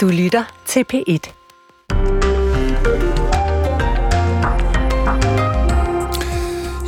[0.00, 1.32] Du lytter til P1.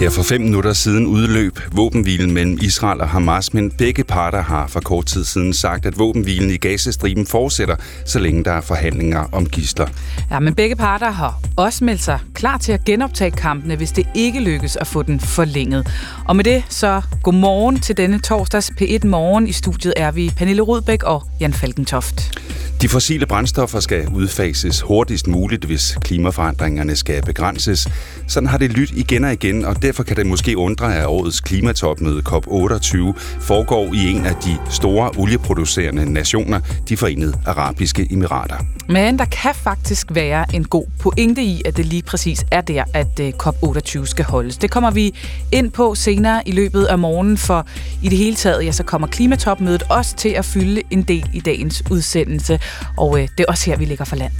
[0.00, 4.66] Her for fem minutter siden udløb våbenhvilen mellem Israel og Hamas, men begge parter har
[4.66, 9.24] for kort tid siden sagt, at våbenhvilen i Gazastriben fortsætter, så længe der er forhandlinger
[9.32, 9.86] om gisler.
[10.30, 14.08] Ja, men begge parter har også meldt sig klar til at genoptage kampene, hvis det
[14.14, 15.86] ikke lykkes at få den forlænget.
[16.28, 19.48] Og med det så godmorgen til denne torsdags P1 Morgen.
[19.48, 22.38] I studiet er vi Pernille Rudbæk og Jan Falkentoft.
[22.82, 27.88] De fossile brændstoffer skal udfases hurtigst muligt, hvis klimaforandringerne skal begrænses.
[28.28, 31.40] Sådan har det lyttet igen og igen, og derfor kan det måske undre, at årets
[31.40, 32.96] klimatopmøde COP28
[33.40, 38.56] foregår i en af de store olieproducerende nationer, de forenede arabiske emirater.
[38.88, 42.84] Men der kan faktisk være en god pointe i, at det lige præcis er der,
[42.94, 44.58] at øh, COP28 skal holdes.
[44.58, 45.14] Det kommer vi
[45.52, 47.66] ind på senere i løbet af morgenen, for
[48.02, 51.40] i det hele taget, ja, så kommer klimatopmødet også til at fylde en del i
[51.40, 52.58] dagens udsendelse.
[52.96, 54.32] Og øh, det er også her, vi ligger for land.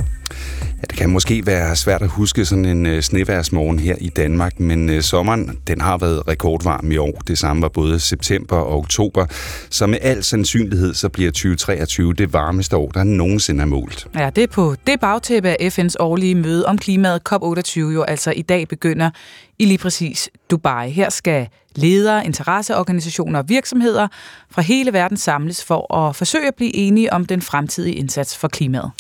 [0.83, 4.61] Ja, det kan måske være svært at huske sådan en øh, sneværsmorgen her i Danmark,
[4.61, 7.21] men øh, sommeren den har været rekordvarm i år.
[7.27, 9.27] Det samme var både september og oktober.
[9.71, 14.07] Så med al sandsynlighed så bliver 2023 det varmeste år, der nogensinde er målt.
[14.15, 18.31] Ja, det er på det bagtæppe af FN's årlige møde om klimaet COP28 jo altså
[18.31, 19.11] i dag begynder
[19.59, 20.91] i lige præcis Dubai.
[20.91, 24.09] Her skal ledere, interesseorganisationer og virksomheder
[24.51, 28.49] fra hele verden samles for at forsøge at blive enige om den fremtidige indsats for
[28.49, 28.91] klimaet.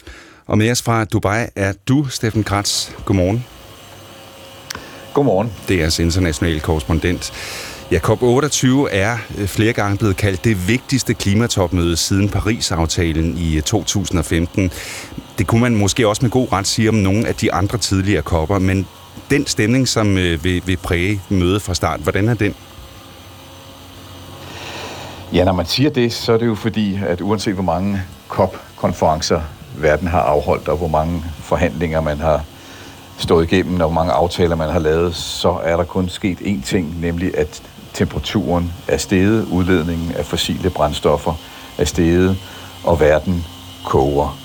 [0.47, 2.91] Og med os fra Dubai er du, Steffen Kratz.
[3.05, 3.45] Godmorgen.
[5.15, 5.53] Godmorgen.
[5.69, 7.33] Det er jeres internationale korrespondent.
[7.93, 14.65] Ja, COP28 er øh, flere gange blevet kaldt det vigtigste klimatopmøde siden Paris-aftalen i 2015.
[14.65, 14.71] Øh,
[15.39, 18.23] det kunne man måske også med god ret sige om nogle af de andre tidligere
[18.23, 18.87] kopper, men
[19.31, 22.55] den stemning, som øh, vil, vil præge mødet fra start, hvordan er den?
[25.33, 29.41] Ja, når man siger det, så er det jo fordi, at uanset hvor mange COP-konferencer
[29.77, 32.45] verden har afholdt, og hvor mange forhandlinger man har
[33.19, 36.67] stået igennem, og hvor mange aftaler man har lavet, så er der kun sket én
[36.67, 37.63] ting, nemlig at
[37.95, 41.35] temperaturen er steget, udledningen af fossile brændstoffer
[41.79, 42.37] er steget,
[42.85, 43.45] og verden
[43.85, 44.39] koger.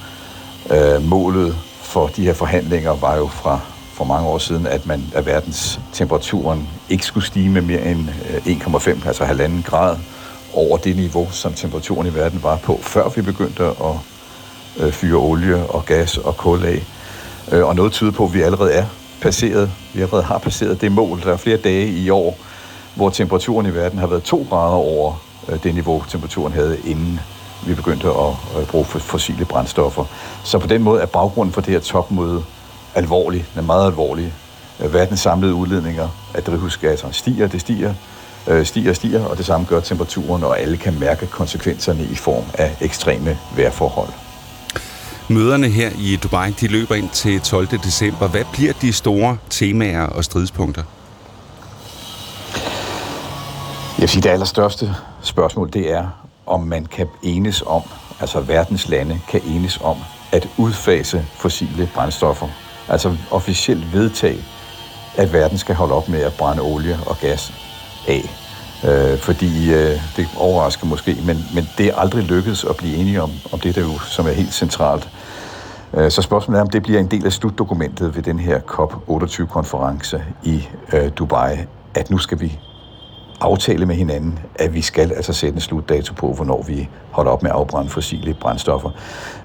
[0.72, 3.59] Øh, målet for de her forhandlinger var jo fra
[3.97, 8.09] for mange år siden, at, man, at verdens temperaturen ikke skulle stige med mere end
[8.46, 9.97] øh, 1,5, altså halvanden grad
[10.53, 13.75] over det niveau, som temperaturen i verden var på, før vi begyndte at
[14.80, 16.84] øh, fyre olie og gas og kul af.
[17.52, 18.86] Øh, og noget tyder på, at vi allerede er
[19.22, 21.22] passeret, vi allerede har passeret det mål.
[21.22, 22.38] Der er flere dage i år,
[22.96, 27.19] hvor temperaturen i verden har været 2 grader over øh, det niveau, temperaturen havde inden
[27.68, 30.06] vi begyndte at bruge fossile brændstoffer.
[30.44, 32.44] Så på den måde er baggrunden for det her topmøde
[32.97, 34.34] alvorlig, den er meget alvorlig.
[34.80, 37.94] Øh, verdens samlede udledninger af drivhusgasser stiger, det stiger,
[38.47, 42.16] øh, stiger og stiger, og det samme gør temperaturen, og alle kan mærke konsekvenserne i
[42.16, 44.09] form af ekstreme vejrforhold.
[45.30, 47.68] Møderne her i Dubai, de løber ind til 12.
[47.68, 48.28] december.
[48.28, 50.84] Hvad bliver de store temaer og stridspunkter?
[53.97, 56.07] Jeg vil sige, det allerstørste spørgsmål, det er,
[56.46, 57.81] om man kan enes om,
[58.19, 59.97] altså verdens lande kan enes om,
[60.31, 62.47] at udfase fossile brændstoffer.
[62.90, 64.38] Altså officielt vedtage,
[65.18, 67.53] at verden skal holde op med at brænde olie og gas
[68.08, 68.30] af.
[68.84, 73.22] Øh, fordi øh, det overrasker måske, men, men det er aldrig lykkedes at blive enige
[73.22, 75.09] om, om det, der jo, som er helt centralt.
[75.94, 80.24] Øh, så spørgsmålet er, om det bliver en del af slutdokumentet ved den her COP28-konference
[80.44, 81.58] i øh, Dubai,
[81.96, 82.59] at nu skal vi
[83.42, 87.44] aftale med hinanden, at vi skal altså sætte en slutdato på, hvornår vi holder op
[87.44, 88.90] med at afbrænde fossile brændstoffer.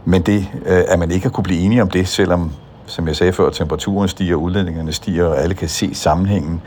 [0.04, 2.53] Men det, øh, at man ikke har kunne blive enige om det, selvom,
[2.92, 6.62] som jeg sagde før, temperaturen stiger, udledningerne stiger, og alle kan se sammenhængen,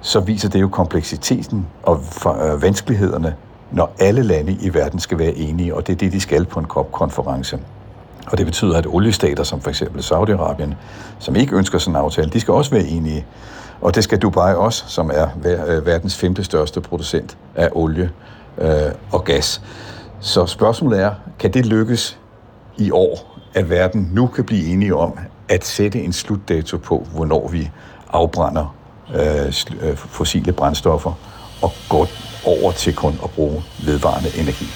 [0.00, 3.34] så viser det jo kompleksiteten og øh, vanskelighederne,
[3.70, 6.60] når alle lande i verden skal være enige, og det er det, de skal på
[6.60, 7.58] en COP-konference.
[8.26, 10.74] Og det betyder, at oliestater som for eksempel Saudi-Arabien,
[11.18, 13.26] som ikke ønsker sådan en aftale, de skal også være enige.
[13.80, 18.10] Og det skal Dubai også, som er øh, verdens femte største producent af olie
[18.58, 18.68] øh,
[19.12, 19.62] og gas.
[20.20, 22.18] Så spørgsmålet er, kan det lykkes
[22.76, 25.18] i år, at verden nu kan blive enige om
[25.48, 27.70] at sætte en slutdato på, hvornår vi
[28.12, 28.74] afbrænder
[29.14, 31.12] øh, øh, fossile brændstoffer
[31.62, 32.08] og går
[32.44, 34.66] over til kun at bruge vedvarende energi.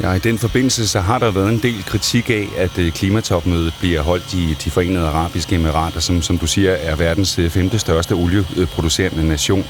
[0.00, 3.74] Ja, i den forbindelse så har der været en del kritik af, at øh, klimatopmødet
[3.80, 7.78] bliver holdt i de forenede arabiske emirater, som, som du siger er verdens øh, femte
[7.78, 9.64] største olieproducerende nation.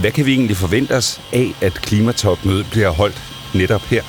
[0.00, 3.22] Hvad kan vi egentlig forvente os af, at klimatopmødet bliver holdt
[3.54, 4.02] netop her?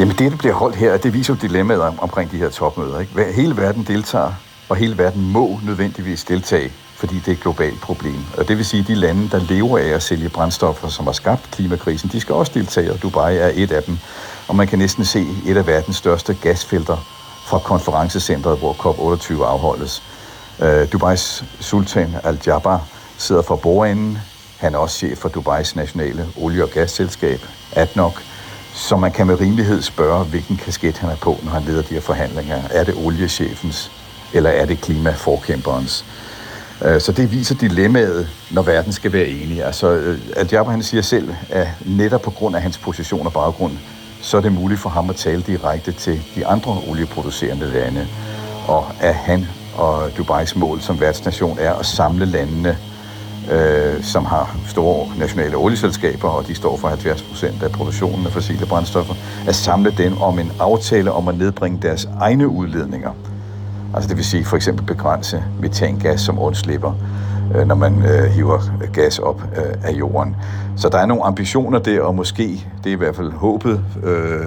[0.00, 3.00] Jamen det, der bliver holdt her, det viser jo dilemmaet om, omkring de her topmøder.
[3.00, 3.32] Ikke?
[3.32, 4.32] Hele verden deltager,
[4.68, 8.24] og hele verden må nødvendigvis deltage fordi det er et globalt problem.
[8.38, 11.12] Og det vil sige, at de lande, der lever af at sælge brændstoffer, som har
[11.12, 13.98] skabt klimakrisen, de skal også deltage, og Dubai er et af dem.
[14.48, 16.96] og man kan næsten se et af verdens største gasfelter
[17.46, 20.02] fra konferencecentret, hvor COP28 afholdes.
[20.62, 22.80] Øh, Dubais sultan Al-Jabbar
[23.18, 24.18] sidder for bordenden.
[24.58, 27.40] Han er også chef for Dubais nationale olie- og gasselskab,
[27.72, 28.14] ADNOC.
[28.80, 31.94] Så man kan med rimelighed spørge, hvilken kasket han er på, når han leder de
[31.94, 32.62] her forhandlinger.
[32.70, 33.92] Er det oliechefens,
[34.32, 36.04] eller er det klimaforkæmperens?
[36.84, 39.64] Øh, så det viser dilemmaet, når verden skal være enige.
[39.64, 43.72] Altså, øh, Al-Jabbar han siger selv, at netop på grund af hans position og baggrund,
[44.20, 48.08] så er det muligt for ham at tale direkte til de andre olieproducerende lande.
[48.68, 52.78] Og at han og Dubais mål som værtsnation er at samle landene,
[53.50, 58.32] øh, som har store nationale olieselskaber, og de står for 70 procent af produktionen af
[58.32, 59.14] fossile brændstoffer,
[59.48, 63.10] at samle dem om en aftale om at nedbringe deres egne udledninger.
[63.94, 66.92] Altså det vil sige for eksempel begrænse metangas, som undslipper,
[67.54, 68.58] øh, når man øh, hiver
[68.92, 70.36] gas op øh, af jorden.
[70.76, 74.40] Så der er nogle ambitioner der, og måske, det er i hvert fald håbet, øh,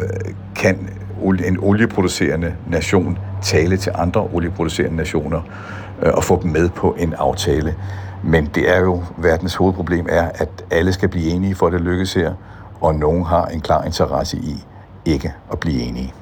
[0.56, 0.90] kan
[1.46, 5.42] en olieproducerende nation tale til andre olieproducerende nationer
[6.02, 7.76] øh, og få dem med på en aftale.
[8.24, 11.82] Men det er jo, verdens hovedproblem er, at alle skal blive enige for at det
[11.82, 12.34] lykkes her,
[12.82, 14.64] og nogen har en klar interesse i
[15.06, 16.14] ikke at blive enige.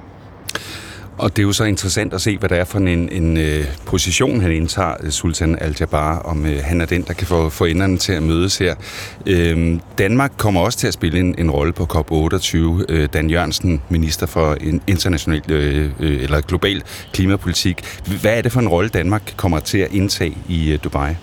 [1.18, 3.38] Og det er jo så interessant at se, hvad der er for en, en, en
[3.38, 7.50] øh, position, han indtager, øh, Sultan Al-Jabbar, om øh, han er den, der kan få,
[7.50, 8.76] få enderne til at mødes her.
[9.26, 12.58] Øh, Danmark kommer også til at spille en, en rolle på COP28.
[12.90, 16.84] Øh, Dan Jørgensen, minister for en international øh, øh, eller global
[17.14, 18.02] klimapolitik.
[18.22, 21.16] Hvad er det for en rolle, Danmark kommer til at indtage i øh, Dubai?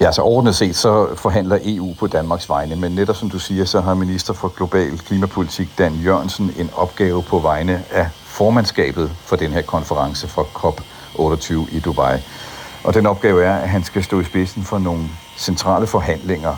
[0.00, 3.64] Ja, så overordnet set så forhandler EU på Danmarks vegne, men netop som du siger,
[3.64, 9.36] så har minister for global klimapolitik Dan Jørgensen en opgave på vegne af formandskabet for
[9.36, 12.18] den her konference for COP28 i Dubai.
[12.84, 15.02] Og den opgave er, at han skal stå i spidsen for nogle
[15.36, 16.56] centrale forhandlinger.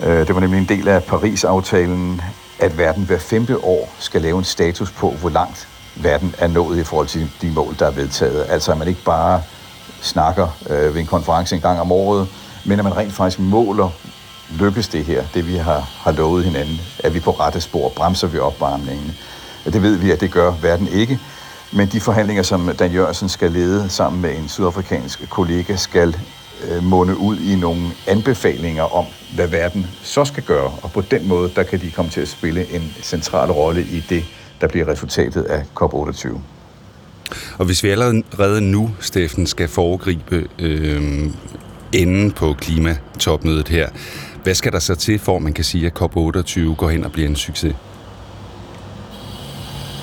[0.00, 2.20] Øh, det var nemlig en del af Paris-aftalen,
[2.58, 6.78] at verden hver femte år skal lave en status på, hvor langt verden er nået
[6.78, 8.46] i forhold til de mål, der er vedtaget.
[8.48, 9.42] Altså at man ikke bare
[10.00, 12.28] snakker øh, ved en konference en gang om året,
[12.64, 13.90] men at man rent faktisk måler,
[14.58, 18.26] lykkes det her, det vi har, har lovet hinanden, er vi på rette spor, bremser
[18.26, 19.16] vi opvarmningen.
[19.64, 21.20] Det ved vi, at det gør verden ikke.
[21.72, 26.16] Men de forhandlinger, som Dan Jørgensen skal lede sammen med en sydafrikansk kollega, skal
[26.68, 30.72] øh, munde ud i nogle anbefalinger om, hvad verden så skal gøre.
[30.82, 34.04] Og på den måde, der kan de komme til at spille en central rolle i
[34.08, 34.24] det,
[34.60, 36.38] der bliver resultatet af COP28.
[37.58, 41.30] Og hvis vi allerede nu, Steffen, skal foregribe øh,
[41.94, 43.88] enden på klimatopmødet her.
[44.42, 47.28] Hvad skal der så til, for man kan sige, at COP28 går hen og bliver
[47.28, 47.74] en succes?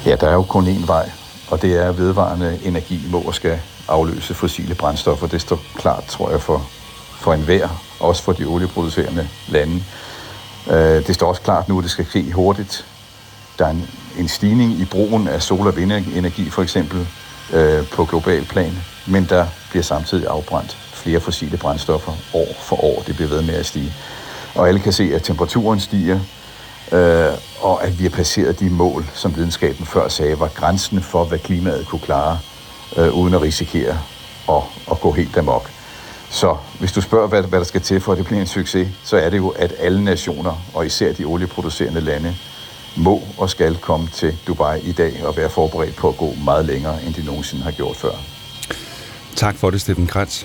[0.05, 1.11] Ja, der er jo kun én vej,
[1.49, 5.27] og det er vedvarende energi må skal afløse fossile brændstoffer.
[5.27, 6.67] Det står klart, tror jeg, for,
[7.21, 9.83] for enhver, også for de olieproducerende lande.
[10.71, 12.85] Øh, det står også klart nu, at det skal ske hurtigt.
[13.59, 13.87] Der er en,
[14.19, 17.07] en stigning i brugen af sol- og vindenergi, for eksempel,
[17.53, 18.73] øh, på global plan,
[19.07, 23.03] men der bliver samtidig afbrændt flere fossile brændstoffer år for år.
[23.07, 23.93] Det bliver ved med at stige.
[24.55, 26.19] Og alle kan se, at temperaturen stiger,
[26.91, 31.23] øh, og at vi har passeret de mål, som videnskaben før sagde, var grænsen for,
[31.23, 32.39] hvad klimaet kunne klare,
[32.97, 33.97] øh, uden at risikere
[34.49, 34.61] at,
[34.91, 35.69] at gå helt amok.
[36.29, 38.87] Så hvis du spørger, hvad, hvad der skal til for, at det bliver en succes,
[39.03, 42.35] så er det jo, at alle nationer, og især de olieproducerende lande,
[42.95, 46.65] må og skal komme til Dubai i dag og være forberedt på at gå meget
[46.65, 48.11] længere, end de nogensinde har gjort før.
[49.35, 50.43] Tak for det, Steffen Kratz.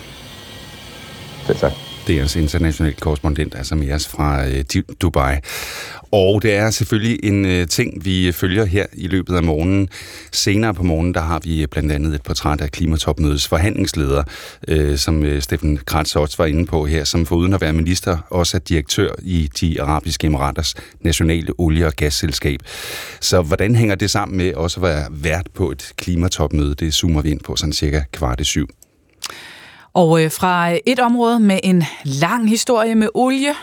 [1.46, 1.72] Selv tak.
[2.06, 4.64] Det er altså international korrespondent, altså med os fra øh,
[5.00, 5.36] Dubai.
[6.12, 9.88] Og det er selvfølgelig en øh, ting, vi følger her i løbet af morgenen.
[10.32, 14.22] Senere på morgenen, der har vi øh, blandt andet et portræt af klimatopmødets forhandlingsleder,
[14.68, 18.18] øh, som øh, Steffen Kratz også var inde på her, som foruden at være minister,
[18.30, 22.60] også er direktør i de arabiske emiraters nationale olie- og gasselskab.
[23.20, 26.74] Så hvordan hænger det sammen med også at være vært på et klimatopmøde?
[26.74, 28.68] Det zoomer vi ind på sådan cirka kvart i syv.
[29.96, 33.54] Og øh, fra et område med en lang historie med olie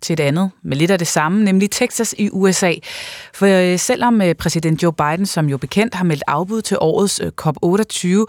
[0.00, 2.72] til et andet med lidt af det samme, nemlig Texas i USA.
[3.34, 7.20] For øh, selvom øh, præsident Joe Biden, som jo bekendt har meldt afbud til årets
[7.20, 8.24] øh, COP28,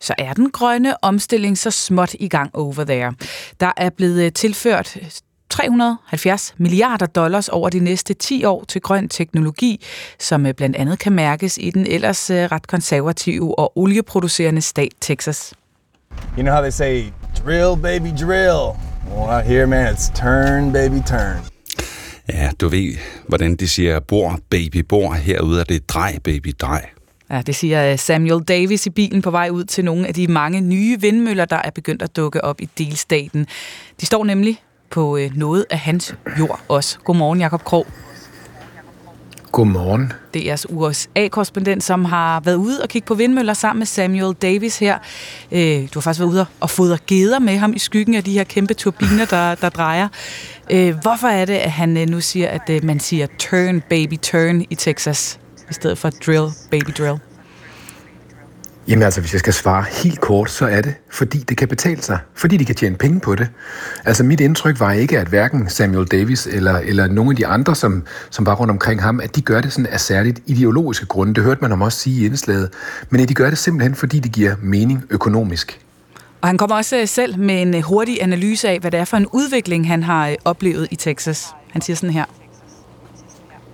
[0.00, 3.14] så er den grønne omstilling så småt i gang over there.
[3.60, 5.10] Der er blevet øh, tilført øh,
[5.50, 9.84] 370 milliarder dollars over de næste 10 år til grøn teknologi,
[10.18, 15.54] som øh, blandt andet kan mærkes i den ellers ret konservative og olieproducerende stat Texas.
[16.36, 17.12] You know how they say,
[17.44, 18.76] drill baby drill?
[19.10, 21.54] Well, out here, man, it's turn baby turn.
[22.32, 22.96] Ja, du ved,
[23.28, 25.12] hvordan de siger, bor baby bor.
[25.12, 26.86] Herude er det drej baby drej.
[27.30, 30.26] Ja, det siger øh, Samuel Davis i bilen på vej ud til nogle af de
[30.26, 33.46] mange nye vindmøller, der er begyndt at dukke op i delstaten.
[34.00, 36.98] De står nemlig på øh, noget af hans jord også.
[36.98, 37.86] Godmorgen, Jakob Krog.
[39.54, 40.12] Godmorgen.
[40.36, 44.98] DR's USA-korrespondent, som har været ude og kigge på vindmøller sammen med Samuel Davis her.
[45.52, 48.32] Øh, du har faktisk været ude og fodre geder med ham i skyggen af de
[48.32, 50.08] her kæmpe turbiner, der, der drejer.
[50.70, 54.64] Øh, hvorfor er det, at han øh, nu siger, at man siger turn, baby, turn
[54.70, 55.38] i Texas,
[55.70, 57.18] i stedet for drill, baby, drill?
[58.88, 62.02] Jamen altså, hvis jeg skal svare helt kort, så er det, fordi det kan betale
[62.02, 62.18] sig.
[62.34, 63.48] Fordi de kan tjene penge på det.
[64.04, 67.74] Altså mit indtryk var ikke, at hverken Samuel Davis eller, eller nogle af de andre,
[67.74, 71.34] som, som var rundt omkring ham, at de gør det sådan af særligt ideologiske grunde.
[71.34, 72.70] Det hørte man om også sige i indslaget.
[73.10, 75.80] Men at de gør det simpelthen, fordi det giver mening økonomisk.
[76.40, 79.26] Og han kommer også selv med en hurtig analyse af, hvad det er for en
[79.32, 81.46] udvikling, han har øh, oplevet i Texas.
[81.72, 82.24] Han siger sådan her.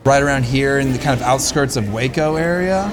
[0.07, 2.90] Right around here in the kind of outskirts of Waco area,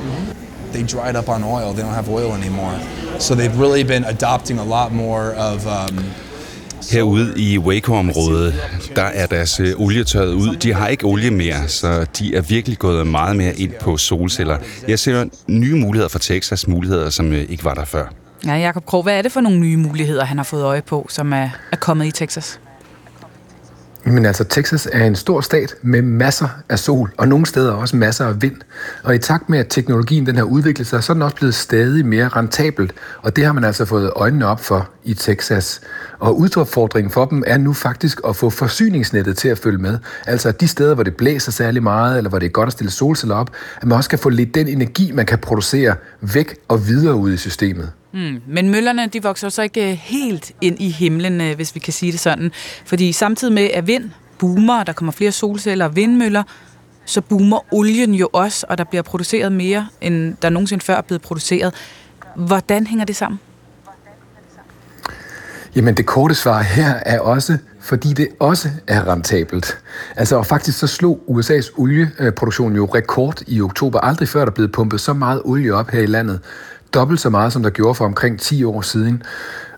[0.78, 1.74] they dried up on oil.
[1.74, 2.74] They don't have oil anymore.
[3.20, 6.04] So they've really been adopting a lot more of um,
[6.92, 8.54] Herude i Waco-området,
[8.96, 10.56] der er deres øh, olie tørret ud.
[10.56, 14.58] De har ikke olie mere, så de er virkelig gået meget mere ind på solceller.
[14.88, 18.06] Jeg ser nye muligheder for Texas, muligheder, som øh, ikke var der før.
[18.46, 21.08] Ja, Jacob Krog, hvad er det for nogle nye muligheder, han har fået øje på,
[21.10, 22.60] som er, er kommet i Texas?
[24.12, 27.96] Men altså, Texas er en stor stat med masser af sol, og nogle steder også
[27.96, 28.56] masser af vind.
[29.04, 31.56] Og i takt med, at teknologien den har udviklet sig, så er den også blevet
[31.56, 32.94] stadig mere rentabelt.
[33.22, 35.82] Og det har man altså fået øjnene op for i Texas.
[36.20, 39.98] Og udfordringen for dem er nu faktisk at få forsyningsnettet til at følge med.
[40.28, 42.92] Altså de steder, hvor det blæser særlig meget, eller hvor det er godt at stille
[42.92, 43.50] solceller op,
[43.82, 47.34] at man også kan få lidt den energi, man kan producere væk og videre ud
[47.34, 47.92] i systemet.
[48.14, 48.42] Mm.
[48.48, 51.94] Men møllerne, de vokser så ikke øh, helt ind i himlen, øh, hvis vi kan
[51.94, 52.52] sige det sådan.
[52.86, 54.10] Fordi samtidig med, at vind
[54.40, 56.44] boomer, der kommer flere solceller og vindmøller,
[57.06, 61.02] så boomer olien jo også, og der bliver produceret mere, end der nogensinde før er
[61.02, 61.74] blevet produceret.
[62.36, 63.40] Hvordan hænger det sammen?
[65.76, 69.78] Jamen det korte svar her er også, fordi det også er rentabelt.
[70.16, 74.00] Altså og faktisk så slog USA's olieproduktion jo rekord i oktober.
[74.00, 76.40] Aldrig før der blevet pumpet så meget olie op her i landet
[76.98, 79.24] dobbelt så meget, som der gjorde for omkring 10 år siden.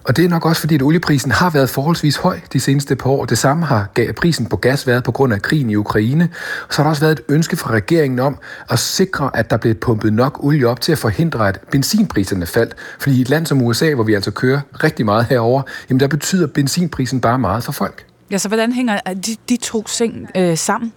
[0.04, 3.10] Og det er nok også fordi, at olieprisen har været forholdsvis høj de seneste par
[3.10, 3.26] år.
[3.26, 6.30] Det samme har prisen på gas været på grund af krigen i Ukraine.
[6.68, 8.38] Og så har der også været et ønske fra regeringen om
[8.70, 12.76] at sikre, at der blev pumpet nok olie op til at forhindre, at benzinpriserne faldt.
[13.00, 16.08] Fordi i et land som USA, hvor vi altså kører rigtig meget herover, jamen der
[16.08, 18.06] betyder benzinprisen bare meget for folk.
[18.32, 20.94] Ja, så hvordan hænger de, de to ting øh, sammen?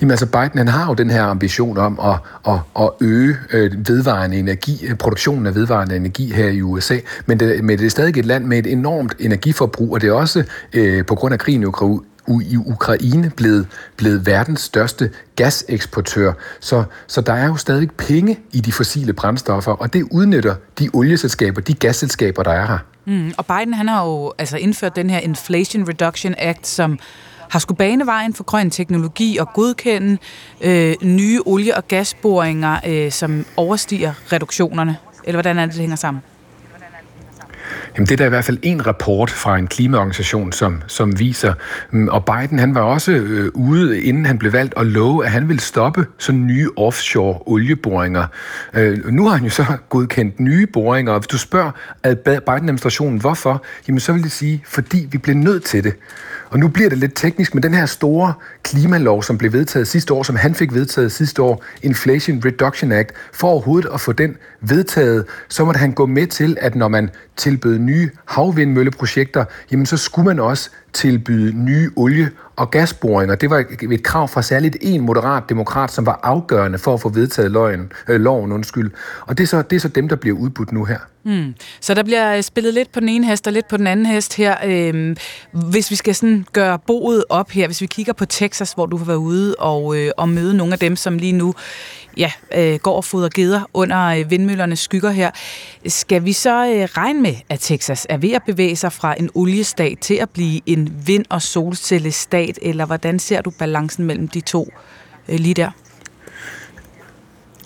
[0.00, 2.16] Jamen altså Biden han har jo den her ambition om at,
[2.52, 7.40] at, at øge øh, vedvarende energi, øh, produktionen af vedvarende energi her i USA, men
[7.40, 10.44] det, men det er stadig et land med et enormt energiforbrug, og det er også
[10.72, 16.32] øh, på grund af krigen i Ukraine i Ukraine blevet, blevet verdens største gaseksportør.
[16.60, 20.88] Så, så der er jo stadig penge i de fossile brændstoffer, og det udnytter de
[20.92, 22.78] olieselskaber, de gasselskaber, der er her.
[23.04, 26.98] Mm, og Biden han har jo altså indført den her Inflation Reduction Act, som
[27.54, 30.18] har skulle bane vejen for grøn teknologi og godkende
[30.60, 34.96] øh, nye olie- og gasboringer, øh, som overstiger reduktionerne?
[35.24, 36.22] Eller hvordan er det, det hænger sammen?
[37.96, 41.54] Jamen, det er der i hvert fald en rapport fra en klimaorganisation, som, som viser,
[41.90, 45.30] mm, og Biden han var også øh, ude, inden han blev valgt, og love, at
[45.30, 48.26] han ville stoppe sådan nye offshore olieboringer.
[48.74, 51.70] Øh, nu har han jo så godkendt nye boringer, og hvis du spørger
[52.24, 55.94] Biden-administrationen hvorfor, jamen så vil det sige, fordi vi bliver nødt til det.
[56.54, 60.14] Og nu bliver det lidt teknisk, men den her store klimalov, som blev vedtaget sidste
[60.14, 64.36] år, som han fik vedtaget sidste år, Inflation Reduction Act, for overhovedet at få den
[64.60, 69.96] vedtaget, så måtte han gå med til, at når man tilbød nye havvindmølleprojekter, jamen så
[69.96, 73.34] skulle man også tilbyde nye olie- og gasboringer.
[73.34, 77.08] Det var et krav fra særligt en moderat demokrat, som var afgørende for at få
[77.08, 77.92] vedtaget loven.
[78.08, 78.90] Øh, loven undskyld.
[79.20, 80.98] Og det er, så, det er så dem, der bliver udbudt nu her.
[81.24, 81.54] Mm.
[81.80, 84.06] Så der bliver øh, spillet lidt på den ene hest og lidt på den anden
[84.06, 84.56] hest her.
[84.64, 85.16] Øhm,
[85.52, 88.96] hvis vi skal sådan gøre boet op her, hvis vi kigger på Texas, hvor du
[88.96, 91.54] har været ude og, øh, og møde nogle af dem, som lige nu
[92.16, 95.30] ja, øh, går og fodrer geder under øh, vindmøllernes skygger her.
[95.86, 99.30] Skal vi så øh, regne med, at Texas er ved at bevæge sig fra en
[99.34, 104.40] oliestat til at blive en vind- og solcellestat, eller hvordan ser du balancen mellem de
[104.40, 104.68] to
[105.28, 105.70] øh, lige der?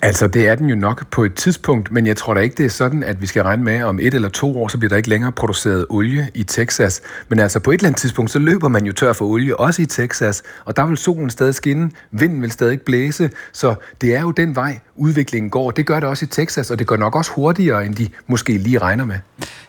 [0.01, 2.65] Altså, det er den jo nok på et tidspunkt, men jeg tror da ikke, det
[2.65, 4.97] er sådan, at vi skal regne med, om et eller to år, så bliver der
[4.97, 7.01] ikke længere produceret olie i Texas.
[7.29, 9.81] Men altså, på et eller andet tidspunkt, så løber man jo tør for olie, også
[9.81, 14.21] i Texas, og der vil solen stadig skinne, vinden vil stadig blæse, så det er
[14.21, 15.71] jo den vej, udviklingen går.
[15.71, 18.57] Det gør det også i Texas, og det går nok også hurtigere, end de måske
[18.57, 19.19] lige regner med.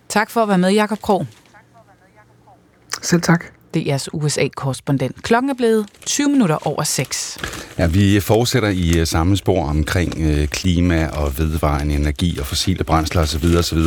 [0.08, 1.26] Tak for at være med, Jakob Krog.
[3.02, 3.44] Selv tak.
[3.76, 5.22] DR's USA-korrespondent.
[5.22, 7.38] Klokken er blevet 20 minutter over 6.
[7.78, 12.84] Ja, vi fortsætter i øh, samme spor omkring øh, klima og vedvarende energi og fossile
[12.84, 13.44] brændsler osv.
[13.58, 13.78] osv.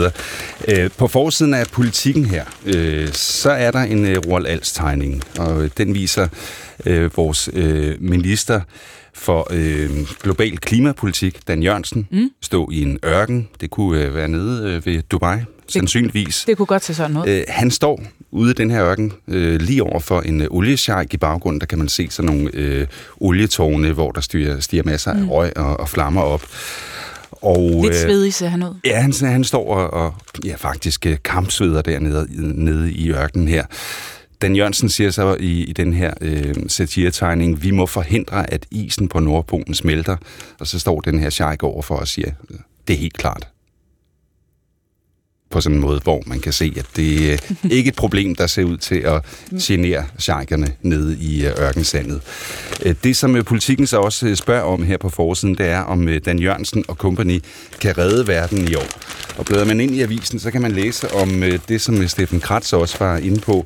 [0.67, 5.69] Øh, på forsiden af politikken her, øh, så er der en øh, Roald Als-tegning, og
[5.77, 6.27] den viser
[6.85, 8.61] øh, vores øh, minister
[9.13, 9.89] for øh,
[10.21, 12.29] global klimapolitik, Dan Jørgensen, mm.
[12.41, 13.49] stå i en ørken.
[13.61, 16.43] Det kunne øh, være nede øh, ved Dubai, sandsynligvis.
[16.47, 17.27] Det kunne godt se sådan ud.
[17.27, 18.01] Øh, han står
[18.33, 21.59] ude i den her ørken, øh, lige over for en øh, oliesjejk i baggrunden.
[21.59, 22.87] Der kan man se sådan nogle øh,
[23.19, 25.29] olietårne, hvor der stiger, stiger masser af mm.
[25.29, 26.45] røg og, og flammer op.
[27.31, 28.75] Og, Lidt svedig ser han ud.
[28.85, 30.13] Ja, han, han står og, og
[30.45, 32.27] ja, faktisk øh, kampsveder dernede
[32.65, 33.65] nede i ørkenen her.
[34.41, 39.07] Dan Jørgensen siger så i, i den her øh, satiretegning, vi må forhindre, at isen
[39.07, 40.17] på Nordpolen smelter.
[40.59, 42.31] Og så står den her sheik over for og siger,
[42.87, 43.47] det er helt klart.
[45.53, 47.37] På sådan en måde, hvor man kan se, at det er
[47.77, 49.21] ikke et problem, der ser ud til at
[49.61, 52.21] genere sheikerne nede i øh, ørkensandet.
[52.85, 56.07] Øh, det, som øh, politikken så også spørger om her på forsiden, det er, om
[56.25, 57.43] Dan Jørgensen og company
[57.81, 58.87] kan redde verden i år.
[59.37, 62.73] Og bladrer man ind i avisen, så kan man læse om det, som Steffen Kratz
[62.73, 63.65] også var inde på,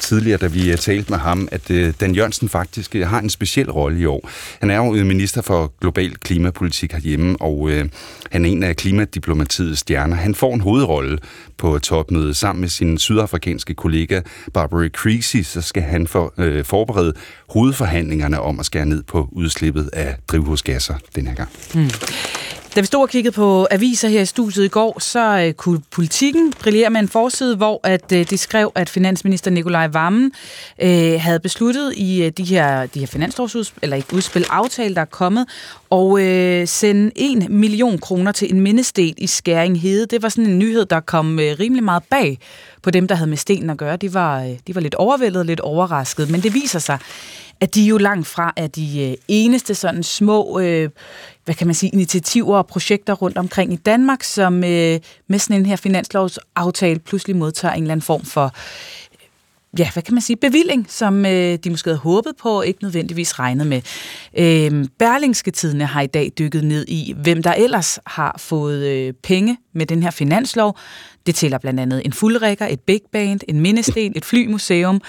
[0.00, 3.30] tidligere, da vi øh, talte med ham, at øh, Dan Jørgensen faktisk øh, har en
[3.30, 4.30] speciel rolle i år.
[4.60, 7.88] Han er jo øh, minister for global klimapolitik herhjemme, og øh,
[8.30, 10.16] han er en af klimadiplomatiets stjerner.
[10.16, 11.18] Han får en hovedrolle
[11.56, 14.20] på topmødet sammen med sin sydafrikanske kollega
[14.54, 17.14] Barbara Creasy, så skal han for, øh, forberede
[17.48, 21.48] hovedforhandlingerne om at skære ned på udslippet af drivhusgasser den her gang.
[21.74, 21.90] Mm.
[22.76, 25.80] Da vi stod og kiggede på aviser her i studiet i går, så øh, kunne
[25.90, 30.32] politikken brillere med en forside, hvor at øh, de skrev, at finansminister Nikolaj Vammen
[30.82, 35.00] øh, havde besluttet i øh, de her, de her finanslovsudspil, eller ikke udspil, aftale, der
[35.00, 35.46] er kommet,
[35.90, 40.06] og øh, sende 1 million kroner til en mindesten i Skæring Hede.
[40.06, 42.38] Det var sådan en nyhed, der kom øh, rimelig meget bag
[42.82, 43.96] på dem, der havde med stenen at gøre.
[43.96, 46.98] De var, øh, de var lidt overvældet, lidt overrasket, men det viser sig,
[47.60, 50.90] at de jo langt fra er de øh, eneste sådan små, øh,
[51.46, 55.56] hvad kan man sige, initiativer og projekter rundt omkring i Danmark, som øh, med sådan
[55.56, 58.54] en her finanslovsaftale pludselig modtager en eller anden form for
[59.78, 62.82] ja, hvad kan man sige, bevilling, som øh, de måske havde håbet på, og ikke
[62.82, 63.82] nødvendigvis regnet med.
[64.38, 69.12] Øh, Berlingske Tidene har i dag dykket ned i, hvem der ellers har fået øh,
[69.22, 70.78] penge med den her finanslov.
[71.26, 75.00] Det tæller blandt andet en fuldrækker, et big band, en mindesten, et flymuseum.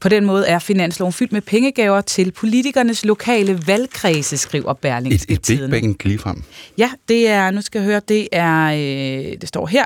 [0.00, 5.50] På den måde er finansloven fyldt med pengegaver til politikernes lokale valgkredse, skriver Berlingske Et,
[5.50, 6.42] et big bang ligefrem?
[6.78, 9.84] Ja, det er, nu skal jeg høre, det er, øh, det står her,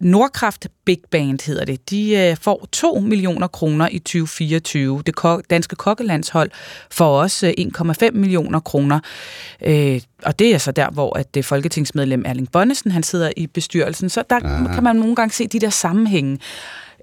[0.00, 1.90] Nordkraft Big Band hedder det.
[1.90, 5.02] De øh, får 2 millioner kroner i 2024.
[5.06, 6.50] Det ko- danske kokkelandshold
[6.90, 9.00] får også 1,5 øh, millioner kroner.
[9.64, 13.46] Øh, og det er så der, hvor at det folketingsmedlem Erling Bonnesen, han sidder i
[13.46, 14.08] bestyrelsen.
[14.08, 14.74] Så der Aha.
[14.74, 16.38] kan man nogle gange se de der sammenhænge.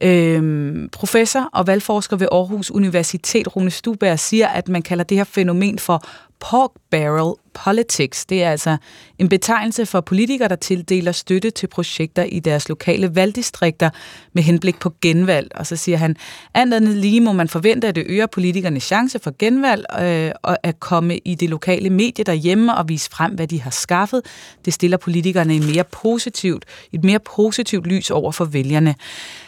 [0.02, 5.24] Øhm, professor og valgforsker ved Aarhus Universitet, Rune Stuberg, siger, at man kalder det her
[5.24, 6.04] fænomen for
[6.40, 8.26] pork barrel politics.
[8.26, 8.78] Det er altså
[9.20, 13.90] en betegnelse for politikere, der tildeler støtte til projekter i deres lokale valgdistrikter
[14.34, 15.52] med henblik på genvalg.
[15.56, 16.16] Og så siger han,
[16.54, 20.80] andet lige må man forvente, at det øger politikernes chance for genvalg øh, og at
[20.80, 24.22] komme i det lokale medie derhjemme og vise frem, hvad de har skaffet.
[24.66, 28.96] Det stiller politikerne i mere positivt, et mere positivt lys over for vælgerne.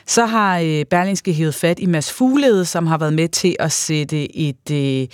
[0.05, 3.71] Så har øh, Berlingske hævet fat i Mads Fuglede, som har været med til at
[3.71, 5.07] sætte et, øh,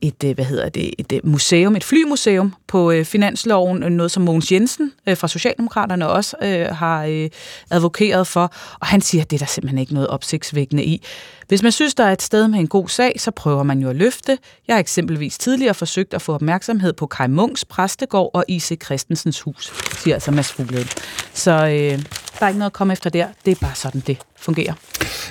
[0.00, 4.22] et, øh, hvad hedder det, et øh, museum, et flymuseum på øh, finansloven, noget som
[4.22, 7.30] Mogens Jensen øh, fra Socialdemokraterne også øh, har øh,
[7.70, 11.02] advokeret for, og han siger, at det er der simpelthen ikke noget opsigtsvækkende i.
[11.48, 13.88] Hvis man synes, der er et sted med en god sag, så prøver man jo
[13.88, 14.38] at løfte.
[14.68, 18.84] Jeg har eksempelvis tidligere forsøgt at få opmærksomhed på Kai Munks præstegård og I.C.
[18.84, 20.88] Christensens hus, siger altså Mads Fuglede.
[21.32, 22.02] Så øh,
[22.38, 23.28] der er ikke noget at komme efter der.
[23.44, 24.74] Det er bare sådan, det fungerer.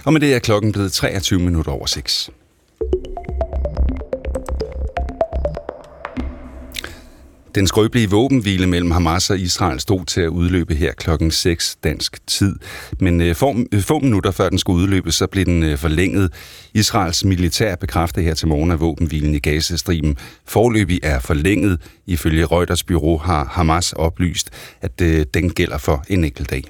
[0.06, 2.30] Og med det er klokken blevet 23 minutter over 6.
[7.56, 12.28] Den skrøbelige våbenhvile mellem Hamas og Israel stod til at udløbe her klokken 6 dansk
[12.28, 12.56] tid.
[13.00, 16.34] Men øh, få, øh, få minutter før den skulle udløbe, så blev den øh, forlænget.
[16.74, 21.82] Israels militær bekræftede her til morgen, at våbenhvilen i Gazastriben forløbig er forlænget.
[22.06, 24.50] Ifølge Reuters bureau har Hamas oplyst,
[24.82, 25.00] at
[25.34, 26.63] den gælder for en enkelt dag.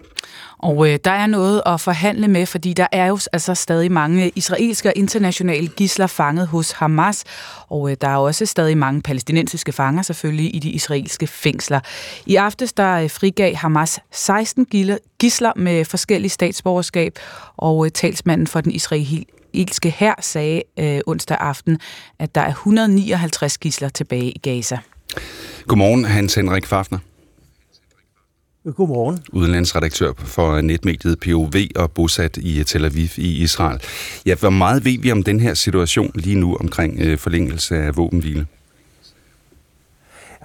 [0.58, 4.32] Og øh, der er noget at forhandle med, fordi der er jo altså stadig mange
[4.36, 7.24] israelske og internationale gisler fanget hos Hamas,
[7.70, 11.80] og øh, der er også stadig mange palæstinensiske fanger selvfølgelig i de israelske fængsler.
[12.26, 14.66] I aftes der øh, frigav Hamas 16
[15.20, 17.20] gisler med forskellige statsborgerskab,
[17.58, 21.80] og øh, talsmanden for den israelske hær sagde øh, onsdag aften,
[22.20, 24.78] at der er 159 gisler tilbage i Gaza.
[25.68, 27.00] Godmorgen, Hans Henrik Fafner.
[28.74, 29.20] Godmorgen.
[29.34, 33.82] Udenlandsredaktør for netmediet POV og bosat i Tel Aviv i Israel.
[34.26, 37.98] Ja, hvor meget ved vi om den her situation lige nu omkring øh, forlængelse af
[37.98, 38.46] våbenhvile?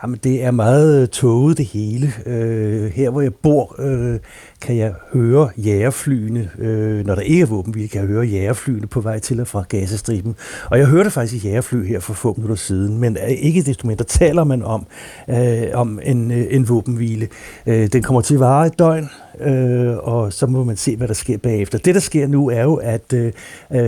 [0.03, 2.13] Jamen, det er meget øh, tåget det hele.
[2.27, 4.19] Øh, her hvor jeg bor, øh,
[4.61, 6.51] kan jeg høre jægerflyene.
[6.59, 9.65] Øh, når der ikke er våbenhvile, kan jeg høre jægerflyene på vej til og fra
[9.69, 10.37] Gazastriben.
[10.71, 14.05] Og jeg hørte faktisk jægerfly her for få minutter siden, men øh, ikke desto mindre
[14.05, 14.87] taler man om,
[15.29, 17.29] øh, om en, øh, en våbenhvile.
[17.67, 19.09] Øh, den kommer til at vare et døgn,
[19.41, 21.79] øh, og så må man se, hvad der sker bagefter.
[21.79, 23.33] Det, der sker nu, er jo, at øh,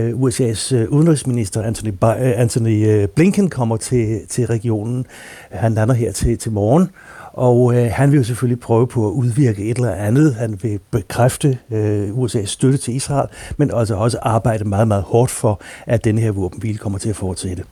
[0.09, 5.05] USA's øh, udenrigsminister Anthony, øh, Anthony Blinken kommer til, til regionen.
[5.51, 6.89] Han lander her til, til morgen,
[7.33, 10.35] og øh, han vil jo selvfølgelig prøve på at udvirke et eller andet.
[10.35, 15.31] Han vil bekræfte øh, USA's støtte til Israel, men altså også arbejde meget, meget hårdt
[15.31, 17.63] for, at den her våbenhvile kommer til at fortsætte.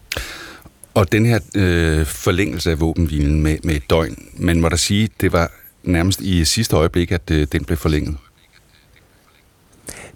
[0.93, 5.09] Og den her øh, forlængelse af våbenhvilen med, med et døgn, man må da sige,
[5.21, 5.51] det var
[5.83, 8.15] nærmest i sidste øjeblik, at øh, den blev forlænget.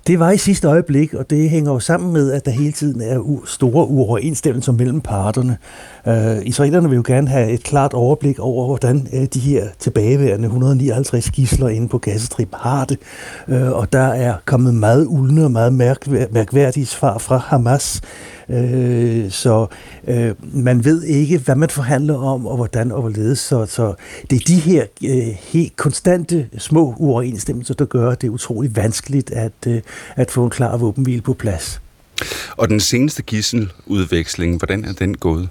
[0.07, 3.01] Det var i sidste øjeblik, og det hænger jo sammen med, at der hele tiden
[3.01, 5.57] er store uoverensstemmelser mellem parterne.
[6.07, 10.45] Øh, israelerne vil jo gerne have et klart overblik over, hvordan øh, de her tilbageværende
[10.45, 12.99] 159 gisler inde på Gazastrip har det.
[13.47, 15.73] Øh, og der er kommet meget uldne og meget
[16.31, 18.01] mærkværdige svar fra Hamas.
[18.49, 19.67] Øh, så
[20.07, 23.39] øh, man ved ikke, hvad man forhandler om, og hvordan og hvorledes.
[23.39, 23.93] Så, så
[24.29, 29.53] det er de her øh, helt konstante små uoverensstemmelser, der gør det utrolig vanskeligt at,
[29.67, 29.81] øh,
[30.15, 31.81] at få en klar våbenhvile på plads.
[32.57, 35.49] Og den seneste gisseludveksling, hvordan er den gået?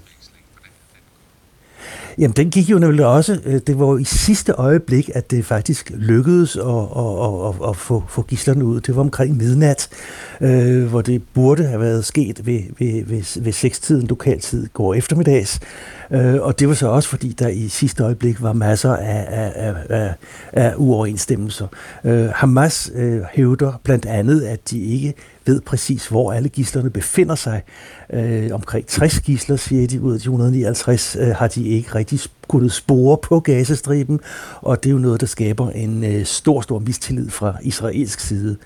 [2.17, 3.39] Jamen, den gik jo nemlig også.
[3.45, 7.77] Øh, det var jo i sidste øjeblik, at det faktisk lykkedes at, at, at, at
[7.77, 8.81] få, få gislerne ud.
[8.81, 9.89] Det var omkring midnat,
[10.41, 15.59] øh, hvor det burde have været sket ved, ved, ved, ved sekstiden lokaltid går eftermiddags.
[16.11, 19.73] Øh, og det var så også, fordi der i sidste øjeblik var masser af, af,
[19.89, 20.13] af,
[20.53, 21.67] af uoverensstemmelser.
[22.03, 25.13] Øh, Hamas øh, hævder blandt andet, at de ikke
[25.45, 27.61] ved præcis, hvor alle gislerne befinder sig.
[28.13, 32.19] Øh, omkring 60 gisler, siger de, ud af de 159, øh, har de ikke rigtig
[32.47, 34.19] kunnet spore på gazastriben,
[34.61, 38.57] og det er jo noget, der skaber en øh, stor, stor mistillid fra israelsk side.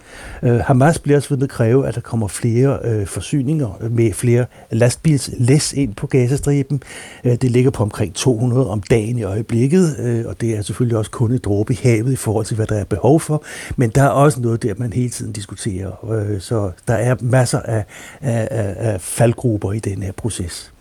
[0.43, 4.45] Øh, Hamas bliver også ved at kræve, at der kommer flere øh, forsyninger med flere
[4.71, 6.83] lastbilslæs ind på gazastriben.
[7.23, 10.97] Øh, det ligger på omkring 200 om dagen i øjeblikket, øh, og det er selvfølgelig
[10.97, 13.43] også kun et dråbe i havet i forhold til, hvad der er behov for,
[13.75, 16.11] men der er også noget der, man hele tiden diskuterer.
[16.13, 17.85] Øh, så der er masser af,
[18.21, 20.71] af, af, af faldgrupper i den her proces.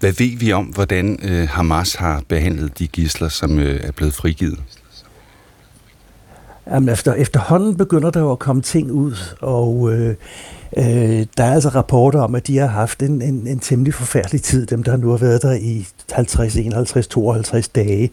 [0.00, 4.14] Hvad ved vi om, hvordan øh, Hamas har behandlet de gisler, som øh, er blevet
[4.14, 4.58] frigivet?
[6.66, 10.14] Jamen efter, efterhånden begynder der jo at komme ting ud, og øh,
[10.76, 14.42] Øh, der er altså rapporter om, at de har haft en, en, en temmelig forfærdelig
[14.42, 18.10] tid, dem der nu har været der i 50, 51, 52 dage.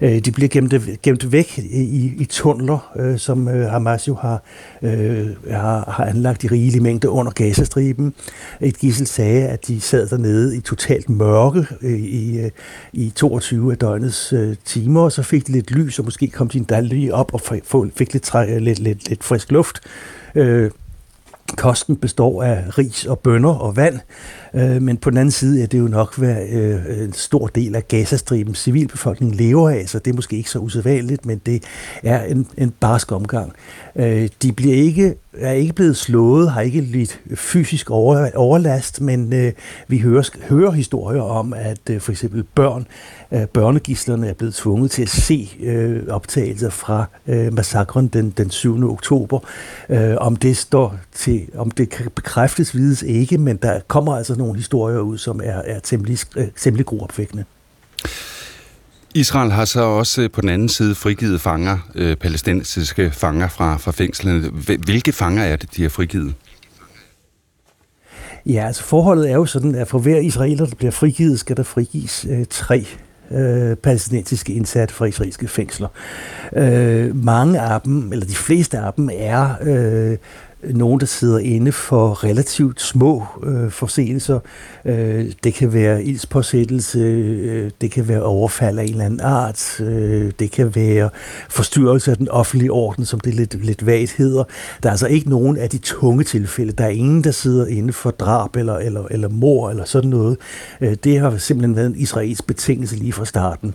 [0.00, 4.42] Øh, de bliver gemt, gemt væk i, i tunneler, øh, som øh, Hamas jo har,
[4.82, 8.14] øh, har, har anlagt i rigelige mængder under Gazastriben.
[8.60, 12.50] Et gissel sagde, at de sad dernede i totalt mørke øh, i, øh,
[12.92, 16.48] i 22 af døgnets øh, timer, og så fik de lidt lys, og måske kom
[16.48, 17.40] de en lige op og
[17.94, 19.80] fik lidt, træ, lidt, lidt, lidt frisk luft.
[20.34, 20.70] Øh,
[21.56, 24.00] Kosten består af ris og bønner og vand,
[24.54, 27.74] øh, men på den anden side er det jo nok, hvad øh, en stor del
[27.74, 31.62] af Gazastribens civilbefolkning lever af, så det er måske ikke så usædvanligt, men det
[32.02, 33.52] er en, en barsk omgang.
[33.96, 39.32] Øh, de bliver ikke, er ikke blevet slået, har ikke lidt fysisk over, overlast, men
[39.32, 39.52] øh,
[39.88, 42.86] vi hører, hører historier om, at øh, for eksempel børn,
[43.32, 48.50] øh, børnegislerne er blevet tvunget til at se øh, optagelser fra øh, massakren den, den
[48.50, 48.90] 7.
[48.92, 49.38] oktober.
[49.88, 54.34] Øh, om det står til, om det kan bekræftes, vides ikke, men der kommer altså
[54.40, 57.44] nogle historier ud, som er, er temmelig, øh, temmelig gruopvækkende.
[59.14, 63.92] Israel har så også på den anden side frigivet fanger, øh, palæstinensiske fanger fra, fra
[63.92, 64.48] fængslerne.
[64.84, 66.34] Hvilke fanger er det, de har frigivet?
[68.46, 71.62] Ja, altså forholdet er jo sådan, at for hver israeler, der bliver frigivet, skal der
[71.62, 72.86] frigives øh, tre
[73.30, 75.88] øh, palæstinensiske indsatte fra israelske fængsler.
[76.56, 80.18] Øh, mange af dem, eller de fleste af dem, er øh,
[80.64, 84.38] nogen, der sidder inde for relativt små øh, forseelser.
[84.84, 89.80] Øh, det kan være ildspåsættelse, øh, det kan være overfald af en eller anden art,
[89.80, 91.10] øh, det kan være
[91.48, 94.44] forstyrrelse af den offentlige orden, som det lidt, lidt vagt hedder.
[94.82, 96.72] Der er altså ikke nogen af de tunge tilfælde.
[96.72, 100.36] Der er ingen, der sidder inde for drab eller, eller, eller mor eller sådan noget.
[100.80, 103.74] Øh, det har simpelthen været en israelsk betingelse lige fra starten.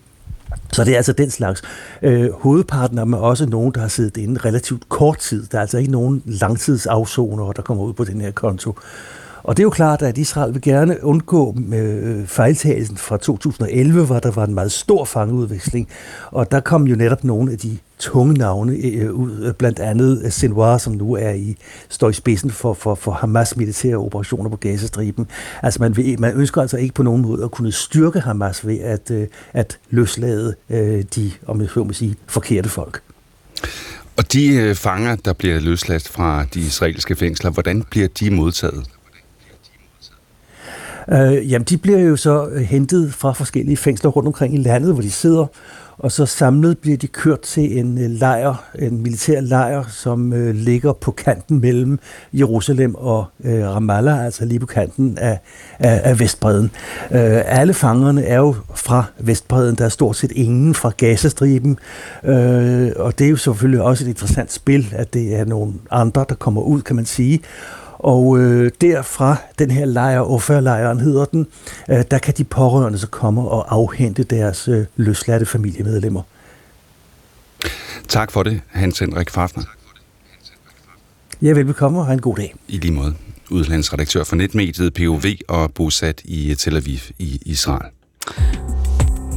[0.73, 1.61] Så det er altså den slags.
[2.01, 5.45] Øh, hovedparten er også nogen, der har siddet inde relativt kort tid.
[5.51, 8.75] Der er altså ikke nogen langtidsafsoner, der kommer ud på den her konto.
[9.45, 14.19] Og det er jo klart, at Israel vil gerne undgå øh, fejltagelsen fra 2011, hvor
[14.19, 15.87] der var en meget stor fangeudveksling.
[16.31, 20.33] Og der kom jo netop nogle af de tunge navne øh, ud, øh, blandt andet
[20.33, 21.57] Sinwar, som nu er i,
[21.89, 25.27] står i spidsen for, for, for Hamas militære operationer på Gazastriben.
[25.63, 28.79] Altså man, vil, man ønsker altså ikke på nogen måde at kunne styrke Hamas ved
[28.79, 33.01] at, øh, at løslade øh, de, om jeg så må sige, forkerte folk.
[34.17, 38.85] Og de øh, fanger, der bliver løsladt fra de israelske fængsler, hvordan bliver de modtaget?
[41.11, 44.93] Øh, jamen, de bliver jo så øh, hentet fra forskellige fængsler rundt omkring i landet,
[44.93, 45.45] hvor de sidder,
[45.97, 50.55] og så samlet bliver de kørt til en øh, lejr, en militær lejr, som øh,
[50.55, 51.99] ligger på kanten mellem
[52.33, 55.39] Jerusalem og øh, Ramallah, altså lige på kanten af,
[55.79, 56.71] af, af Vestbreden.
[57.11, 61.79] Øh, alle fangerne er jo fra Vestbreden, der er stort set ingen fra Gazastriben,
[62.23, 66.25] øh, og det er jo selvfølgelig også et interessant spil, at det er nogle andre,
[66.29, 67.41] der kommer ud, kan man sige.
[67.99, 71.47] Og øh, derfra, den her lejr, Offer-lejren hedder den,
[71.89, 76.21] øh, der kan de pårørende så komme og afhente deres øh, løsladte familiemedlemmer.
[78.07, 79.63] Tak for det, Hans Henrik Fafner.
[81.41, 82.55] Ja, velbekomme og have en god dag.
[82.67, 83.13] I lige måde.
[83.51, 87.91] Udlandsredaktør for netmediet POV og bosat i Tel Aviv i Israel.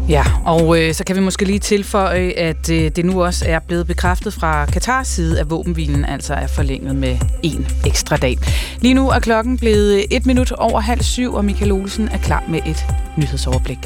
[0.09, 3.59] Ja, og øh, så kan vi måske lige tilføje, at øh, det nu også er
[3.59, 8.39] blevet bekræftet fra Katars side, at våbenhvilen altså er forlænget med en ekstra dag.
[8.81, 12.19] Lige nu er klokken blevet øh, et minut over halv syv, og Michael Olsen er
[12.19, 13.79] klar med et nyhedsoverblik.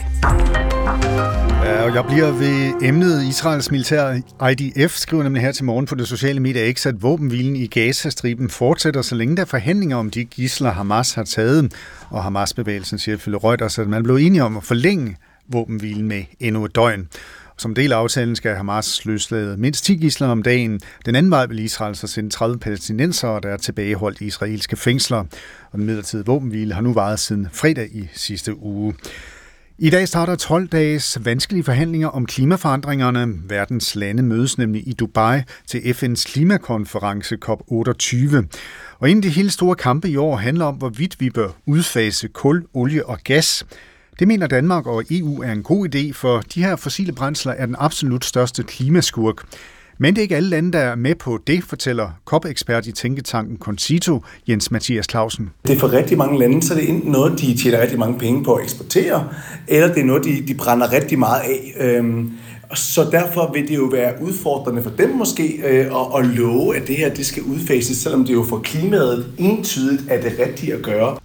[1.64, 5.94] Ja, og jeg bliver ved emnet Israels militær IDF, skriver nemlig her til morgen på
[5.94, 10.11] det sociale medie X, at våbenhvilen i Gaza-striben fortsætter, så længe der er forhandlinger om
[10.11, 11.72] de gisler, Hamas har taget.
[12.11, 15.16] Og Hamas-bevægelsen siger ifølge Reuters, at man blev enige om at forlænge
[15.48, 17.09] våbenhvilen med endnu et døgn.
[17.59, 20.81] Som del af aftalen skal Hamas løslade mindst 10 gisler om dagen.
[21.07, 25.18] Den anden vej vil Israel så sende 30 palæstinensere, der er tilbageholdt i israelske fængsler.
[25.70, 28.94] Og den midlertidige våbenhvile har nu varet siden fredag i sidste uge.
[29.78, 33.35] I dag starter 12 dages vanskelige forhandlinger om klimaforandringerne.
[33.48, 38.37] Verdens lande mødes nemlig i Dubai til FN's klimakonference COP28.
[38.98, 42.28] Og en af de helt store kampe i år handler om, hvorvidt vi bør udfase
[42.28, 43.64] kul, olie og gas.
[44.18, 47.66] Det mener Danmark og EU er en god idé, for de her fossile brændsler er
[47.66, 49.44] den absolut største klimaskurk.
[49.98, 53.59] Men det er ikke alle lande, der er med på det, fortæller COP-ekspert i tænketanken
[53.59, 55.51] Concito, Jens Mathias Clausen.
[55.66, 58.18] Det er for rigtig mange lande, så det er enten noget, de tjener rigtig mange
[58.18, 59.29] penge på at eksportere,
[59.68, 61.75] eller det er noget, de, de brænder rigtig meget af.
[61.81, 62.33] Øhm,
[62.75, 66.88] så derfor vil det jo være udfordrende for dem måske øh, at, at love, at
[66.88, 70.83] det her det skal udfases, selvom det jo for klimaet entydigt er det rigtige at
[70.83, 71.16] gøre.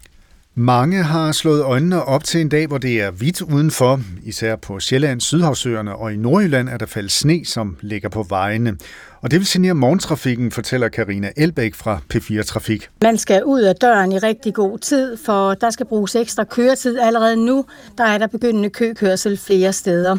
[0.60, 4.02] Mange har slået øjnene op til en dag, hvor det er hvidt udenfor.
[4.24, 8.78] Især på Sjælland, Sydhavsøerne og i Nordjylland er der faldet sne, som ligger på vejene.
[9.28, 12.90] Og det vil signere morgentrafikken, fortæller Karina Elbæk fra P4 Trafik.
[13.02, 17.00] Man skal ud af døren i rigtig god tid, for der skal bruges ekstra køretid
[17.00, 17.66] allerede nu.
[17.98, 20.18] Der er der begyndende køkørsel flere steder.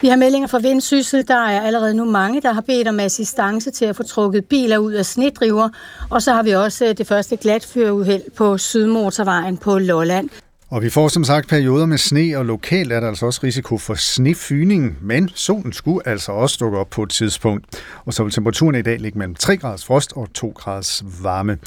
[0.00, 1.28] Vi har meldinger fra Vendsyssel.
[1.28, 4.78] Der er allerede nu mange, der har bedt om assistance til at få trukket biler
[4.78, 5.68] ud af snedriver.
[6.10, 10.28] Og så har vi også øh, det første glatføruheld på Sydmotorvejen på Lolland.
[10.70, 13.78] Og vi får som sagt perioder med sne, og lokalt er der altså også risiko
[13.78, 17.64] for snefyning, men solen skulle altså også dukke op på et tidspunkt.
[18.04, 21.58] Og så vil temperaturen i dag ligge mellem 3 graders frost og 2 graders varme.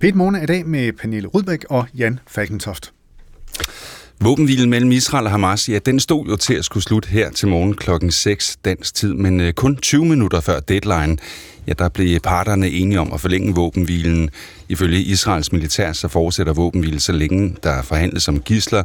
[0.00, 2.92] Pete Morgen er i dag med Pernille Rudbæk og Jan Falkentoft.
[4.20, 7.48] Våbenhvilen mellem Israel og Hamas, ja, den stod jo til at skulle slutte her til
[7.48, 11.16] morgen klokken 6 dansk tid, men øh, kun 20 minutter før deadline,
[11.66, 14.30] ja, der blev parterne enige om at forlænge våbenhvilen.
[14.68, 18.82] Ifølge Israels militær, så fortsætter våbenhvilen så længe der forhandles om gisler.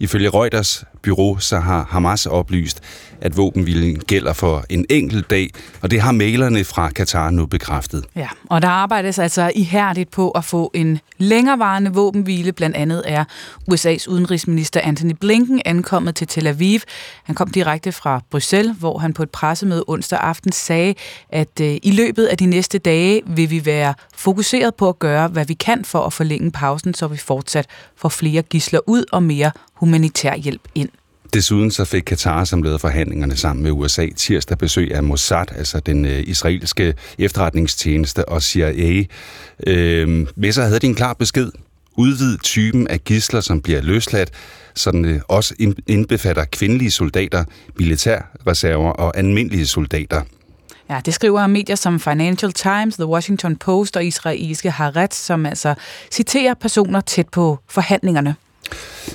[0.00, 2.80] Ifølge Reuters byrå, så har Hamas oplyst,
[3.22, 8.04] at våbenvilden gælder for en enkelt dag, og det har mailerne fra Katar nu bekræftet.
[8.16, 12.52] Ja, og der arbejdes altså ihærdigt på at få en længerevarende våbenhvile.
[12.52, 13.24] Blandt andet er
[13.72, 16.80] USA's udenrigsminister Anthony Blinken ankommet til Tel Aviv.
[17.24, 20.94] Han kom direkte fra Bruxelles, hvor han på et pressemøde onsdag aften sagde,
[21.28, 25.28] at øh, i løbet af de næste dage vil vi være fokuseret på at gøre,
[25.28, 29.22] hvad vi kan for at forlænge pausen, så vi fortsat får flere gisler ud og
[29.22, 30.88] mere humanitær hjælp ind.
[31.32, 35.80] Desuden så fik Katar, som lavede forhandlingerne sammen med USA, tirsdag besøg af Mossad, altså
[35.80, 39.04] den øh, israelske efterretningstjeneste og CIA.
[39.66, 41.50] Øh, med sig havde de en klar besked.
[41.96, 44.30] Udvid typen af gisler, som bliver løsladt,
[44.74, 45.54] så den øh, også
[45.86, 47.44] indbefatter kvindelige soldater,
[47.78, 50.22] militærreserver og almindelige soldater.
[50.90, 55.74] Ja, det skriver medier som Financial Times, The Washington Post og israelske Haaretz, som altså
[56.10, 58.34] citerer personer tæt på forhandlingerne.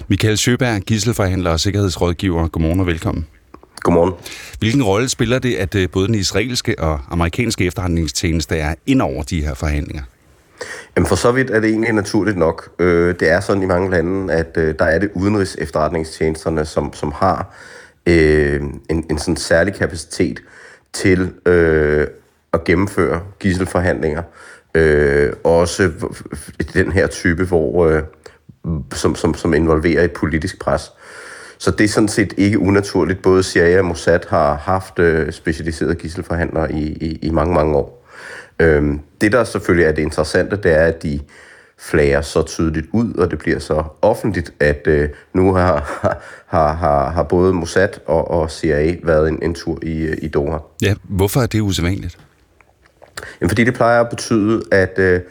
[0.07, 2.47] Michael Sjøberg, gisselforhandler og sikkerhedsrådgiver.
[2.47, 3.27] Godmorgen og velkommen.
[3.81, 4.13] Godmorgen.
[4.59, 9.23] Hvilken rolle spiller det, at øh, både den israelske og amerikanske efterretningstjeneste er ind over
[9.23, 10.03] de her forhandlinger?
[10.95, 12.69] Jamen for så vidt er det egentlig naturligt nok.
[12.79, 16.93] Øh, det er sådan i mange lande, at øh, der er det udenrigs efterretningstjenesterne, som,
[16.93, 17.55] som har
[18.05, 20.39] øh, en, en sådan særlig kapacitet
[20.93, 22.07] til øh,
[22.53, 24.21] at gennemføre gisselforhandlinger.
[24.75, 25.91] Øh, også
[26.73, 28.03] den her type, hvor, øh,
[28.93, 30.91] som, som, som involverer et politisk pres.
[31.57, 33.21] Så det er sådan set ikke unaturligt.
[33.21, 38.07] Både CIA og Mossad har haft øh, specialiserede gisselforhandlere i, i, i mange, mange år.
[38.59, 41.19] Øhm, det, der selvfølgelig er det interessante, det er, at de
[41.79, 45.99] flager så tydeligt ud, og det bliver så offentligt, at øh, nu har,
[46.47, 50.27] har, har, har både Mossad og, og CIA været en, en tur i, øh, i
[50.27, 50.57] Doha.
[50.81, 52.17] Ja, hvorfor er det usædvanligt?
[53.41, 55.21] Jamen, fordi det plejer at betyde, at øh,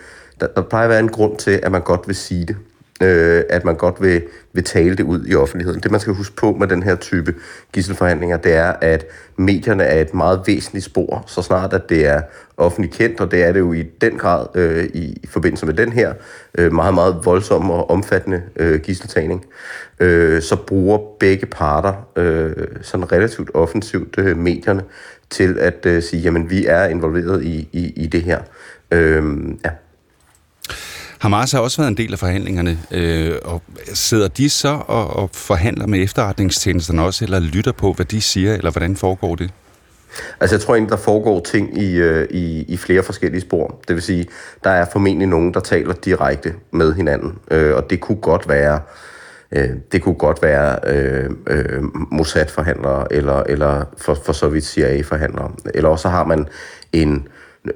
[0.40, 2.57] der, der plejer at være en grund til, at man godt vil sige det
[3.03, 5.81] øh, at man godt vil, vil tale det ud i offentligheden.
[5.81, 7.35] Det, man skal huske på med den her type
[7.73, 9.07] gisselforhandlinger, det er, at
[9.37, 12.21] medierne er et meget væsentligt spor, så snart at det er
[12.57, 15.93] offentligt kendt, og det er det jo i den grad øh, i forbindelse med den
[15.93, 16.15] her
[16.59, 19.45] øh, meget, meget voldsomme og omfattende øh, gisseltagning,
[20.01, 24.83] øh, så bruger begge parter øh, sådan relativt offensivt øh, medierne
[25.31, 28.41] til at øh, sige, jamen vi er involveret i, i, i det her.
[28.91, 29.25] Øh,
[29.65, 29.71] ja.
[31.19, 33.63] Hamas har også været en del af forhandlingerne, øh, og
[33.95, 38.55] sidder de så og, og forhandler med efterretningstjenesterne også, eller lytter på, hvad de siger,
[38.55, 39.51] eller hvordan foregår det?
[40.41, 43.81] Altså jeg tror egentlig, der foregår ting i, øh, i, i flere forskellige spor.
[43.89, 44.27] Det vil sige,
[44.65, 48.81] der er formentlig nogen, der taler direkte med hinanden, øh, og det kunne godt være
[49.53, 55.53] øh, det kunne godt være øh, øh, Mossad-forhandlere, eller, eller for, for så vidt CIA-forhandlere.
[55.75, 56.49] Eller også har man
[56.93, 57.29] en,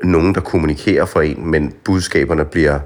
[0.04, 2.78] nogen, der kommunikerer for en, men budskaberne bliver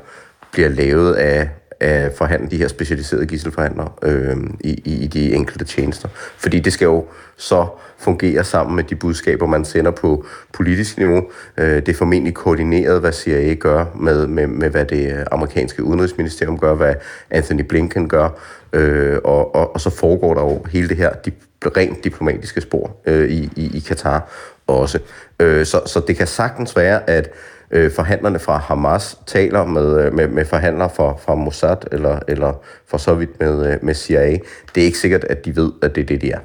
[0.55, 1.49] bliver lavet af,
[1.81, 6.09] af forhandle, de her specialiserede gisselforhandlere øh, i, i de enkelte tjenester.
[6.39, 7.05] Fordi det skal jo
[7.37, 7.67] så
[7.99, 11.23] fungere sammen med de budskaber, man sender på politisk niveau.
[11.59, 16.59] Øh, det er formentlig koordineret, hvad CIA gør med, med, med, hvad det amerikanske udenrigsministerium
[16.59, 16.95] gør, hvad
[17.31, 18.29] Anthony Blinken gør,
[18.73, 21.33] øh, og, og, og så foregår der jo hele det her de,
[21.67, 24.31] rent diplomatiske spor øh, i, i, i Katar
[24.67, 24.99] også.
[25.41, 27.31] Øh, så, så det kan sagtens være, at
[27.75, 32.53] øh, forhandlerne fra Hamas taler med, øh, med, med forhandlere fra, fra Mossad eller, eller
[32.91, 34.39] for så vidt med, øh, med CIA.
[34.75, 36.39] Det er ikke sikkert, at de ved, at det er det, de er.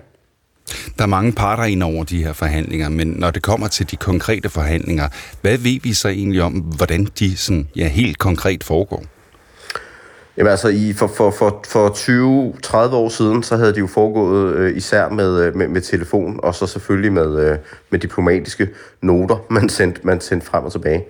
[0.98, 3.96] Der er mange parter ind over de her forhandlinger, men når det kommer til de
[3.96, 5.08] konkrete forhandlinger,
[5.42, 9.04] hvad ved vi så egentlig om, hvordan de sådan, ja, helt konkret foregår?
[10.40, 11.90] Jamen altså, i, for, for, for, for
[12.90, 16.40] 20-30 år siden, så havde det jo foregået øh, især med, øh, med, med telefon,
[16.44, 17.58] og så selvfølgelig med, øh,
[17.90, 18.70] med diplomatiske
[19.02, 21.06] noter, man sendte, man sendt frem og tilbage.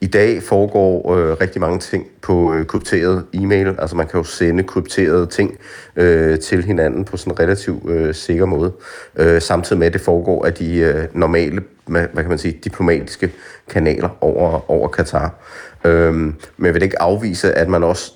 [0.00, 3.74] I dag foregår øh, rigtig mange ting på øh, krypteret e-mail.
[3.78, 5.58] Altså man kan jo sende krypterede ting
[5.96, 8.72] øh, til hinanden på sådan en relativt øh, sikker måde.
[9.16, 12.58] Øh, samtidig med, at det foregår af de øh, normale, hvad, hvad kan man sige,
[12.64, 13.32] diplomatiske
[13.68, 15.34] kanaler over, over Katar.
[15.84, 16.34] Øh, men
[16.66, 18.12] jeg vil ikke afvise, at man også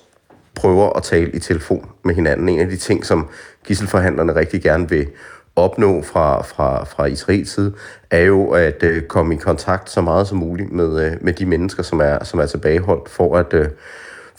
[0.59, 2.49] prøver at tale i telefon med hinanden.
[2.49, 3.27] En af de ting, som
[3.67, 5.07] gisselforhandlerne rigtig gerne vil
[5.55, 7.73] opnå fra, fra, fra Israels side,
[8.11, 11.45] er jo at øh, komme i kontakt så meget som muligt med, øh, med de
[11.45, 13.67] mennesker, som er, som er tilbageholdt, for at, øh,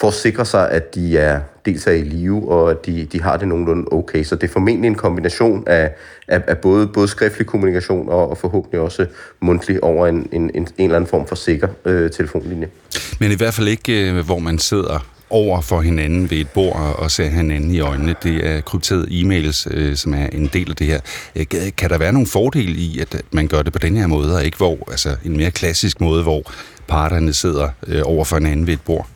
[0.00, 3.22] for at sikre sig, at de er dels er i live, og at de, de
[3.22, 4.24] har det nogenlunde okay.
[4.24, 5.92] Så det er formentlig en kombination af,
[6.28, 9.06] af, af både, både skriftlig kommunikation og, og forhåbentlig også
[9.40, 12.68] mundtlig over en, en, en, en eller anden form for sikker øh, telefonlinje.
[13.20, 16.77] Men i hvert fald ikke, øh, hvor man sidder over for hinanden ved et bord
[16.99, 18.14] og ser hinanden i øjnene.
[18.23, 21.01] Det er krypterede e-mails, øh, som er en del af det her.
[21.37, 24.37] Øh, kan der være nogle fordele i, at man gør det på den her måde,
[24.37, 26.43] og ikke hvor, altså en mere klassisk måde, hvor
[26.88, 29.09] parterne sidder øh, over for hinanden ved et bord?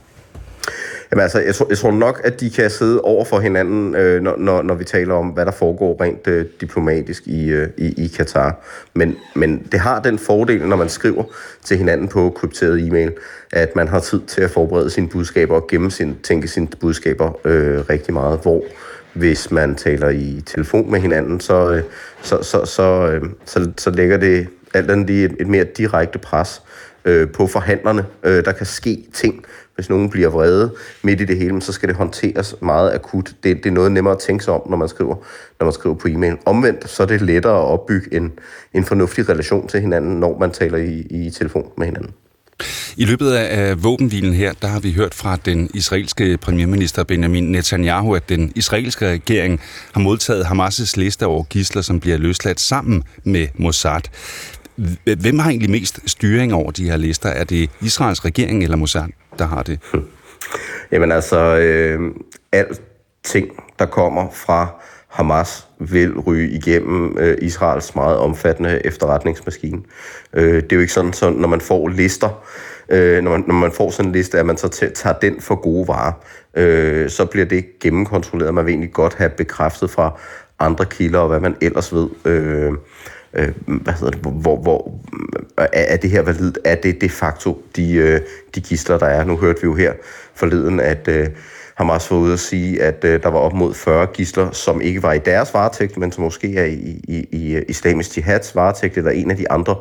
[1.14, 4.22] Jamen altså, jeg tror, jeg tror nok, at de kan sidde over for hinanden, øh,
[4.22, 8.04] når, når, når vi taler om, hvad der foregår rent øh, diplomatisk i, øh, i,
[8.04, 8.56] i Katar.
[8.94, 11.24] Men, men det har den fordel, når man skriver
[11.64, 13.12] til hinanden på krypteret e-mail,
[13.52, 17.40] at man har tid til at forberede sine budskaber og gemme sin, tænke sine budskaber
[17.44, 18.62] øh, rigtig meget, hvor
[19.12, 21.82] hvis man taler i telefon med hinanden, så, øh,
[22.22, 26.18] så, så, så, øh, så, så lægger det alt andet lige et, et mere direkte
[26.18, 26.62] pres
[27.04, 28.06] øh, på forhandlerne.
[28.24, 31.88] Øh, der kan ske ting, hvis nogen bliver vrede midt i det hele, så skal
[31.88, 33.34] det håndteres meget akut.
[33.44, 35.16] Det, det er noget nemmere at tænke sig om, når man skriver,
[35.60, 36.36] når man skriver på e-mail.
[36.46, 38.32] Omvendt, så er det lettere at opbygge en,
[38.74, 42.10] en fornuftig relation til hinanden, når man taler i, i telefon med hinanden.
[42.96, 48.14] I løbet af våbenhvilen her, der har vi hørt fra den israelske premierminister Benjamin Netanyahu,
[48.14, 49.60] at den israelske regering
[49.92, 54.00] har modtaget Hamas' liste over gisler, som bliver løsladt sammen med Mossad.
[55.20, 57.28] Hvem har egentlig mest styring over de her lister?
[57.28, 59.04] Er det Israels regering eller Mossad,
[59.38, 59.78] der har det?
[59.92, 60.02] Hm.
[60.92, 62.00] Jamen altså, øh,
[62.52, 62.80] alt
[63.24, 64.68] ting, der kommer fra
[65.08, 69.82] Hamas, vil ryge igennem øh, Israels meget omfattende efterretningsmaskine.
[70.32, 72.44] Øh, det er jo ikke sådan, så når man får lister,
[72.88, 75.54] øh, når, man, når man får sådan en liste, at man så tager den for
[75.54, 76.12] gode varer,
[76.56, 78.54] øh, så bliver det gennemkontrolleret.
[78.54, 80.18] Man vil egentlig godt have bekræftet fra
[80.58, 82.08] andre kilder og hvad man ellers ved.
[82.24, 82.72] Øh,
[83.36, 85.00] øh, hvad hedder det, hvor, hvor
[85.56, 86.58] er, er det her validt?
[86.64, 88.20] Er det de facto de, øh,
[88.54, 89.24] de gisler, der er?
[89.24, 89.92] Nu hørte vi jo her
[90.34, 91.28] forleden, at øh,
[91.74, 95.02] Hamas var ude at sige, at øh, der var op mod 40 gisler, som ikke
[95.02, 98.96] var i deres varetægt, men som måske er i, i, i øh, islamisk jihads varetægt,
[98.96, 99.76] eller en af de andre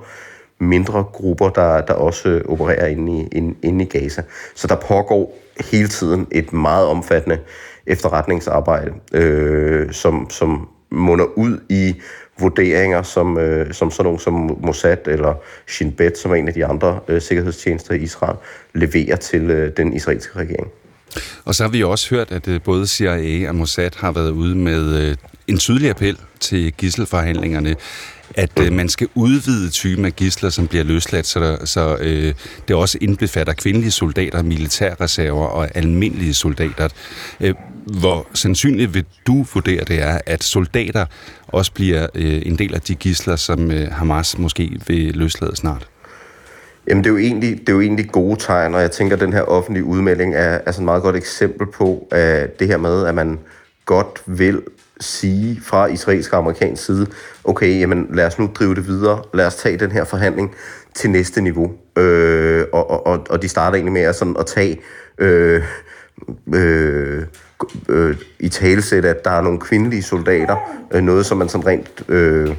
[0.59, 4.23] mindre grupper, der, der også øh, opererer inde i, inde, inde i Gaza.
[4.55, 5.37] Så der pågår
[5.71, 7.39] hele tiden et meget omfattende
[7.87, 12.01] efterretningsarbejde, øh, som, som munder ud i
[12.39, 15.33] vurderinger, som, øh, som sådan nogle som Mossad eller
[15.67, 18.37] Shin Bet, som er en af de andre øh, sikkerhedstjenester i Israel,
[18.73, 20.67] leverer til øh, den israelske regering.
[21.45, 24.55] Og så har vi også hørt, at øh, både CIA og Mossad har været ude
[24.55, 25.15] med øh,
[25.47, 27.75] en tydelig appel til gisselforhandlingerne,
[28.35, 32.33] at øh, man skal udvide typen af gisler, som bliver løsladt, så, der, så øh,
[32.67, 36.87] det også indbefatter kvindelige soldater, militærreserver og almindelige soldater.
[37.41, 37.53] Øh,
[37.99, 41.05] hvor sandsynligt vil du vurdere det er, at soldater
[41.47, 45.87] også bliver øh, en del af de gisler, som øh, Hamas måske vil løslade snart?
[46.87, 49.21] Jamen, det er, jo egentlig, det er jo egentlig gode tegn, og jeg tænker, at
[49.21, 52.77] den her offentlige udmelding er, er sådan et meget godt eksempel på at det her
[52.77, 53.39] med, at man
[53.85, 54.61] godt vil
[54.99, 57.07] sige fra israelsk og amerikansk side,
[57.43, 60.55] okay, jamen lad os nu drive det videre, lad os tage den her forhandling
[60.95, 61.71] til næste niveau.
[61.97, 64.81] Øh, og, og, og de starter egentlig med at, sådan, at tage
[65.17, 65.63] øh,
[66.53, 67.23] øh,
[67.89, 70.57] øh, i talesæt, at der er nogle kvindelige soldater,
[70.91, 72.55] øh, noget som man sådan rent øh,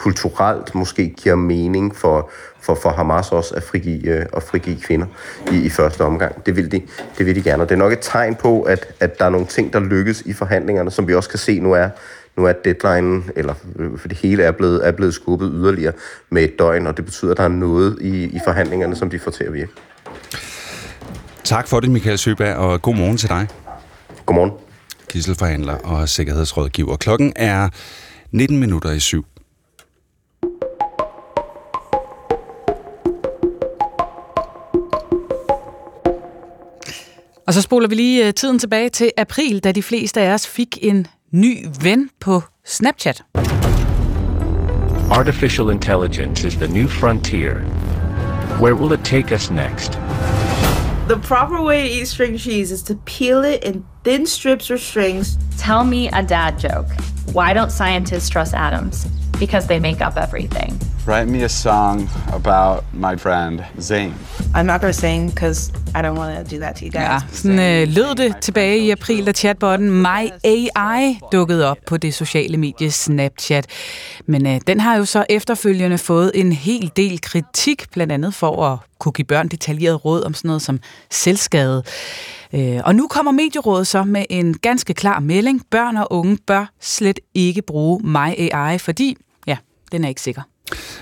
[0.00, 2.30] kulturelt måske giver mening for,
[2.60, 5.06] for, for Hamas også at frigive, øh, at frigive kvinder
[5.52, 6.46] i, i første omgang.
[6.46, 6.82] Det vil, de,
[7.18, 7.62] det vil de gerne.
[7.62, 10.22] Og det er nok et tegn på, at, at der er nogle ting, der lykkes
[10.26, 11.88] i forhandlingerne, som vi også kan se nu er,
[12.36, 15.92] nu er deadline, eller øh, for det hele er blevet, er blevet skubbet yderligere
[16.30, 19.18] med et døgn, og det betyder, at der er noget i, i forhandlingerne, som de
[19.18, 19.72] får til at virke.
[21.44, 23.48] Tak for det, Michael Søberg, og god morgen til dig.
[24.26, 24.52] Godmorgen.
[25.12, 26.96] Gisselforhandler og sikkerhedsrådgiver.
[26.96, 27.68] Klokken er
[28.32, 29.24] 19 minutter i syv.
[37.60, 40.78] Så spoler vi lige øh, tiden tilbage til april, da de fleste af os fik
[40.82, 43.22] en ny ven på Snapchat.
[45.10, 47.54] Artificial intelligence is the new frontier.
[48.60, 49.92] Where will it take us next?
[51.08, 54.76] The proper way to eat string cheese is to peel it in thin strips or
[54.76, 55.38] strings.
[55.58, 56.88] Tell me a dad joke.
[57.32, 59.19] Why don't scientists trust atoms?
[59.40, 60.70] Because they make up everything.
[61.06, 64.14] Write me a song about my friend Zane.
[64.54, 67.02] I'm not gonna sing because I don't want to do that to you guys.
[67.02, 71.96] Ja, sådan øh, lød det tilbage i april, da chatbotten My AI dukkede op på
[71.96, 73.66] det sociale medie Snapchat.
[74.26, 78.64] Men øh, den har jo så efterfølgende fået en hel del kritik, blandt andet for
[78.72, 80.80] at kunne give børn detaljeret råd om sådan noget som
[81.10, 81.82] selvskade.
[82.54, 85.62] Øh, og nu kommer Medierådet så med en ganske klar melding.
[85.70, 89.16] Børn og unge bør slet ikke bruge My AI, fordi
[89.92, 90.42] den er ikke sikker.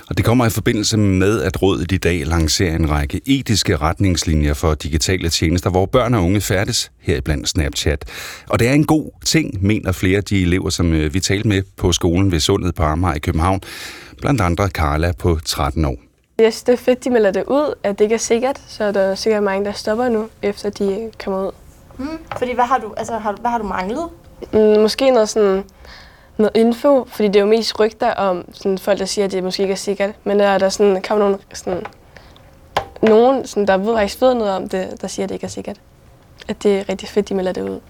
[0.08, 4.54] Og det kommer i forbindelse med, at rådet i dag lancerer en række etiske retningslinjer
[4.54, 8.04] for digitale tjenester, hvor børn og unge færdes heriblandt Snapchat.
[8.48, 11.48] Og det er en god ting, mener flere af de elever, som øh, vi talte
[11.48, 13.60] med på skolen ved Sundet på Amager i København.
[14.20, 15.96] Blandt andre Carla på 13 år.
[16.38, 18.92] Jeg synes, det er fedt, de melder det ud, at det ikke er sikkert, så
[18.92, 21.52] der er sikkert mange, der stopper nu, efter de kommer ud.
[21.98, 22.06] Mm,
[22.38, 24.08] fordi hvad har du, altså, har, hvad har du manglet?
[24.52, 25.64] Mm, måske noget sådan
[26.38, 29.44] noget info, fordi det er jo mest rygter om sådan, folk, der siger, at det
[29.44, 30.10] måske ikke er sikkert.
[30.24, 31.86] Men der er der sådan, kommer nogle, sådan,
[33.02, 35.50] nogen, sådan, der ved, faktisk ved noget om det, der siger, at det ikke er
[35.50, 35.80] sikkert.
[36.48, 37.80] At det er rigtig fedt, de melder det ud.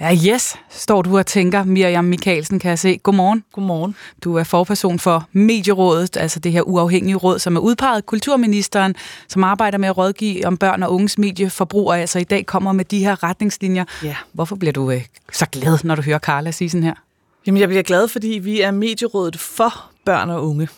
[0.00, 1.64] Ja, yes, står du og tænker.
[1.64, 2.98] Miriam Mikkelsen kan jeg se.
[3.02, 3.44] Godmorgen.
[3.52, 3.96] Godmorgen.
[4.24, 8.94] Du er forperson for Medierådet, altså det her uafhængige råd, som er udpeget kulturministeren,
[9.28, 12.72] som arbejder med at rådgive om børn og unges medieforbrug, og altså i dag kommer
[12.72, 13.84] med de her retningslinjer.
[14.02, 14.16] Ja.
[14.32, 16.94] Hvorfor bliver du øh, så glad, når du hører Carla sige sådan her?
[17.48, 20.68] Jamen, jeg bliver glad, fordi vi er Medierådet for børn og unge.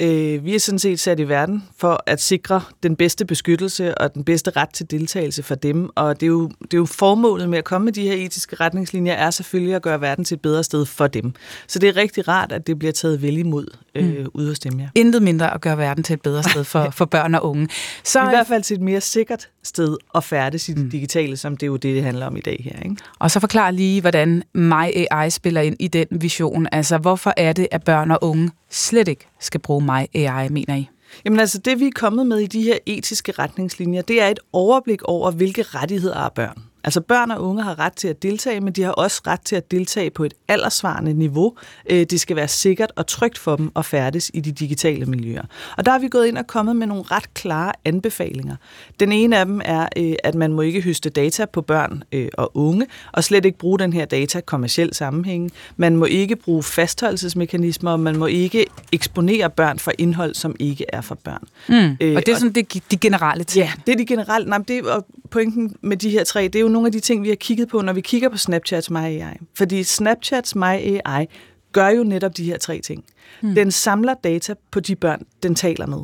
[0.00, 4.14] Øh, vi er sådan set sat i verden for at sikre den bedste beskyttelse og
[4.14, 5.90] den bedste ret til deltagelse for dem.
[5.94, 8.56] Og det er, jo, det er jo formålet med at komme med de her etiske
[8.56, 11.32] retningslinjer, er selvfølgelig at gøre verden til et bedre sted for dem.
[11.66, 13.66] Så det er rigtig rart, at det bliver taget vel imod
[13.98, 14.30] øh, mm.
[14.34, 14.88] ude hos dem, ja.
[14.94, 17.68] Intet mindre at gøre verden til et bedre sted for, for børn og unge.
[18.04, 21.56] Så, I hvert fald til et mere sikkert sted at færdes i det digitale, som
[21.56, 22.82] det er jo det, det handler om i dag her.
[22.82, 22.96] Ikke?
[23.18, 26.68] Og så forklar lige, hvordan My AI spiller ind i den vision.
[26.72, 30.74] Altså, hvorfor er det, at børn og unge slet ikke skal bruge My AI, mener
[30.74, 30.88] I?
[31.24, 34.38] Jamen altså, det vi er kommet med i de her etiske retningslinjer, det er et
[34.52, 36.62] overblik over, hvilke rettigheder har børn.
[36.84, 39.56] Altså børn og unge har ret til at deltage, men de har også ret til
[39.56, 41.54] at deltage på et aldersvarende niveau.
[41.90, 45.42] Øh, det skal være sikkert og trygt for dem at færdes i de digitale miljøer.
[45.76, 48.56] Og der har vi gået ind og kommet med nogle ret klare anbefalinger.
[49.00, 52.28] Den ene af dem er, øh, at man må ikke høste data på børn øh,
[52.34, 55.50] og unge, og slet ikke bruge den her data kommersielt sammenhæng.
[55.76, 60.84] Man må ikke bruge fastholdelsesmekanismer, og man må ikke eksponere børn for indhold, som ikke
[60.88, 61.44] er for børn.
[61.68, 62.16] Mm.
[62.16, 63.64] Og det er sådan det, de generelle ting.
[63.64, 64.48] Ja, det er de generelle.
[64.48, 65.00] Nej, det er,
[65.30, 67.68] pointen med de her tre, det er jo nogle af de ting, vi har kigget
[67.68, 69.36] på, når vi kigger på Snapchats My AI.
[69.54, 71.26] Fordi Snapchats My AI
[71.72, 73.04] gør jo netop de her tre ting.
[73.42, 73.54] Mm.
[73.54, 76.00] Den samler data på de børn, den taler med.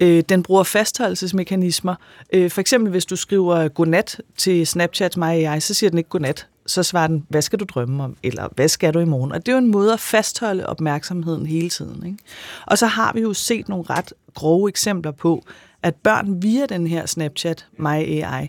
[0.00, 1.94] Øh, den bruger fastholdelsesmekanismer.
[2.32, 6.10] Øh, for eksempel, hvis du skriver godnat til Snapchat My AI, så siger den ikke
[6.10, 6.46] godnat.
[6.66, 8.16] Så svarer den, hvad skal du drømme om?
[8.22, 9.32] Eller hvad skal du i morgen?
[9.32, 12.06] Og det er jo en måde at fastholde opmærksomheden hele tiden.
[12.06, 12.18] Ikke?
[12.66, 15.44] Og så har vi jo set nogle ret grove eksempler på,
[15.82, 18.48] at børn via den her Snapchat My AI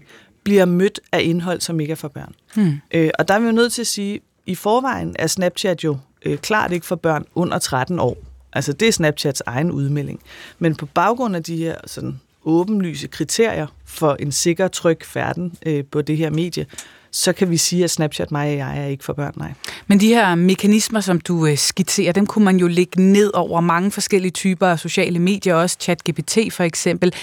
[0.50, 2.34] bliver mødt af indhold, som ikke er for børn.
[2.56, 2.80] Hmm.
[2.94, 5.84] Øh, og der er vi jo nødt til at sige, at i forvejen er Snapchat
[5.84, 8.18] jo øh, klart ikke for børn under 13 år.
[8.54, 10.20] Altså det er Snapchats egen udmelding.
[10.60, 15.84] Men på baggrund af de her sådan åbenlyse kriterier for en sikker, tryg færden øh,
[15.92, 16.66] på det her medie,
[17.12, 19.54] så kan vi sige, at Snapchat mig og jeg er ikke for børn, nej.
[19.88, 23.62] Men de her mekanismer, som du øh, skitserer, dem kunne man jo lægge ned over
[23.62, 27.14] mange forskellige typer af sociale medier, også ChatGPT for eksempel.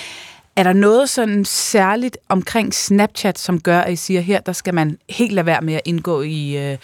[0.56, 4.74] Er der noget sådan særligt omkring Snapchat, som gør, at I siger, her der skal
[4.74, 6.78] man helt lade være med at indgå i, øh,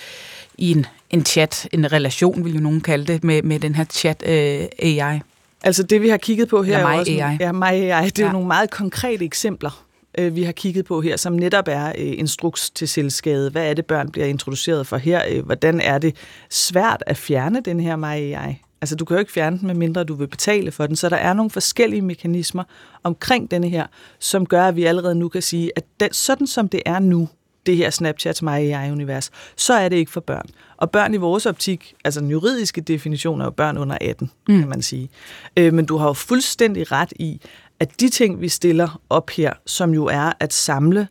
[0.59, 3.85] i en, en chat, en relation, vil jo nogen kalde det, med, med den her
[3.85, 5.20] chat øh, AI?
[5.64, 6.77] Altså det, vi har kigget på her...
[6.79, 7.37] Eller er også, AI.
[7.41, 8.05] Ja, My AI.
[8.05, 8.27] Det er Ja.
[8.27, 9.85] jo nogle meget konkrete eksempler,
[10.18, 13.51] øh, vi har kigget på her, som netop er øh, instruks til selvskade.
[13.51, 15.23] Hvad er det, børn bliver introduceret for her?
[15.31, 16.16] Øh, Hvordan er det
[16.51, 18.05] svært at fjerne den her My
[18.37, 18.62] AI?
[18.83, 20.97] Altså, du kan jo ikke fjerne den, medmindre du vil betale for den.
[20.97, 22.64] Så der er nogle forskellige mekanismer
[23.03, 23.87] omkring denne her,
[24.18, 27.28] som gør, at vi allerede nu kan sige, at den, sådan som det er nu,
[27.66, 30.47] det her Snapchat My AI-univers, så er det ikke for børn.
[30.76, 34.59] Og børn i vores optik, altså den juridiske definition er jo børn under 18, mm.
[34.59, 35.09] kan man sige.
[35.57, 37.41] Øh, men du har jo fuldstændig ret i,
[37.80, 41.09] at de ting, vi stiller op her, som jo er at samle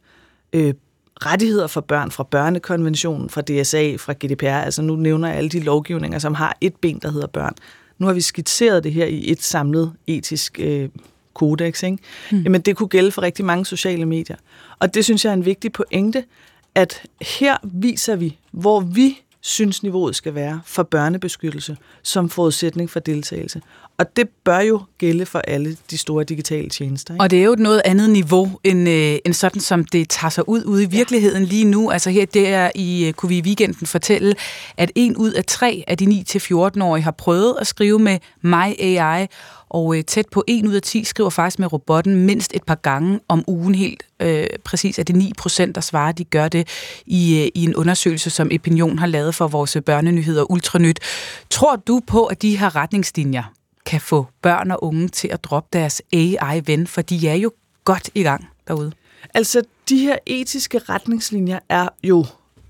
[0.54, 0.74] øh,
[1.26, 5.60] rettigheder for børn fra børnekonventionen, fra DSA, fra GDPR, altså nu nævner jeg alle de
[5.60, 7.54] lovgivninger, som har et ben, der hedder børn.
[7.98, 10.90] Nu har vi skitseret det her i et samlet etisk øh,
[11.34, 11.98] kodex, ikke?
[12.32, 12.42] Mm.
[12.42, 14.36] Jamen det kunne gælde for rigtig mange sociale medier.
[14.80, 16.24] Og det synes jeg er en vigtig pointe,
[16.76, 17.02] at
[17.40, 23.62] her viser vi, hvor vi synes niveauet skal være for børnebeskyttelse som forudsætning for deltagelse.
[23.98, 27.14] Og det bør jo gælde for alle de store digitale tjenester.
[27.14, 27.24] Ikke?
[27.24, 30.30] Og det er jo et noget andet niveau, end, øh, end sådan, som det tager
[30.30, 31.92] sig ud ude i virkeligheden lige nu.
[31.92, 34.36] Altså her, det er i, øh, kunne vi i weekenden fortælle,
[34.78, 39.28] at en ud af tre af de 9-14-årige har prøvet at skrive med My AI,
[39.72, 42.76] og øh, tæt på 1 ud af 10 skriver faktisk med robotten mindst et par
[42.76, 43.76] gange om ugen.
[43.76, 46.68] Helt øh, præcis er det 9 procent, der svarer, de gør det
[47.06, 51.00] i, øh, i en undersøgelse, som Opinion har lavet for vores øh, børnenyheder Ultranyt.
[51.50, 53.44] Tror du på, at de her retningslinjer
[53.86, 57.52] kan få børn og unge til at droppe deres AI-ven, for de er jo
[57.84, 58.92] godt i gang derude.
[59.34, 62.26] Altså, de her etiske retningslinjer er jo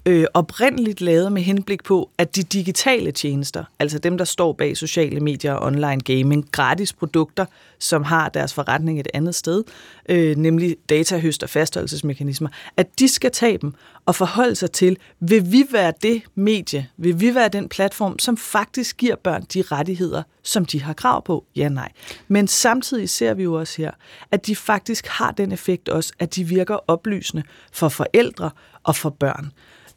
[0.06, 4.78] øh, oprindeligt lavet med henblik på, at de digitale tjenester, altså dem, der står bag
[4.78, 7.46] sociale medier og online gaming, gratis produkter,
[7.80, 9.64] som har deres forretning et andet sted,
[10.10, 13.74] øh, nemlig datahøst og fastholdelsesmekanismer, at de skal tage dem
[14.06, 18.38] og forholde sig til, vil vi være det medie, vil vi være den platform, som
[18.38, 21.46] faktisk giver børn de rettigheder, som de har krav på?
[21.56, 21.92] Ja, nej.
[22.28, 23.92] Men samtidig ser vi jo også her,
[24.32, 28.50] at de faktisk har den effekt også, at de virker oplysende for forældre
[28.84, 29.52] og for børn.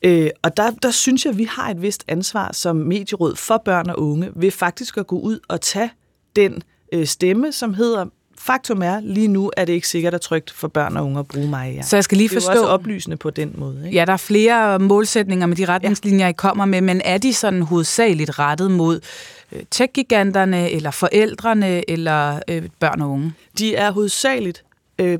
[0.04, 3.62] Øh, og der, der synes jeg, at vi har et vist ansvar som medieråd for
[3.64, 5.90] børn og unge ved faktisk at gå ud og tage
[6.36, 8.04] den øh, stemme, som hedder,
[8.38, 11.28] faktum er, lige nu er det ikke sikkert og trygt for børn og unge at
[11.28, 11.74] bruge mig.
[11.76, 11.82] Ja.
[11.82, 13.82] Så jeg skal lige det er forstå- jo også oplysende på den måde.
[13.86, 13.98] Ikke?
[13.98, 17.62] Ja, der er flere målsætninger med de retningslinjer, I kommer med, men er de sådan
[17.62, 19.00] hovedsageligt rettet mod
[19.52, 23.32] øh, tech-giganterne, eller forældrene, eller øh, børn og unge?
[23.58, 24.64] De er hovedsageligt
[24.98, 25.18] øh,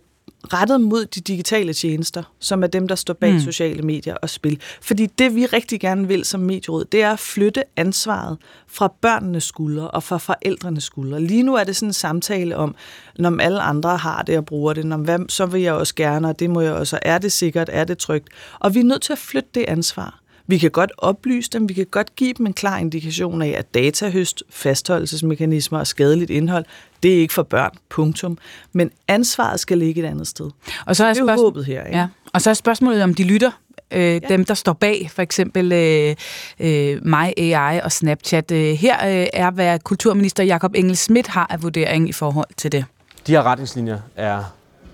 [0.53, 3.40] rettet mod de digitale tjenester, som er dem, der står bag Mm.
[3.40, 4.61] sociale medier og spil.
[4.82, 8.38] Fordi det, vi rigtig gerne vil som medieråd, det er at flytte ansvaret
[8.68, 11.20] fra børnenes skuldre og fra forældrenes skuldre.
[11.20, 12.74] Lige nu er det sådan en samtale om,
[13.18, 16.28] når alle andre har det og bruger det, når, hvad, så vil jeg også gerne,
[16.28, 16.99] og det må jeg også.
[17.03, 17.70] Er det sikkert?
[17.72, 18.28] Er det trygt?
[18.61, 20.20] Og vi er nødt til at flytte det ansvar.
[20.47, 23.74] Vi kan godt oplyse dem, vi kan godt give dem en klar indikation af, at
[23.74, 26.64] datahøst, fastholdelsesmekanismer og skadeligt indhold,
[27.05, 28.38] det er ikke for børn, punktum.
[28.72, 30.50] Men ansvaret skal ligge et andet sted.
[30.86, 31.84] Og så er, det er spørgsmål- håbet her.
[31.84, 31.98] Ikke?
[31.98, 32.07] Ja.
[32.32, 33.50] Og så er spørgsmålet, om de lytter.
[33.90, 34.18] Øh, ja.
[34.18, 36.16] Dem, der står bag, for eksempel øh,
[36.61, 38.50] øh, My AI og Snapchat.
[38.50, 42.72] Øh, her øh, er, hvad kulturminister Jakob Engel Schmidt har af vurdering i forhold til
[42.72, 42.84] det.
[43.26, 44.42] De her retningslinjer er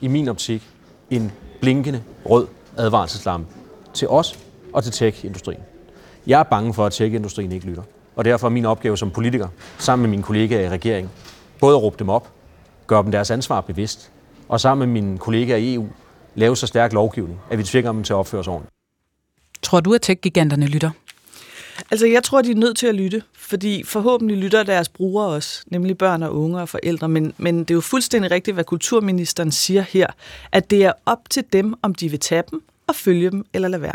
[0.00, 0.62] i min optik
[1.10, 2.46] en blinkende rød
[2.76, 3.52] advarselslampe
[3.94, 4.38] til os
[4.72, 5.60] og til tech-industrien.
[6.26, 7.82] Jeg er bange for, at tech-industrien ikke lytter.
[8.16, 9.48] Og derfor er min opgave som politiker,
[9.78, 11.10] sammen med mine kollegaer i regeringen,
[11.60, 12.32] både at råbe dem op,
[12.86, 14.10] gøre dem deres ansvar bevidst,
[14.48, 15.88] og sammen med mine kollegaer i EU,
[16.34, 18.74] lave så stærk lovgivning, at vi tvinger dem til at opføre sig ordentligt.
[19.62, 20.90] Tror du, at tech-giganterne lytter?
[21.90, 25.62] Altså, jeg tror, de er nødt til at lytte, fordi forhåbentlig lytter deres brugere også,
[25.66, 27.08] nemlig børn og unge og forældre.
[27.08, 30.06] Men, men det er jo fuldstændig rigtigt, hvad kulturministeren siger her,
[30.52, 33.68] at det er op til dem, om de vil tage dem og følge dem eller
[33.68, 33.94] lade være.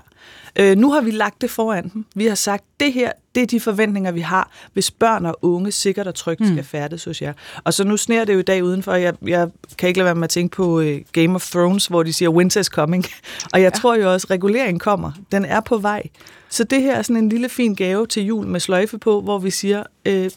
[0.55, 2.05] Øh, nu har vi lagt det foran dem.
[2.15, 5.71] Vi har sagt, det her, det er de forventninger, vi har, hvis børn og unge
[5.71, 6.47] sikkert og trygt mm.
[6.47, 7.33] skal færdes hos jer.
[7.63, 8.93] Og så nu sner det jo i dag udenfor.
[8.93, 12.03] Jeg, jeg kan ikke lade være med at tænke på uh, Game of Thrones, hvor
[12.03, 13.05] de siger, winter is coming.
[13.53, 13.79] Og jeg ja.
[13.79, 15.11] tror jo også, at reguleringen kommer.
[15.31, 16.03] Den er på vej.
[16.49, 19.39] Så det her er sådan en lille fin gave til jul med sløjfe på, hvor
[19.39, 20.29] vi siger, øh,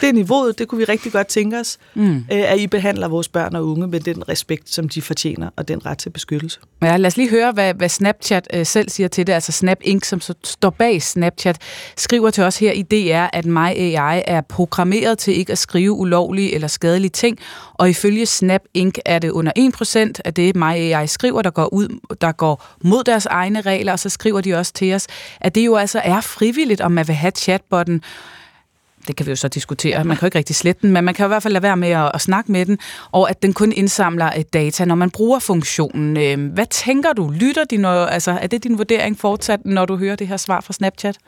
[0.00, 2.16] det er niveauet, det kunne vi rigtig godt tænke os, mm.
[2.16, 5.68] Øh, at I behandler vores børn og unge med den respekt, som de fortjener, og
[5.68, 6.60] den ret til beskyttelse.
[6.82, 9.32] Ja, lad os lige høre, hvad, hvad Snapchat øh, selv siger til det.
[9.32, 11.58] Altså Snap Inc., som så står bag Snapchat,
[11.96, 16.54] skriver til os her i DR, at MyAI er programmeret til ikke at skrive ulovlige
[16.54, 17.38] eller skadelige ting,
[17.74, 18.94] og ifølge Snap Inc.
[19.04, 19.52] er det under
[20.16, 21.88] 1% af det, MyAI skriver, der går, ud,
[22.20, 25.06] der går mod deres egne regler, og så skriver de også til os,
[25.40, 28.02] at det jo altså er frivilligt, om man vil have chatbotten,
[29.08, 31.14] det kan vi jo så diskutere, man kan jo ikke rigtig slette den, men man
[31.14, 32.78] kan jo i hvert fald lade være med at, at snakke med den,
[33.12, 36.16] og at den kun indsamler et data, når man bruger funktionen.
[36.16, 37.30] Øhm, hvad tænker du?
[37.30, 40.60] Lytter de, når, altså, er det din vurdering fortsat, når du hører det her svar
[40.60, 41.18] fra Snapchat?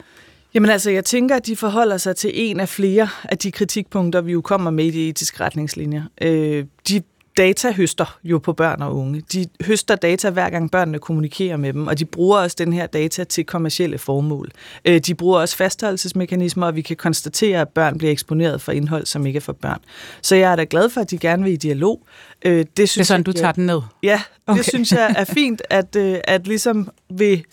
[0.54, 4.20] Jamen altså, jeg tænker, at de forholder sig til en af flere af de kritikpunkter,
[4.20, 6.02] vi jo kommer med i de etiske retningslinjer.
[6.20, 7.02] Øh, de
[7.36, 9.22] data høster jo på børn og unge.
[9.32, 12.86] De høster data hver gang børnene kommunikerer med dem, og de bruger også den her
[12.86, 14.50] data til kommercielle formål.
[14.84, 19.06] Øh, de bruger også fastholdelsesmekanismer, og vi kan konstatere, at børn bliver eksponeret for indhold,
[19.06, 19.80] som ikke er for børn.
[20.22, 22.06] Så jeg er da glad for, at de gerne vil i dialog.
[22.44, 23.80] Øh, det, synes det er sådan, jeg, du tager den ned?
[24.02, 24.58] Ja, okay.
[24.58, 27.44] det synes jeg er fint, at, øh, at ligesom vil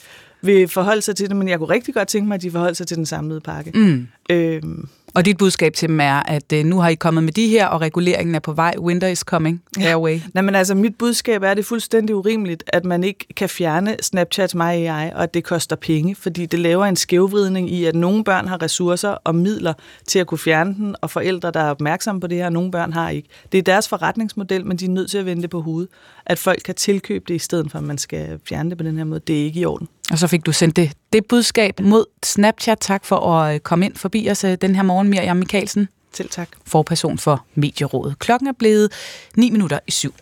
[0.42, 2.74] vil forholde sig til det, men jeg kunne rigtig godt tænke mig, at de forholder
[2.74, 3.72] sig til den samlede pakke.
[3.74, 4.08] Mm.
[4.30, 7.48] Øhm, og dit budskab til dem er, at øh, nu har I kommet med de
[7.48, 8.74] her, og reguleringen er på vej.
[8.80, 9.64] Winter is coming.
[9.80, 10.20] Airway.
[10.34, 13.50] Nej, men altså, mit budskab er, at det er fuldstændig urimeligt, at man ikke kan
[13.50, 17.86] fjerne Snapchat My AI, og at det koster penge, fordi det laver en skævvridning i,
[17.86, 19.74] at nogle børn har ressourcer og midler
[20.08, 22.72] til at kunne fjerne den, og forældre, der er opmærksomme på det her, og nogle
[22.72, 23.30] børn har ikke.
[23.52, 25.90] Det er deres forretningsmodel, men de er nødt til at vende det på hovedet.
[26.26, 28.98] At folk kan tilkøbe det, i stedet for at man skal fjerne det på den
[28.98, 29.20] her måde.
[29.28, 29.88] Det er ikke i orden.
[30.12, 32.78] Og så fik du sendt det, det budskab mod Snapchat.
[32.82, 35.88] Tak for at øh, komme ind forbi os øh, den her morgen, Miriam Michaelsen.
[36.14, 36.50] Selv tak.
[36.68, 38.20] Forperson for Medierådet.
[38.20, 38.92] Klokken er blevet
[39.38, 40.14] 9 minutter i syv.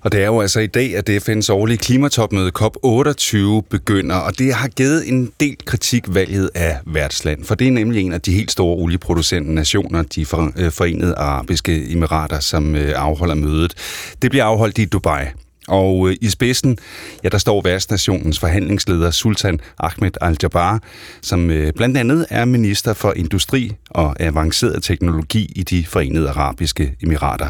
[0.00, 4.54] Og det er jo altså i dag, at FN's årlige klimatopmøde COP28 begynder, og det
[4.54, 8.32] har givet en del kritik valget af værtsland, for det er nemlig en af de
[8.32, 13.74] helt store olieproducentnationer, nationer, de øh, forenede arabiske emirater, som afholder mødet.
[14.22, 15.24] Det bliver afholdt i Dubai.
[15.68, 16.78] Og øh, i spidsen,
[17.24, 20.82] ja, der står værtsnationens forhandlingsleder Sultan Ahmed Al-Jabbar,
[21.22, 26.94] som øh, blandt andet er minister for industri og avanceret teknologi i de forenede arabiske
[27.02, 27.48] emirater.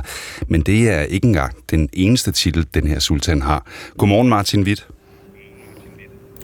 [0.49, 3.67] Men det er ikke engang den eneste titel, den her sultan har.
[3.99, 4.87] Godmorgen, Martin Witt.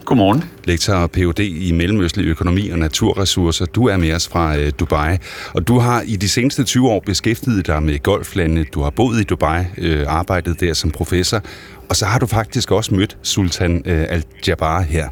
[0.04, 0.44] Godmorgen.
[0.64, 1.40] Lektor og Ph.D.
[1.40, 3.66] i Mellemøstlig Økonomi og Naturressourcer.
[3.66, 5.18] Du er med os fra øh, Dubai,
[5.54, 8.64] og du har i de seneste 20 år beskæftiget dig med golflandene.
[8.64, 11.42] Du har boet i Dubai, øh, arbejdet der som professor,
[11.88, 15.08] og så har du faktisk også mødt Sultan øh, Al-Jabbar her.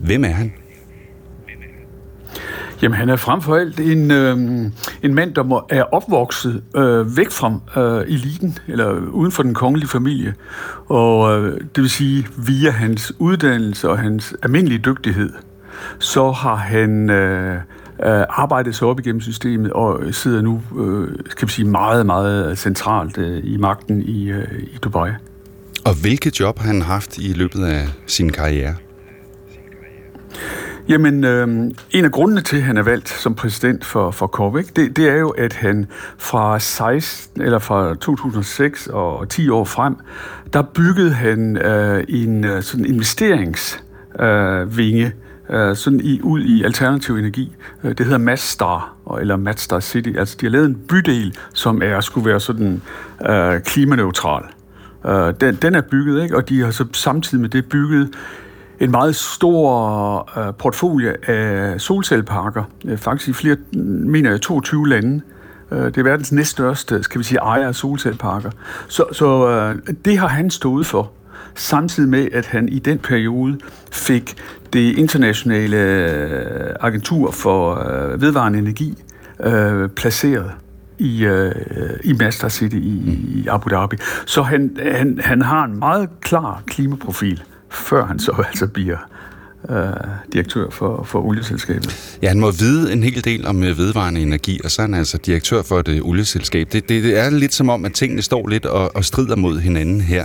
[0.00, 0.52] Hvem er han?
[2.82, 4.36] Jamen, han er frem for alt en, øh,
[5.02, 9.54] en mand, der må, er opvokset øh, væk fra øh, eliten, eller uden for den
[9.54, 10.34] kongelige familie.
[10.86, 15.32] Og øh, det vil sige, via hans uddannelse og hans almindelige dygtighed,
[15.98, 21.48] så har han øh, øh, arbejdet sig op igennem systemet og sidder nu, øh, skal
[21.48, 25.10] vi sige, meget, meget centralt øh, i magten i, øh, i Dubai.
[25.84, 28.74] Og hvilket job har han haft i løbet af sin karriere?
[30.88, 31.48] Jamen, øh,
[31.90, 35.08] en af grundene til, at han er valgt som præsident for, for COP, det, det
[35.08, 35.86] er jo, at han
[36.18, 39.96] fra 16, eller fra 2006 og 10 år frem,
[40.52, 45.12] der byggede han øh, en øh, sådan investeringsvinge,
[45.50, 47.52] øh, øh, sådan i, ud i alternativ energi.
[47.84, 50.12] Øh, det hedder Madstar, eller Madstar City.
[50.18, 52.82] Altså, de har lavet en bydel, som er skulle være sådan
[53.28, 54.42] øh, klimaneutral.
[55.06, 56.36] Øh, den, den er bygget, ikke?
[56.36, 58.10] og de har så samtidig med det bygget
[58.80, 63.56] en meget stor øh, portfolio af solcelleparker, øh, faktisk i flere,
[64.06, 65.20] mener jeg, 22 lande.
[65.72, 68.50] Øh, det er verdens næststørste, skal vi sige, ejer af solcelleparker.
[68.88, 71.10] Så, så øh, det har han stået for,
[71.54, 73.58] samtidig med, at han i den periode
[73.92, 74.36] fik
[74.72, 79.02] det internationale øh, agentur for øh, vedvarende energi
[79.40, 80.50] øh, placeret
[80.98, 81.52] i, øh,
[82.04, 83.96] i Master City i, i Abu Dhabi.
[84.26, 88.96] Så han, han, han har en meget klar klimaprofil før han så altså bliver
[89.70, 89.76] øh,
[90.32, 92.18] direktør for, for olieselskabet.
[92.22, 94.94] Ja, han må vide en hel del om øh, vedvarende energi, og så er han
[94.94, 96.72] altså direktør for et øh, olieselskab.
[96.72, 99.58] Det, det, det er lidt som om, at tingene står lidt og, og strider mod
[99.58, 100.24] hinanden her.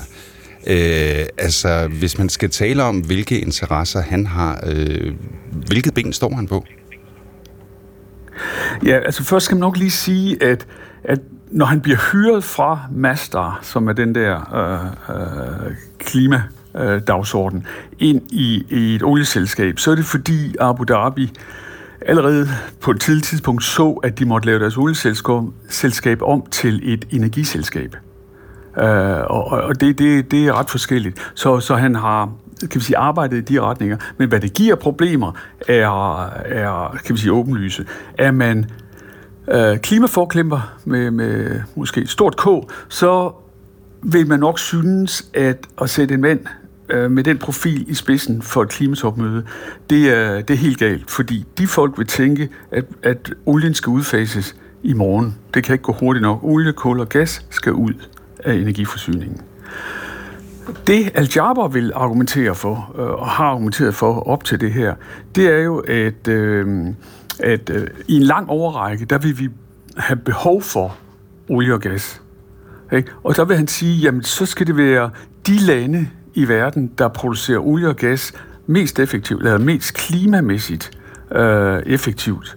[0.68, 5.14] Øh, altså, hvis man skal tale om, hvilke interesser han har, øh,
[5.68, 6.66] hvilket ben står han på?
[8.86, 10.68] Ja, altså først skal man nok lige sige, at,
[11.04, 11.20] at
[11.52, 16.44] når han bliver hyret fra Mastar, som er den der øh, øh, klima
[16.78, 17.68] øh, dagsorden,
[18.00, 21.32] ind i, i et olieselskab, så er det fordi Abu Dhabi
[22.06, 22.48] allerede
[22.82, 27.96] på et tidligt tidspunkt så, at de måtte lave deres olieselskab om til et energiselskab.
[28.78, 28.86] Øh,
[29.30, 31.32] og og det, det, det er ret forskelligt.
[31.36, 32.30] Så, så han har
[32.62, 33.98] kan vi sige, arbejdet i de retninger.
[34.18, 35.32] Men hvad det giver problemer,
[35.68, 37.86] er, er kan vi sige, åbenlyse.
[38.18, 38.66] Er man
[39.48, 42.48] øh, klimaforklemper med, med måske stort K,
[42.90, 43.32] så
[44.04, 46.40] vil man nok synes, at at sætte en mand
[46.90, 49.44] øh, med den profil i spidsen for et klimatopmøde,
[49.90, 53.90] det er, det er helt galt, fordi de folk vil tænke, at, at olien skal
[53.90, 55.36] udfases i morgen.
[55.54, 56.44] Det kan ikke gå hurtigt nok.
[56.44, 57.94] Olie, kul og gas skal ud
[58.44, 59.42] af energiforsyningen.
[60.88, 64.96] Det Al-Jaber vil argumentere for, øh, og har argumenteret for op til det her,
[65.36, 66.88] det er jo, at, øh,
[67.40, 69.50] at øh, i en lang overrække, der vil vi
[69.98, 70.96] have behov for
[71.50, 72.22] olie og gas.
[72.94, 73.12] Ikke?
[73.24, 75.10] Og der vil han sige, jamen så skal det være
[75.48, 78.34] de lande i verden, der producerer olie og gas
[78.68, 80.92] mest effektivt, eller mest klimamæssigt
[81.32, 82.56] øh, effektivt,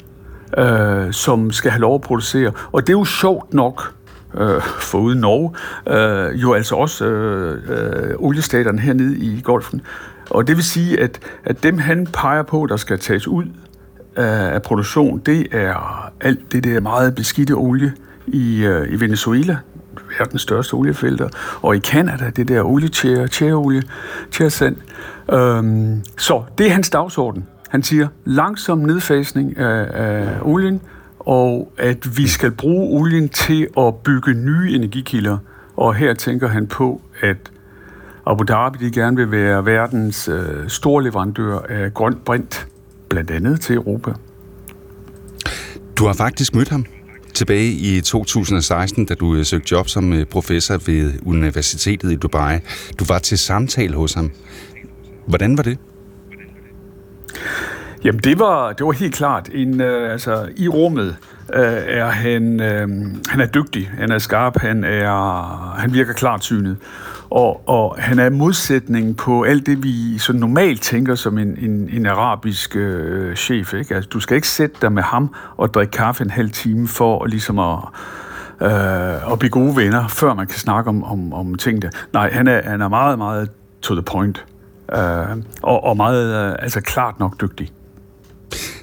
[0.59, 2.53] øh, som skal have lov at producere.
[2.72, 3.95] Og det er jo sjovt nok,
[4.35, 5.55] øh, foruden Norge,
[5.89, 9.81] øh, jo altså også øh, øh, oliestaterne hernede i Golfen.
[10.31, 13.45] Og det vil sige, at, at dem han peger på, der skal tages ud
[14.16, 17.93] af, af produktion, det er alt det der meget beskidte olie
[18.27, 19.59] i, øh, i Venezuela,
[20.18, 21.28] verdens største oliefelter,
[21.62, 23.82] og i Kanada, det der olietjære, tjæreolie,
[24.30, 24.76] tjæresand.
[25.32, 27.47] Øhm, så det er hans dagsorden.
[27.68, 30.80] Han siger langsom nedfasning af, af olien,
[31.18, 35.38] og at vi skal bruge olien til at bygge nye energikilder.
[35.76, 37.36] Og her tænker han på, at
[38.26, 42.68] Abu Dhabi de gerne vil være verdens øh, store leverandør af grønt brint,
[43.09, 44.12] blandt andet til Europa.
[45.99, 46.84] Du har faktisk mødt ham
[47.37, 52.59] tilbage i 2016, da du øh, søgte job som øh, professor ved Universitetet i Dubai.
[52.99, 54.30] Du var til samtale hos ham.
[55.26, 55.78] Hvordan var det?
[58.05, 59.51] Jamen det var, det var helt klart.
[59.53, 61.16] En, øh, altså, I rummet
[61.55, 62.89] øh, er han, øh,
[63.28, 66.76] han er dygtig, han er skarp, han, er, han virker klart synet.
[67.31, 71.89] Og, og han er modsætningen på alt det, vi så normalt tænker som en, en,
[71.93, 73.74] en arabisk øh, chef.
[73.74, 73.95] Ikke?
[73.95, 77.27] Altså, du skal ikke sætte dig med ham og drikke kaffe en halv time for
[77.27, 77.79] ligesom at,
[78.62, 81.91] øh, at blive gode venner, før man kan snakke om, om, om tingene.
[82.12, 83.51] Nej, han er, han er meget, meget
[83.83, 84.45] to the point.
[84.93, 84.99] Øh,
[85.62, 87.70] og, og meget, øh, altså klart nok dygtig.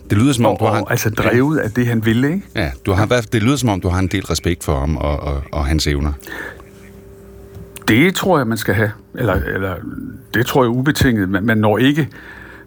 [0.09, 0.81] Det lyder som om, du har...
[0.81, 2.47] Og, altså drevet af det, han ville, ikke?
[2.55, 5.19] Ja, du har, det lyder som om, du har en del respekt for ham og,
[5.19, 6.13] og, og hans evner.
[7.87, 8.91] Det tror jeg, man skal have.
[9.15, 9.75] Eller, eller
[10.33, 11.29] det tror jeg ubetinget.
[11.29, 12.09] Man, man når ikke...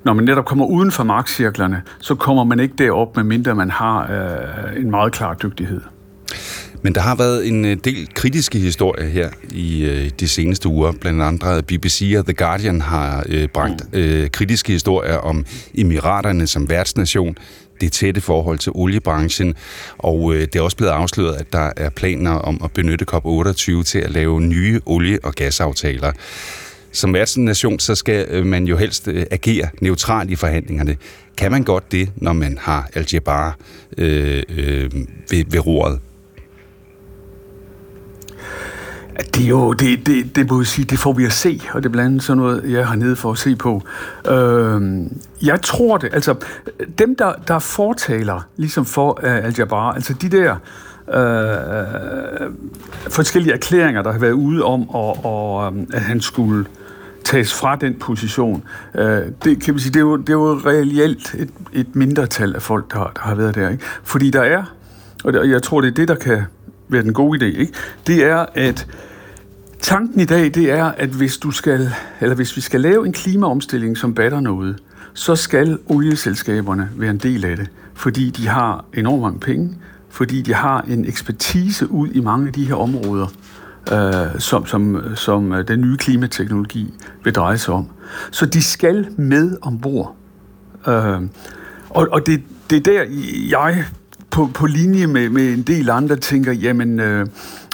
[0.05, 4.03] Når man netop kommer uden for markcirklerne, så kommer man ikke derop, medmindre man har
[4.03, 5.81] øh, en meget klar dygtighed.
[6.83, 10.93] Men der har været en øh, del kritiske historier her i øh, de seneste uger.
[11.01, 15.45] Blandt andet BBC og The Guardian har øh, bragt øh, kritiske historier om
[15.75, 17.37] Emiraterne som værtsnation,
[17.81, 19.55] det tætte forhold til oliebranchen,
[19.99, 23.83] og øh, det er også blevet afsløret, at der er planer om at benytte COP28
[23.83, 26.13] til at lave nye olie- og gasaftaler.
[26.93, 30.97] Som værtsnation, så skal øh, man jo helst øh, agere neutralt i forhandlingerne.
[31.37, 33.59] Kan man godt det, når man har Al-Jabbar
[33.99, 34.91] øh, øh,
[35.31, 36.01] ved, ved roret?
[39.17, 41.83] Det er jo, det, det, det må jeg sige, det får vi at se, og
[41.83, 43.83] det er blandt andet sådan noget, jeg har nede for at se på.
[44.29, 45.01] Øh,
[45.43, 46.35] jeg tror det, altså
[46.99, 50.57] dem, der, der fortaler ligesom for øh, uh, Al-Jabbar, altså de der
[51.09, 52.53] øh,
[53.11, 56.67] forskellige erklæringer, der har været ude om, og, og, øhm, at han skulle
[57.25, 58.65] tages fra den position.
[58.95, 62.55] Øh, det, kan vi sige, det, er jo, det er jo reelt et, et mindretal
[62.55, 63.69] af folk, der, der har været der.
[63.69, 63.85] Ikke?
[64.03, 64.65] Fordi der er,
[65.25, 66.43] og, det, og jeg tror, det er det, der kan
[66.89, 67.73] være den gode idé, ikke?
[68.07, 68.87] det er, at
[69.81, 73.13] tanken i dag, det er, at hvis, du skal, eller hvis vi skal lave en
[73.13, 74.77] klimaomstilling, som batter noget,
[75.15, 79.77] så skal olieselskaberne være en del af det, fordi de har enormt mange penge,
[80.09, 83.27] fordi de har en ekspertise ud i mange af de her områder,
[83.93, 87.89] øh, som, som, som øh, den nye klimateknologi vil dreje sig om.
[88.31, 90.17] Så de skal med ombord.
[90.89, 91.21] Øh,
[91.91, 93.05] og og det, det er der,
[93.51, 93.85] jeg
[94.37, 97.27] på, på linje med, med en del andre tænker, jamen, øh,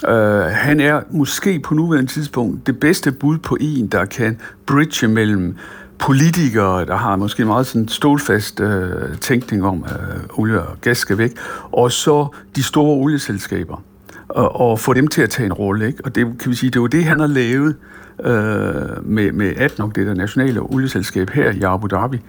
[0.08, 5.08] øh, han er måske på nuværende tidspunkt det bedste bud på en, der kan bridge
[5.08, 5.56] mellem
[5.98, 10.98] politikere, der har måske meget sådan stålfast øh, tænkning om, at øh, olie og gas
[10.98, 11.30] skal væk,
[11.72, 13.82] og så de store olieselskaber,
[14.28, 15.86] og, og få dem til at tage en rolle.
[15.86, 16.04] Ikke?
[16.04, 17.76] Og det kan vi sige, det var det, han har lavet
[18.24, 22.20] øh, med, med ADNOC, det der nationale olieselskab her i Abu Dhabi.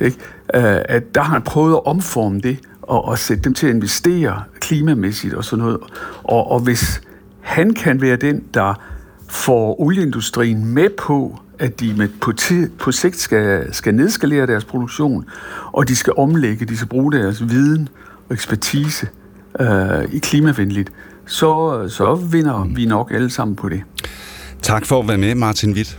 [0.00, 0.16] Ikke?
[0.54, 2.58] Øh, at der har han prøvet at omforme det,
[2.88, 5.78] og, og sætte dem til at investere klimamæssigt og sådan noget.
[6.22, 7.00] Og, og hvis
[7.40, 8.74] han kan være den, der
[9.28, 14.64] får olieindustrien med på, at de med, på, ti, på sigt skal, skal nedskalere deres
[14.64, 15.24] produktion,
[15.72, 17.88] og de skal omlægge, de skal bruge deres viden
[18.28, 19.08] og ekspertise
[19.60, 20.92] øh, i klimavenligt,
[21.26, 23.82] så, så vinder vi nok alle sammen på det.
[24.62, 25.98] Tak for at være med, Martin Witt.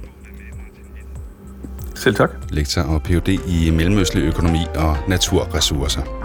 [1.96, 2.30] Selv tak.
[2.50, 3.40] Lektor og Ph.D.
[3.48, 6.25] i Mellemøstlig Økonomi og Naturressourcer.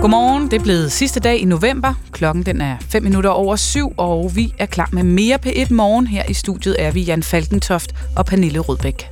[0.00, 1.94] Godmorgen, det er blevet sidste dag i november.
[2.12, 6.06] Klokken den er 5 minutter over syv, og vi er klar med mere P1 Morgen.
[6.06, 9.08] Her i studiet er vi Jan Falkentoft og Pernille Rødbæk.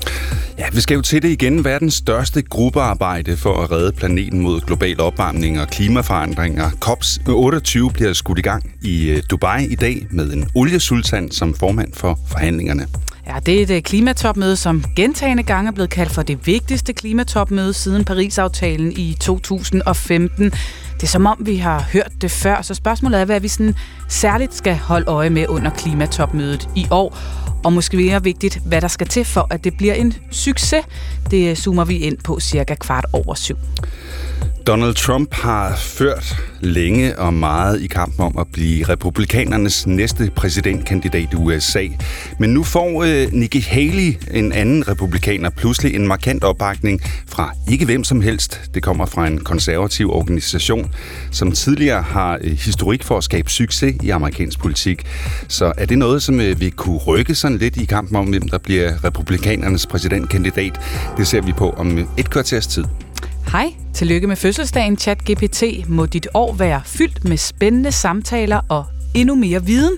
[0.59, 1.65] Ja, vi skal jo til det igen.
[1.65, 6.71] Verdens største gruppearbejde for at redde planeten mod global opvarmning og klimaforandringer.
[6.71, 11.93] COP28 bliver skudt i gang i øh, Dubai i dag med en oliesultan som formand
[11.93, 12.87] for forhandlingerne.
[13.27, 16.93] Ja, det er et øh, klimatopmøde, som gentagende gange er blevet kaldt for det vigtigste
[16.93, 20.45] klimatopmøde siden Paris-aftalen i 2015.
[20.95, 23.75] Det er som om, vi har hørt det før, så spørgsmålet er, hvad vi sådan
[24.09, 27.19] særligt skal holde øje med under klimatopmødet i år.
[27.65, 30.85] Og måske mere vigtigt, hvad der skal til for, at det bliver en succes.
[31.31, 33.57] Det zoomer vi ind på cirka kvart over syv.
[34.67, 41.29] Donald Trump har ført længe og meget i kampen om at blive republikanernes næste præsidentkandidat
[41.33, 41.87] i USA.
[42.39, 47.85] Men nu får øh, Nikki Haley, en anden republikaner, pludselig en markant opbakning fra ikke
[47.85, 48.61] hvem som helst.
[48.75, 50.95] Det kommer fra en konservativ organisation,
[51.31, 55.07] som tidligere har øh, historik for at skabe succes i amerikansk politik.
[55.49, 58.49] Så er det noget, som øh, vi kunne rykke sådan lidt i kampen om, hvem
[58.49, 60.81] der bliver republikanernes præsidentkandidat?
[61.17, 62.85] Det ser vi på om øh, et kvarters tid.
[63.53, 65.63] Hej, tillykke med fødselsdagen ChatGPT.
[65.89, 68.85] Må dit år være fyldt med spændende samtaler og
[69.17, 69.97] endnu mere viden.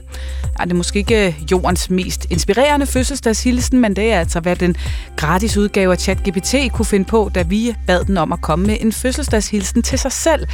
[0.61, 4.77] Ja, det måske ikke øh, jordens mest inspirerende fødselsdagshilsen, men det er altså, hvad den
[5.16, 8.77] gratis udgave af ChatGPT kunne finde på, da vi bad den om at komme med
[8.81, 10.47] en fødselsdagshilsen til sig selv.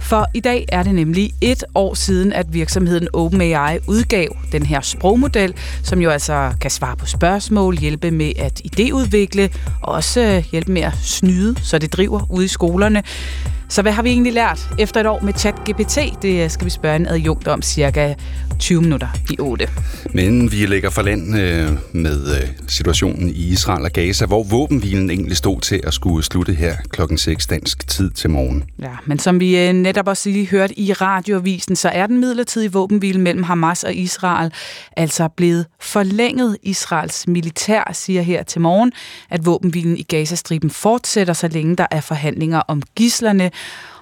[0.00, 4.80] For i dag er det nemlig et år siden, at virksomheden OpenAI udgav den her
[4.80, 9.48] sprogmodel, som jo altså kan svare på spørgsmål, hjælpe med at idéudvikle
[9.82, 13.02] og også øh, hjælpe med at snyde, så det driver ude i skolerne.
[13.70, 16.22] Så hvad har vi egentlig lært efter et år med ChatGPT?
[16.22, 18.14] Det skal vi spørge en adjunkt om cirka
[18.60, 19.68] 20 minutter i 8.
[20.14, 25.10] Men vi lægger for land øh, med øh, situationen i Israel og Gaza, hvor våbenhvilen
[25.10, 28.64] egentlig stod til at skulle slutte her klokken 6 dansk tid til morgen.
[28.78, 32.72] Ja, men som vi øh, netop også lige hørte i radioavisen, så er den midlertidige
[32.72, 34.52] våbenhvile mellem Hamas og Israel
[34.96, 36.56] altså blevet forlænget.
[36.62, 38.92] Israels militær siger her til morgen,
[39.30, 43.50] at våbenhvilen i Gazastriben fortsætter, så længe der er forhandlinger om gislerne.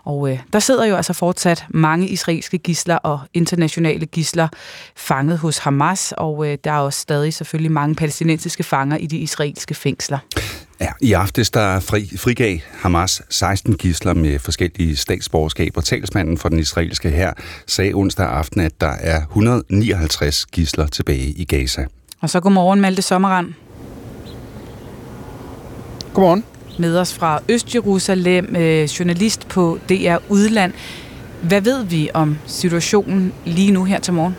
[0.08, 4.48] Og øh, der sidder jo altså fortsat mange israelske gisler og internationale gisler
[4.96, 9.18] fanget hos Hamas, og øh, der er også stadig selvfølgelig mange palæstinensiske fanger i de
[9.18, 10.18] israelske fængsler.
[10.80, 15.80] Ja, i aftes der fri, frigav Hamas 16 gisler med forskellige statsborgerskaber.
[15.80, 17.32] Talsmanden for den israelske her
[17.66, 21.86] sagde onsdag aften, at der er 159 gisler tilbage i Gaza.
[22.20, 23.54] Og så godmorgen, Malte Sommerand.
[26.14, 26.44] Godmorgen
[26.78, 30.72] med os fra Østjerusalem, øh, journalist på DR Udland.
[31.42, 34.36] Hvad ved vi om situationen lige nu her til morgen?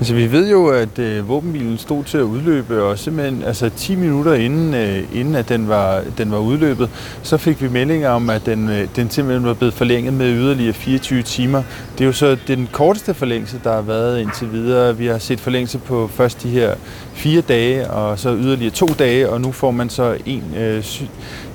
[0.00, 3.94] Altså, vi ved jo, at øh, våbenbilen stod til at udløbe, og simpelthen altså, 10
[3.94, 6.88] minutter inden, øh, inden at den var, den var udløbet,
[7.22, 10.72] så fik vi meldinger om, at den, øh, den simpelthen var blevet forlænget med yderligere
[10.72, 11.62] 24 timer.
[12.00, 14.96] Det er jo så den korteste forlængelse, der har været indtil videre.
[14.96, 16.74] Vi har set forlængelse på først de her
[17.14, 20.84] fire dage, og så yderligere to dage, og nu får man så en øh,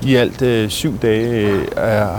[0.06, 1.68] i alt øh, syv dage øh,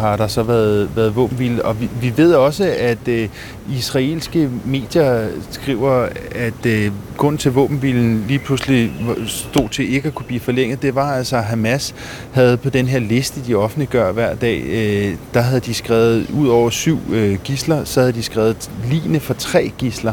[0.01, 1.64] har der så været, været våbenhvile.
[1.64, 3.29] Og vi, vi ved også, at øh,
[3.72, 8.93] israelske medier skriver, at øh, grunden til våbenhvilen lige pludselig
[9.27, 11.95] stod til ikke at kunne blive forlænget, det var altså, at Hamas
[12.33, 16.49] havde på den her liste, de offentliggør hver dag, øh, der havde de skrevet, ud
[16.49, 20.12] over syv øh, gisler, så havde de skrevet line for tre gisler.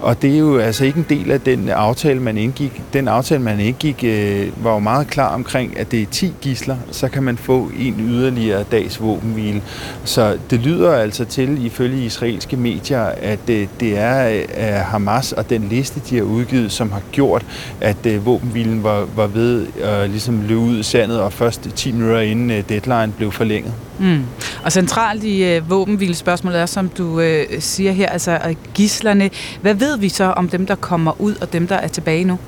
[0.00, 2.82] Og det er jo altså ikke en del af den aftale, man indgik.
[2.92, 6.76] Den aftale, man indgik, øh, var jo meget klar omkring, at det er 10 gisler,
[6.90, 9.62] så kan man få en yderligere dags våbenhvile.
[10.04, 15.50] Så det lyder altså til, ifølge israelske medier, at øh, det er øh, Hamas og
[15.50, 17.46] den liste, de har udgivet, som har gjort,
[17.80, 21.92] at øh, våbenhvilen var, var ved at ligesom løbe ud i sandet, og først 10
[21.92, 23.74] minutter inden øh, deadline blev forlænget.
[23.98, 24.24] Mm.
[24.64, 29.30] Og centralt i øh, våbenhvilespørgsmålet er, som du øh, siger her, altså øh, gislerne.
[29.60, 32.38] Hvad ved vi så om dem, der kommer ud, og dem, der er tilbage nu?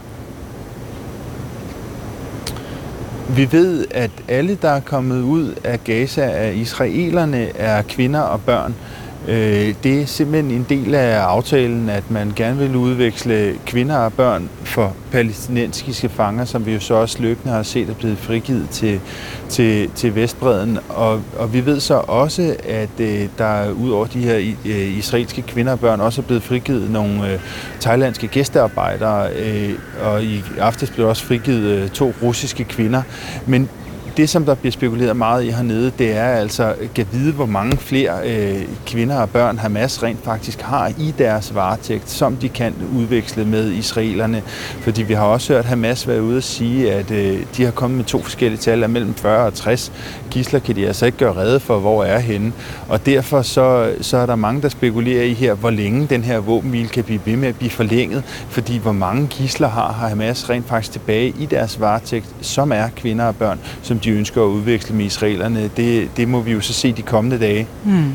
[3.37, 8.41] Vi ved, at alle, der er kommet ud af Gaza af israelerne, er kvinder og
[8.41, 8.71] børn.
[8.71, 13.97] Øh, Øh, det er simpelthen en del af aftalen, at man gerne vil udveksle kvinder
[13.97, 18.19] og børn for palæstinensiske fanger, som vi jo så også løbende har set er blevet
[18.19, 19.01] frigivet til,
[19.49, 20.79] til, til Vestbreden.
[20.89, 25.43] Og, og vi ved så også, at øh, der ud over de her øh, israelske
[25.43, 27.41] kvinder og børn også er blevet frigivet nogle øh,
[27.81, 33.03] thailandske gæstearbejdere, øh, og i aftes blev også frigivet øh, to russiske kvinder.
[33.47, 33.69] Men
[34.17, 37.77] det, som der bliver spekuleret meget i hernede, det er altså at vide, hvor mange
[37.77, 42.75] flere øh, kvinder og børn Hamas rent faktisk har i deres varetægt, som de kan
[42.97, 44.43] udveksle med israelerne.
[44.81, 47.97] Fordi vi har også hørt Hamas være ude og sige, at øh, de har kommet
[47.97, 49.93] med to forskellige tal af mellem 40 og 60
[50.31, 52.53] gisler, kan de altså ikke gøre redde for, hvor er henne.
[52.89, 56.39] Og derfor så, så er der mange, der spekulerer i her, hvor længe den her
[56.39, 60.51] våbenhvile kan blive ved med at blive forlænget, fordi hvor mange gisler har, har Hamas
[60.51, 64.47] rent faktisk tilbage i deres varetægt, som er kvinder og børn, som de ønsker at
[64.47, 65.71] udveksle med israelerne.
[65.77, 67.67] Det, det må vi jo så se de kommende dage.
[67.85, 68.13] Hmm.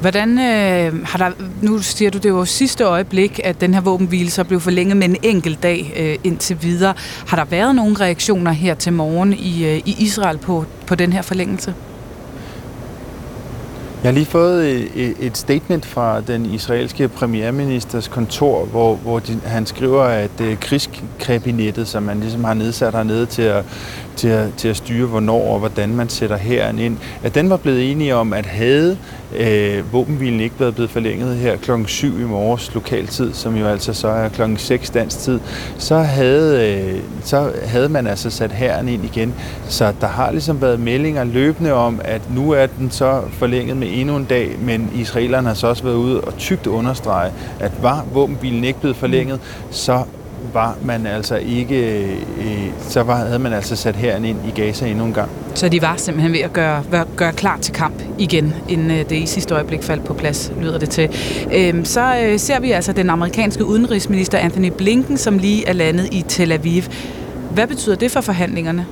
[0.00, 1.30] Hvordan øh, har der,
[1.62, 5.08] nu siger du, det var sidste øjeblik, at den her våbenhvile så blev forlænget med
[5.08, 6.94] en enkelt dag øh, indtil videre.
[7.26, 11.12] Har der været nogle reaktioner her til morgen i, øh, i Israel på, på den
[11.12, 11.74] her forlængelse?
[14.02, 19.40] Jeg har lige fået et, et statement fra den israelske premierministers kontor, hvor, hvor de,
[19.44, 23.64] han skriver, at øh, krigskabinettet, som man ligesom har nedsat hernede til at,
[24.18, 27.56] til, at, til at styre, hvornår og hvordan man sætter herren ind, at den var
[27.56, 28.98] blevet enige om, at havde
[29.36, 33.92] øh, våbenhvilen ikke været blevet forlænget her klokken 7 i morges lokaltid, som jo altså
[33.92, 35.40] så er klokken 6 dansk tid,
[35.78, 39.34] så havde, øh, så havde man altså sat herren ind igen.
[39.68, 43.88] Så der har ligesom været meldinger løbende om, at nu er den så forlænget med
[43.90, 48.04] endnu en dag, men israelerne har så også været ude og tygt understrege, at var
[48.12, 49.40] våbenhvilen ikke blevet forlænget,
[49.70, 50.02] så
[50.52, 54.86] var man altså ikke, øh, så var, havde man altså sat herren ind i Gaza
[54.86, 55.30] endnu en gang.
[55.54, 56.82] Så de var simpelthen ved at gøre,
[57.16, 60.78] gøre klar til kamp igen, inden øh, det i sidste øjeblik faldt på plads, lyder
[60.78, 61.10] det til.
[61.54, 66.08] Øhm, så øh, ser vi altså den amerikanske udenrigsminister Anthony Blinken, som lige er landet
[66.12, 66.82] i Tel Aviv.
[67.50, 68.86] Hvad betyder det for forhandlingerne?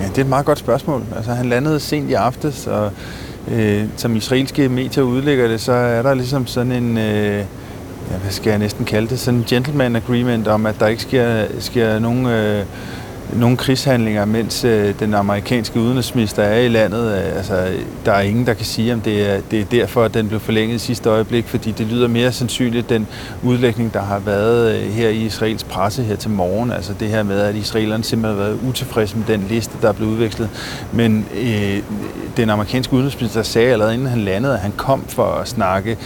[0.00, 1.02] Ja, det er et meget godt spørgsmål.
[1.16, 2.90] Altså, han landede sent i aftes, og
[3.48, 6.98] øh, som israelske medier udlægger det, så er der ligesom sådan en...
[6.98, 7.44] Øh,
[8.14, 11.02] ja, hvad skal jeg næsten kalde det, sådan en gentleman agreement om, at der ikke
[11.02, 12.64] sker, sker nogen, øh,
[13.32, 17.12] nogen krigshandlinger, mens øh, den amerikanske udenrigsminister er i landet.
[17.12, 17.68] Øh, altså,
[18.04, 20.40] der er ingen, der kan sige, om det er, det er derfor, at den blev
[20.40, 23.06] forlænget i sidste øjeblik, fordi det lyder mere sandsynligt, den
[23.42, 26.72] udlægning, der har været øh, her i Israels presse her til morgen.
[26.72, 29.92] Altså det her med, at israelerne simpelthen har været utilfredse med den liste, der er
[29.92, 30.48] blevet udvekslet.
[30.92, 31.78] Men øh,
[32.36, 35.96] den amerikanske udenrigsminister sagde allerede, inden han landede, at han kom for at snakke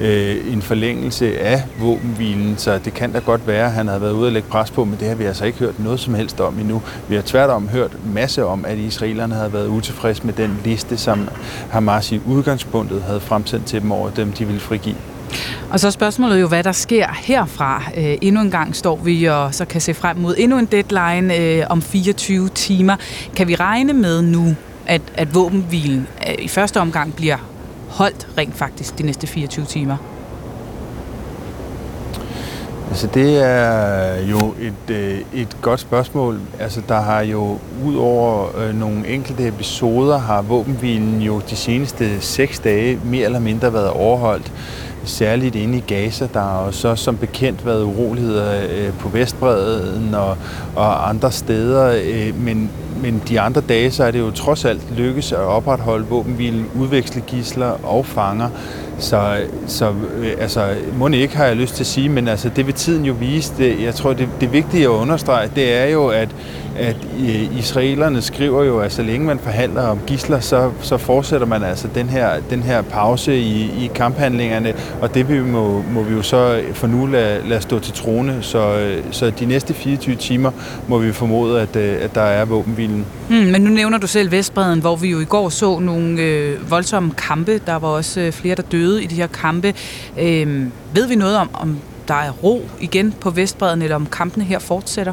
[0.00, 4.12] øh, en forlængelse af våbenhvilen, så det kan da godt være, at han havde været
[4.12, 6.40] ude at lægge pres på, men det har vi altså ikke hørt noget som helst
[6.40, 6.82] om endnu.
[7.08, 11.28] Vi har tværtom hørt masse om, at israelerne havde været utilfredse med den liste, som
[11.70, 14.96] Hamas i udgangspunktet havde fremsendt til dem over dem, de ville frigive.
[15.70, 17.82] Og så er spørgsmålet jo, hvad der sker herfra.
[17.96, 21.36] Øh, endnu en gang står vi og så kan se frem mod endnu en deadline
[21.36, 22.96] øh, om 24 timer.
[23.36, 24.54] Kan vi regne med nu,
[24.86, 27.36] at, at våbenhvilen øh, i første omgang bliver
[27.96, 29.96] holdt rent faktisk de næste 24 timer?
[32.90, 36.40] Altså det er jo et, øh, et godt spørgsmål.
[36.58, 42.20] Altså der har jo ud over øh, nogle enkelte episoder, har våbenhvilen jo de seneste
[42.20, 44.52] seks dage mere eller mindre været overholdt.
[45.06, 50.36] Særligt inde i Gaza, der har så som bekendt været uroligheder øh, på Vestbreden og,
[50.76, 52.02] og andre steder.
[52.04, 52.70] Øh, men
[53.02, 57.20] men de andre dage, så er det jo trods alt lykkes at opretholde våbenhvilen, udveksle
[57.20, 58.48] gisler og fanger.
[58.98, 59.36] Så,
[59.66, 62.74] så øh, altså, må ikke har jeg lyst til at sige, men altså, det vil
[62.74, 63.52] tiden jo vise.
[63.58, 66.28] Det, jeg tror, det, det vigtige at understrege, det er jo, at,
[66.78, 71.46] at øh, israelerne skriver jo, at så længe man forhandler om gisler, så, så fortsætter
[71.46, 76.02] man altså den her, den her pause i, i kamphandlingerne, og det vi må, må
[76.02, 78.38] vi jo så for nu lade, lade stå til trone.
[78.40, 80.50] Så, øh, så de næste 24 timer
[80.88, 83.06] må vi formode, at, at der er våbenhvilen.
[83.28, 86.70] Hmm, men nu nævner du selv Vestbreden, hvor vi jo i går så nogle øh,
[86.70, 87.60] voldsomme kampe.
[87.66, 89.74] Der var også øh, flere, der døde i de her kampe.
[90.18, 91.78] Øh, ved vi noget om, om
[92.08, 95.12] der er ro igen på Vestbreden, eller om kampene her fortsætter?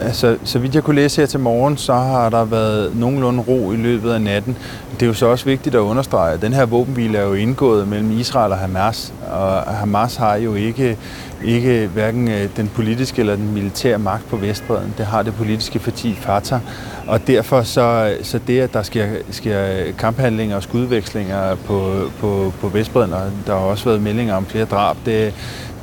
[0.00, 3.72] Altså, så vidt jeg kunne læse her til morgen, så har der været nogenlunde ro
[3.72, 4.56] i løbet af natten.
[4.94, 7.88] Det er jo så også vigtigt at understrege, at den her våbenhvile er jo indgået
[7.88, 10.96] mellem Israel og Hamas, og Hamas har jo ikke
[11.44, 14.94] ikke hverken øh, den politiske eller den militære magt på Vestbreden.
[14.98, 16.60] Det har det politiske parti Fatah.
[17.06, 22.10] Og derfor så, øh, så det, at der sker, sker øh, kamphandlinger og skudvekslinger på,
[22.20, 25.34] på, på Vestbreden, og der har også været meldinger om flere drab, det,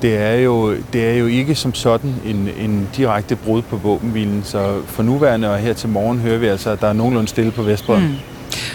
[0.01, 4.43] det er, jo, det er jo ikke som sådan en, en direkte brud på våbenhvilen.
[4.43, 7.51] Så for nuværende og her til morgen hører vi altså, at der er nogenlunde stille
[7.51, 8.07] på Vestbreden.
[8.07, 8.15] Mm.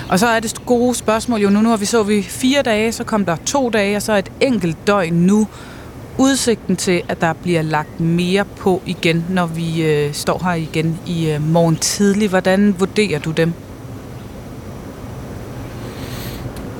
[0.08, 2.92] Og så er det gode spørgsmål jo nu, nu har vi så vi fire dage,
[2.92, 5.46] så kom der to dage, og så et enkelt døgn nu.
[6.18, 10.98] Udsigten til, at der bliver lagt mere på igen, når vi øh, står her igen
[11.06, 12.28] i øh, morgen tidlig.
[12.28, 13.52] Hvordan vurderer du dem?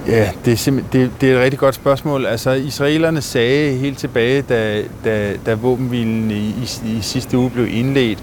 [0.06, 2.26] Ja, det er, det, det er et rigtig godt spørgsmål.
[2.26, 7.68] Altså, israelerne sagde helt tilbage, da, da, da våbenhvilen i, i, i sidste uge blev
[7.70, 8.18] indledt,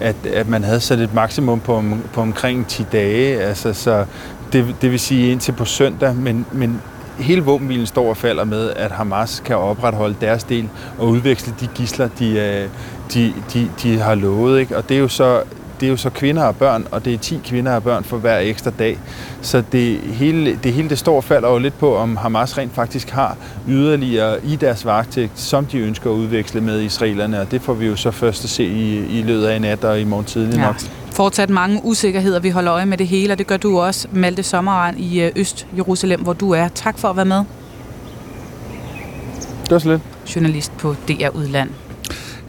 [0.00, 3.40] at, at man havde sat et maksimum på, på omkring 10 dage.
[3.40, 4.04] Altså, så
[4.52, 6.80] det, det vil sige indtil på søndag, men, men
[7.18, 11.68] hele våbenhvilen står og falder med, at Hamas kan opretholde deres del og udveksle de
[11.74, 12.68] gisler, de, øh,
[13.14, 14.60] de, de, de har lovet.
[14.60, 14.76] Ikke?
[14.76, 15.42] Og det er jo så
[15.82, 18.16] det er jo så kvinder og børn, og det er 10 kvinder og børn for
[18.16, 18.98] hver ekstra dag.
[19.40, 22.74] Så det hele det, hele det står og falder jo lidt på, om Hamas rent
[22.74, 23.36] faktisk har
[23.68, 27.86] yderligere i deres varetægt, som de ønsker at udveksle med israelerne, og det får vi
[27.86, 30.82] jo så først at se i, i løbet af nat og i morgen tidlig nok.
[30.82, 31.01] Ja.
[31.12, 32.40] Fortsat mange usikkerheder.
[32.40, 35.32] Vi holder øje med det hele, og det gør du også, Malte Sommerand i øh,
[35.36, 36.68] Øst-Jerusalem, hvor du er.
[36.68, 37.44] Tak for at være med.
[39.62, 40.02] Det var så lidt.
[40.36, 41.70] Journalist på DR Udland.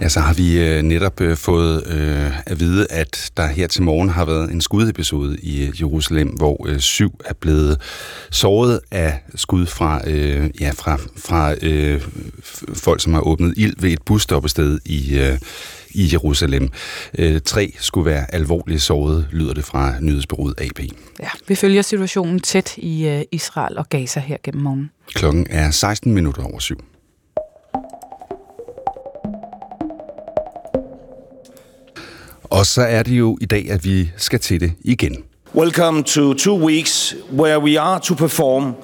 [0.02, 3.84] Ja, så har vi øh, netop øh, fået øh, at vide, at der her til
[3.84, 7.82] morgen har været en skudepisode i øh, Jerusalem, hvor øh, syv er blevet
[8.32, 12.02] såret af skud fra, øh, ja, fra, fra øh,
[12.74, 15.38] folk, som har åbnet ild ved et busstoppested i, øh,
[15.94, 16.70] i Jerusalem.
[17.20, 20.80] Øh, tre skulle være alvorligt såret, lyder det fra nyhedsbureauet AP.
[21.20, 24.92] Ja, vi følger situationen tæt i øh, Israel og Gaza her gennem morgen.
[25.14, 26.78] Klokken er 16 minutter over syv.
[32.44, 35.24] Og så er det jo i dag, at vi skal til det igen.
[35.56, 38.76] Welcome to two weeks where we are to perform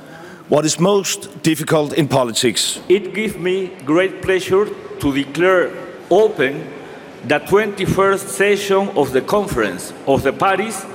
[0.51, 2.81] what is most difficult in politics.
[2.89, 4.65] It gives me great pleasure
[4.99, 5.69] to declare
[6.09, 6.78] open
[7.25, 10.85] the 21st session of the Conference of the Paris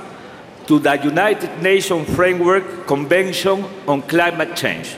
[0.65, 4.97] to the United Nations Framework Convention on Climate Change.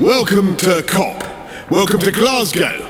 [0.00, 1.70] Welcome to COP.
[1.70, 2.88] Welcome to Glasgow.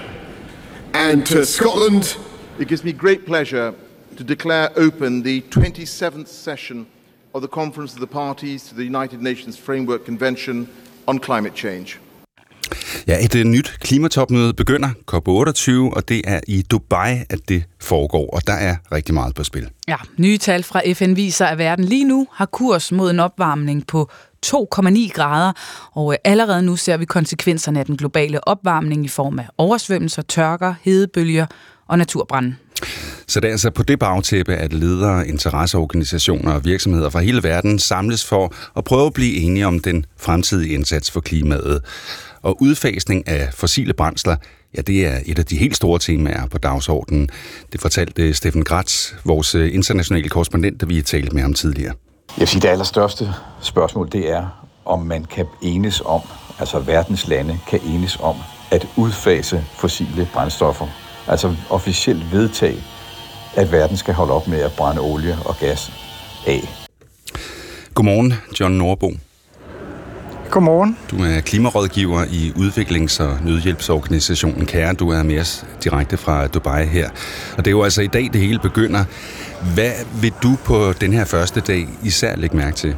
[0.92, 2.18] And to Scotland.
[2.58, 3.74] It gives me great pleasure
[4.16, 6.86] to declare open the 27th session
[7.34, 10.68] of the Conference of the Parties to the United Nations Framework Convention
[11.06, 11.98] on Climate Change.
[13.06, 18.30] Ja, et uh, nyt klimatopmøde begynder, COP28, og det er i Dubai, at det foregår,
[18.30, 19.68] og der er rigtig meget på spil.
[19.88, 23.86] Ja, nye tal fra FN viser, at verden lige nu har kurs mod en opvarmning
[23.86, 24.10] på
[24.46, 25.52] 2,9 grader,
[25.92, 30.22] og øh, allerede nu ser vi konsekvenserne af den globale opvarmning i form af oversvømmelser,
[30.22, 31.46] tørker, hedebølger
[31.86, 32.54] og naturbrænde.
[33.26, 37.78] Så det er altså på det bagtæppe, at ledere, interesseorganisationer og virksomheder fra hele verden
[37.78, 41.82] samles for at prøve at blive enige om den fremtidige indsats for klimaet.
[42.42, 44.36] Og udfasning af fossile brændsler,
[44.76, 47.28] ja, det er et af de helt store temaer på dagsordenen.
[47.72, 51.94] Det fortalte Steffen Gratz, vores internationale korrespondent, der vi talte med ham tidligere.
[52.28, 53.28] Jeg vil sige, det allerstørste
[53.62, 56.20] spørgsmål, det er, om man kan enes om,
[56.58, 58.36] altså verdens lande kan enes om,
[58.70, 60.86] at udfase fossile brændstoffer.
[61.28, 62.76] Altså officielt vedtage,
[63.56, 65.92] at verden skal holde op med at brænde olie og gas
[66.46, 66.68] af.
[67.94, 69.12] Godmorgen, John Nordbo.
[70.50, 70.96] Godmorgen.
[71.10, 74.94] Du er klimarådgiver i udviklings- og nødhjælpsorganisationen Kære.
[74.94, 77.10] Du er med os direkte fra Dubai her.
[77.56, 79.04] Og det er jo altså i dag, det hele begynder.
[79.74, 82.96] Hvad vil du på den her første dag især lægge mærke til?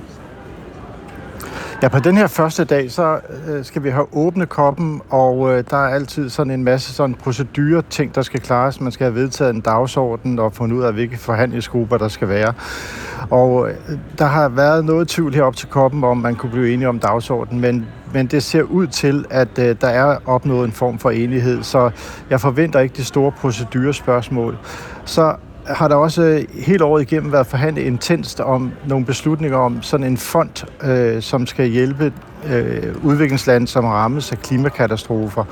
[1.83, 5.65] Ja, på den her første dag, så øh, skal vi have åbne koppen, og øh,
[5.71, 8.81] der er altid sådan en masse sådan procedure ting, der skal klares.
[8.81, 12.53] Man skal have vedtaget en dagsorden og fundet ud af, hvilke forhandlingsgrupper der skal være.
[13.31, 13.75] Og øh,
[14.19, 17.61] der har været noget tvivl herop til koppen, om man kunne blive enige om dagsordenen,
[17.61, 21.63] men, men det ser ud til, at øh, der er opnået en form for enighed,
[21.63, 21.91] så
[22.31, 24.59] jeg forventer ikke de store procedurespørgsmål.
[25.05, 25.35] Så
[25.67, 30.17] har der også helt året igennem været forhandlet intenst om nogle beslutninger om sådan en
[30.17, 32.13] fond, øh, som skal hjælpe
[32.47, 35.45] øh, udviklingslande, som rammes af klimakatastrofer,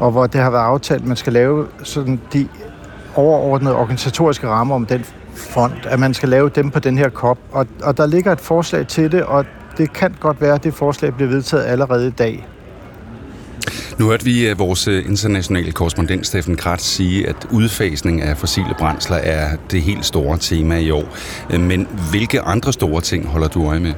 [0.00, 2.48] og hvor det har været aftalt, at man skal lave sådan de
[3.14, 5.04] overordnede organisatoriske rammer om den
[5.34, 7.38] fond, at man skal lave dem på den her kop.
[7.52, 9.44] Og, og der ligger et forslag til det, og
[9.78, 12.46] det kan godt være, at det forslag bliver vedtaget allerede i dag.
[14.00, 18.74] Nu hørte vi øh, vores øh, internationale korrespondent Steffen Kratz sige, at udfasning af fossile
[18.78, 21.16] brændsler er det helt store tema i år.
[21.50, 23.92] Øh, men hvilke andre store ting holder du øje med?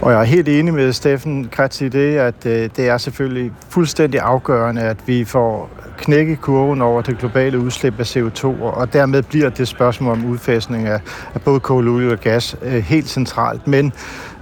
[0.00, 4.20] Og jeg er helt enig med Steffen Kratz i det, at det er selvfølgelig fuldstændig
[4.20, 9.50] afgørende, at vi får knække kurven over det globale udslip af CO2, og dermed bliver
[9.50, 11.00] det spørgsmål om udfasning af,
[11.34, 13.66] af både kul, olie og gas øh, helt centralt.
[13.66, 13.92] Men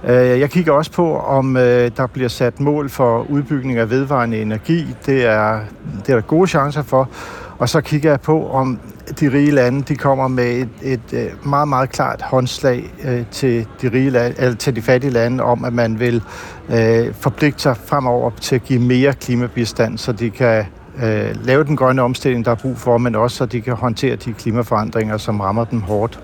[0.03, 4.41] øh, jeg kigger også på, om øh, der bliver sat mål for udbygning af vedvarende
[4.41, 4.95] energi.
[5.05, 5.59] Det er,
[6.05, 7.09] det er der gode chancer for.
[7.57, 8.79] Og så kigger jeg på, om
[9.19, 13.67] de rige lande de kommer med et, et, øh, meget, meget klart håndslag øh, til,
[13.81, 16.23] de rige lande, eller til de fattige lande om, at man vil
[16.69, 20.65] øh, forpligte sig fremover til at give mere klimabistand, så de kan
[21.03, 24.15] øh, lave den grønne omstilling, der er brug for, men også så de kan håndtere
[24.15, 26.19] de klimaforandringer, som rammer dem hårdt.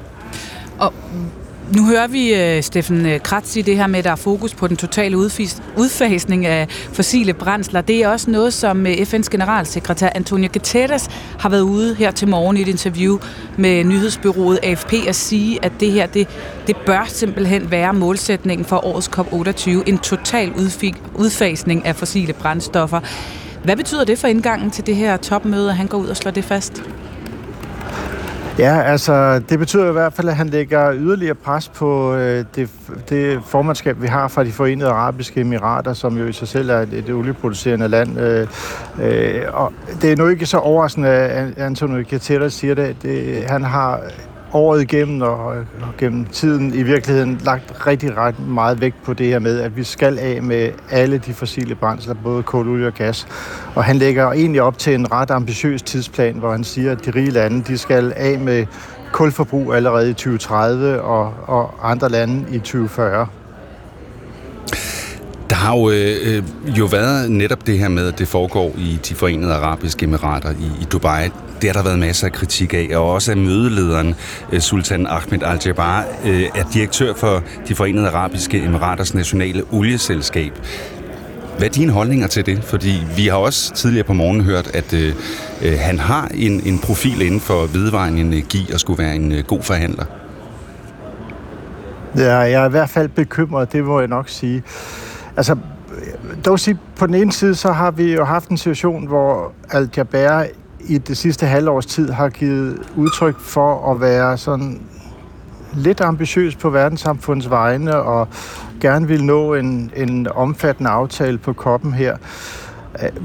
[0.80, 0.94] Og
[1.76, 4.54] nu hører vi øh, Steffen øh, Kratz i det her med, at der er fokus
[4.54, 5.18] på den totale
[5.78, 7.82] udfasning af fossile brændsler.
[7.82, 11.10] Det er også noget, som øh, FN's generalsekretær Antonio Guterres
[11.40, 13.20] har været ude her til morgen i et interview
[13.58, 16.28] med nyhedsbyrået AFP at sige, at det her det,
[16.68, 20.54] det bør simpelthen være målsætningen for årets COP28, en total
[21.16, 23.00] udfasning af fossile brændstoffer.
[23.64, 26.32] Hvad betyder det for indgangen til det her topmøde, at han går ud og slår
[26.32, 26.84] det fast?
[28.60, 32.70] Ja, altså det betyder i hvert fald, at han lægger yderligere pres på øh, det,
[33.10, 36.80] det formandskab, vi har fra de forenede arabiske emirater, som jo i sig selv er
[36.80, 38.20] et, et olieproducerende land.
[38.20, 38.48] Øh,
[39.02, 42.96] øh, og det er nu ikke så overraskende, at Antonio Guterres siger det.
[43.02, 43.44] det.
[43.44, 44.02] Han har
[44.54, 45.66] året igennem og, og
[45.98, 49.84] gennem tiden i virkeligheden lagt rigtig ret meget vægt på det her med, at vi
[49.84, 53.28] skal af med alle de fossile brændsler, både kul, olie og gas.
[53.76, 57.12] Og han lægger egentlig op til en ret ambitiøs tidsplan, hvor han siger, at de
[57.12, 58.66] rige lande de skal af med
[59.12, 63.28] kulforbrug allerede i 2030 og, og andre lande i 2040.
[65.50, 66.44] Der har jo, øh, øh,
[66.80, 70.82] jo været netop det her med, at det foregår i de forenede arabiske emirater i,
[70.82, 71.30] i Dubai.
[71.62, 74.16] Det har der været masser af kritik af, og også af mødelederen
[74.52, 80.52] øh, Sultan Ahmed Al-Jabbar øh, er direktør for de forenede arabiske emiraters nationale olieselskab.
[81.58, 82.64] Hvad er dine holdninger til det?
[82.64, 85.16] Fordi vi har også tidligere på morgen hørt, at øh,
[85.62, 89.44] øh, han har en, en profil inden for vedvarende energi og skulle være en øh,
[89.44, 90.06] god forhandler.
[92.18, 94.64] Ja, jeg er i hvert fald bekymret, det må jeg nok sige.
[95.38, 95.56] Altså,
[96.46, 100.44] dog sige, på den ene side, så har vi jo haft en situation, hvor Al-Jaber
[100.80, 104.82] i det sidste halvårs tid har givet udtryk for at være sådan
[105.74, 108.28] lidt ambitiøs på verdenssamfundets vegne og
[108.82, 112.18] gerne vil nå en, en omfattende aftale på koppen her.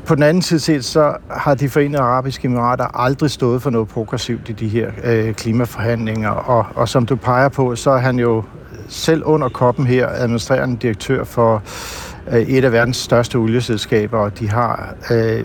[0.06, 3.88] På den anden side set, så har de forenede arabiske emirater aldrig stået for noget
[3.88, 8.18] progressivt i de her øh, klimaforhandlinger, og, og som du peger på, så er han
[8.18, 8.42] jo
[8.88, 11.62] selv under koppen her administrerende direktør for
[12.30, 15.44] øh, et af verdens største olieselskaber, og de har øh,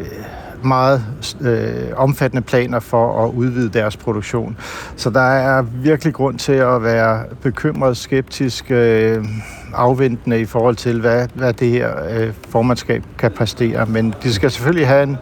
[0.63, 1.05] meget
[1.41, 4.57] øh, omfattende planer for at udvide deres produktion.
[4.95, 9.25] Så der er virkelig grund til at være bekymret, skeptisk, øh,
[9.73, 13.85] afventende i forhold til, hvad, hvad det her øh, formandskab kan præstere.
[13.85, 15.17] Men de skal selvfølgelig have en,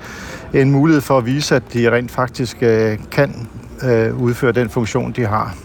[0.53, 3.47] en mulighed for at vise, at de rent faktisk øh, kan
[3.83, 5.55] øh, udføre den funktion, de har.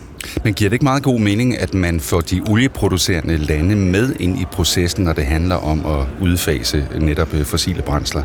[0.45, 4.39] Men giver det ikke meget god mening, at man får de olieproducerende lande med ind
[4.39, 8.23] i processen, når det handler om at udfase netop øh, fossile brændsler?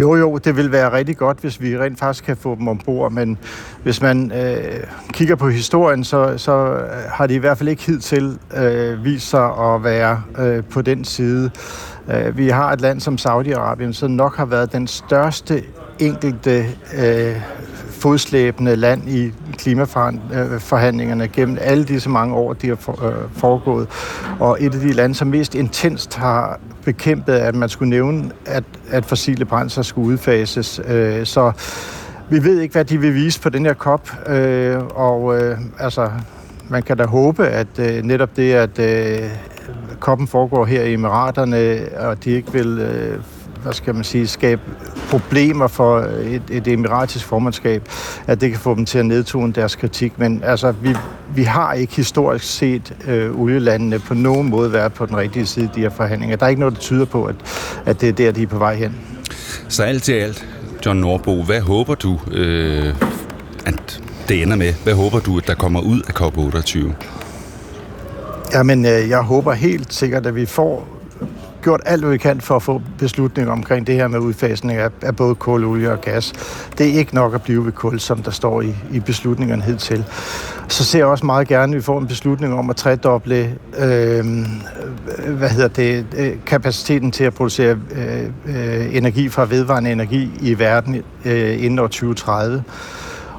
[0.00, 3.12] Jo, jo, det vil være rigtig godt, hvis vi rent faktisk kan få dem ombord,
[3.12, 3.38] men
[3.82, 4.80] hvis man øh,
[5.12, 9.30] kigger på historien, så, så øh, har de i hvert fald ikke hidtil øh, vist
[9.30, 11.50] sig at være øh, på den side.
[12.10, 15.62] Øh, vi har et land som Saudi-Arabien, som nok har været den største
[15.98, 16.66] enkelte
[16.98, 17.36] øh,
[17.98, 23.88] fodslæbende land i klimaforhandlingerne gennem alle disse mange år, de har øh, foregået.
[24.40, 28.64] Og et af de lande, som mest intenst har bekæmpet, at man skulle nævne, at,
[28.90, 30.80] at fossile brændsler skulle udfases.
[30.88, 31.52] Øh, så
[32.30, 35.36] vi ved ikke, hvad de vil vise på den her COP, øh, og
[35.78, 36.10] altså,
[36.68, 38.80] man kan da håbe, at netop det, at
[40.00, 42.80] koppen foregår her i Emiraterne, og de ikke vil
[43.68, 44.60] hvad skal man sige, skabe
[45.10, 47.88] problemer for et, et emiratisk formandskab,
[48.26, 50.18] at det kan få dem til at nedtone deres kritik.
[50.18, 50.96] Men altså, vi,
[51.34, 55.64] vi har ikke historisk set øh, olielandene på nogen måde været på den rigtige side
[55.64, 56.36] af de her forhandlinger.
[56.36, 57.34] Der er ikke noget, der tyder på, at,
[57.86, 58.96] at det er der, de er på vej hen.
[59.68, 60.46] Så alt til alt,
[60.86, 62.94] John Norbo, hvad håber du, øh,
[63.66, 64.74] at det ender med?
[64.84, 66.92] Hvad håber du, at der kommer ud af COP28?
[68.54, 70.97] Jamen, øh, jeg håber helt sikkert, at vi får
[71.68, 74.90] gjort alt, hvad vi kan for at få beslutninger omkring det her med udfasning af,
[75.02, 76.32] af både kul, olie og gas.
[76.78, 80.04] Det er ikke nok at blive ved kul, som der står i, i beslutningerne hidtil.
[80.68, 84.24] Så ser jeg også meget gerne, at vi får en beslutning om at tredoble øh,
[85.26, 90.58] hvad hedder det, øh, kapaciteten til at producere øh, øh, energi fra vedvarende energi i
[90.58, 92.64] verden øh, inden år 2030.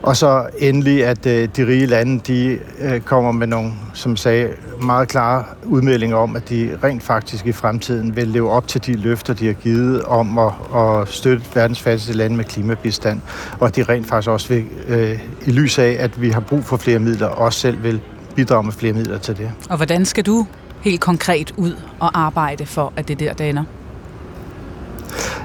[0.02, 4.50] Og så endelig, at øh, de rige lande, de øh, kommer med nogle, som sagde,
[4.82, 8.94] meget klare udmeldinger om, at de rent faktisk i fremtiden vil leve op til de
[8.94, 13.22] løfter, de har givet om at, at støtte verdens fattigste lande med klimabistand.
[13.60, 16.64] Og at de rent faktisk også vil, øh, i lys af, at vi har brug
[16.64, 18.02] for flere midler, også selv vil
[18.36, 19.52] bidrage med flere midler til det.
[19.70, 20.46] Og hvordan skal du
[20.82, 23.64] helt konkret ud og arbejde for, at det der, der ender?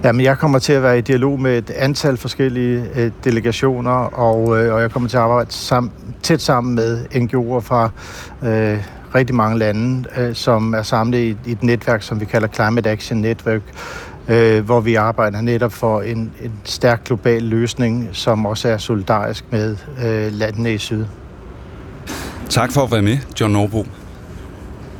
[0.05, 4.59] Jamen, jeg kommer til at være i dialog med et antal forskellige øh, delegationer, og,
[4.59, 5.93] øh, og jeg kommer til at arbejde sammen,
[6.23, 7.91] tæt sammen med NGO'er fra
[8.43, 8.85] øh,
[9.15, 12.91] rigtig mange lande, øh, som er samlet i, i et netværk, som vi kalder Climate
[12.91, 13.63] Action Network,
[14.29, 19.45] øh, hvor vi arbejder netop for en, en stærk global løsning, som også er solidarisk
[19.51, 21.05] med øh, landene i syd.
[22.49, 23.87] Tak for at være med, John Norbo.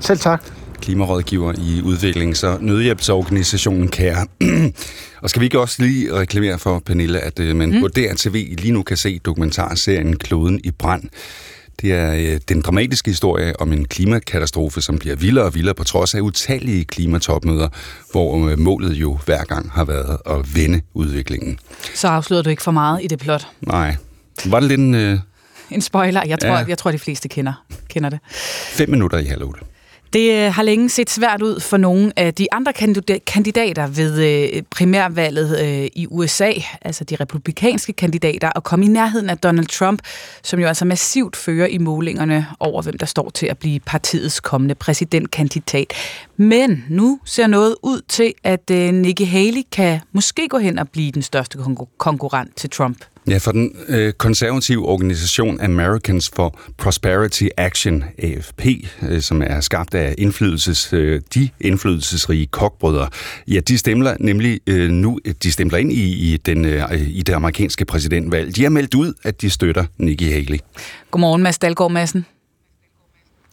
[0.01, 4.27] Selv tak klimarådgiver i udviklings- og nødhjælpsorganisationen CARE.
[5.23, 7.81] og skal vi ikke også lige reklamere for, Pernille, at øh, man mm.
[7.81, 11.03] på DRTV lige nu kan se dokumentarserien Kloden i brand.
[11.81, 15.85] Det er øh, den dramatiske historie om en klimakatastrofe, som bliver vildere og vildere på
[15.85, 17.69] trods af utallige klimatopmøder,
[18.13, 21.59] hvor øh, målet jo hver gang har været at vende udviklingen.
[21.95, 23.47] Så afslører du ikke for meget i det plot?
[23.61, 23.97] Nej.
[24.45, 24.95] Var det lidt en...
[24.95, 25.19] Øh...
[25.71, 26.23] En spoiler.
[26.27, 26.65] Jeg tror, ja.
[26.69, 28.19] jeg tror, de fleste kender, kender det.
[28.73, 29.61] Fem minutter i halv otte.
[30.15, 32.73] Det øh, har længe set svært ud for nogle af de andre
[33.27, 39.31] kandidater ved øh, primærvalget øh, i USA, altså de republikanske kandidater, at komme i nærheden
[39.31, 40.03] af Donald Trump,
[40.43, 44.41] som jo altså massivt fører i målingerne over, hvem der står til at blive partiets
[44.41, 45.93] kommende præsidentkandidat.
[46.37, 51.13] Men nu ser noget ud til, at Nikki Haley kan måske gå hen og blive
[51.13, 51.59] den største
[51.99, 53.05] konkurrent til Trump.
[53.29, 58.67] Ja, for den øh, konservative organisation Americans for Prosperity Action, AFP,
[59.03, 63.09] øh, som er skabt af indflydelses, øh, de indflydelsesrige kokbrødre,
[63.49, 67.33] ja, de stemmer nemlig øh, nu, de stemmer ind i, i, den, øh, i det
[67.33, 68.57] amerikanske præsidentvalg.
[68.57, 70.59] De har meldt ud, at de støtter Nikki Haley.
[71.11, 72.27] Godmorgen, Mads Dalgaard Madsen.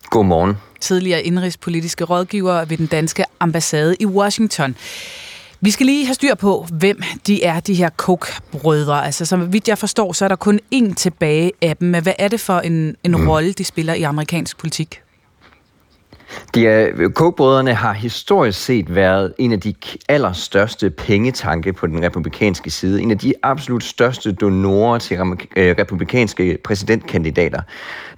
[0.10, 0.56] Godmorgen.
[0.82, 4.76] Tidligere indrigspolitiske rådgiver ved den danske ambassade i Washington.
[5.64, 9.06] Vi skal lige have styr på, hvem de er, de her Koch-brødre.
[9.06, 11.88] Altså, som vidt jeg forstår, så er der kun én tilbage af dem.
[11.88, 13.28] Men hvad er det for en, en mm.
[13.28, 15.02] rolle, de spiller i amerikansk politik?
[16.56, 19.74] De er, øh, har historisk set været en af de
[20.10, 23.02] allerstørste pengetanke på den republikanske side.
[23.02, 25.18] En af de absolut største donorer til
[25.56, 27.62] øh, republikanske præsidentkandidater.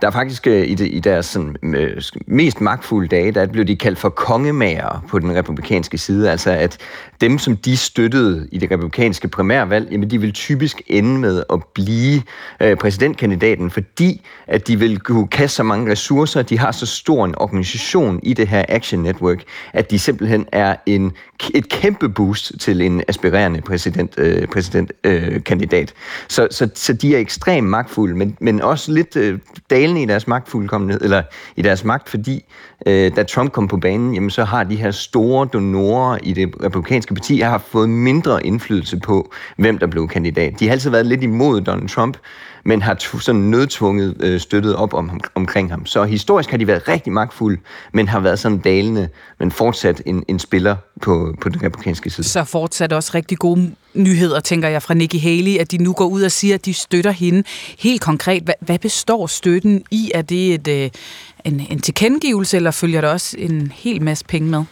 [0.01, 3.65] Der er faktisk øh, i, de, i deres sådan, øh, mest magtfulde dage, der blev
[3.65, 6.31] de kaldt for kongemager på den republikanske side.
[6.31, 6.77] Altså at
[7.21, 11.59] dem, som de støttede i det republikanske primærvalg, jamen de vil typisk ende med at
[11.73, 12.21] blive
[12.59, 17.25] øh, præsidentkandidaten, fordi at de vil kunne kaste så mange ressourcer, de har så stor
[17.25, 19.43] en organisation i det her Action Network,
[19.73, 21.11] at de simpelthen er en,
[21.53, 25.89] et kæmpe boost til en aspirerende præsident, øh, præsidentkandidat.
[25.89, 29.39] Øh, så, så, så de er ekstremt magtfulde, men, men også lidt øh,
[29.69, 31.21] dalende i deres magtfuldkommenhed, eller
[31.55, 32.45] i deres magt, fordi
[32.85, 36.53] øh, da Trump kom på banen, jamen, så har de her store donorer i det
[36.63, 40.59] republikanske parti har fået mindre indflydelse på, hvem der blev kandidat.
[40.59, 42.17] De har altid været lidt imod Donald Trump,
[42.65, 45.85] men har sådan nødtvunget øh, støttet op om, omkring ham.
[45.85, 47.61] Så historisk har de været rigtig magtfulde,
[47.93, 49.09] men har været sådan dalende,
[49.39, 52.27] men fortsat en, en spiller på, på den republikanske side.
[52.27, 56.05] Så fortsat også rigtig gode nyheder, tænker jeg, fra Nikki Haley, at de nu går
[56.05, 57.43] ud og siger, at de støtter hende.
[57.79, 60.11] Helt konkret, hvad, hvad består støtten i?
[60.13, 60.89] Er det et, øh,
[61.45, 64.63] en, en tilkendegivelse, eller følger der også en hel masse penge med?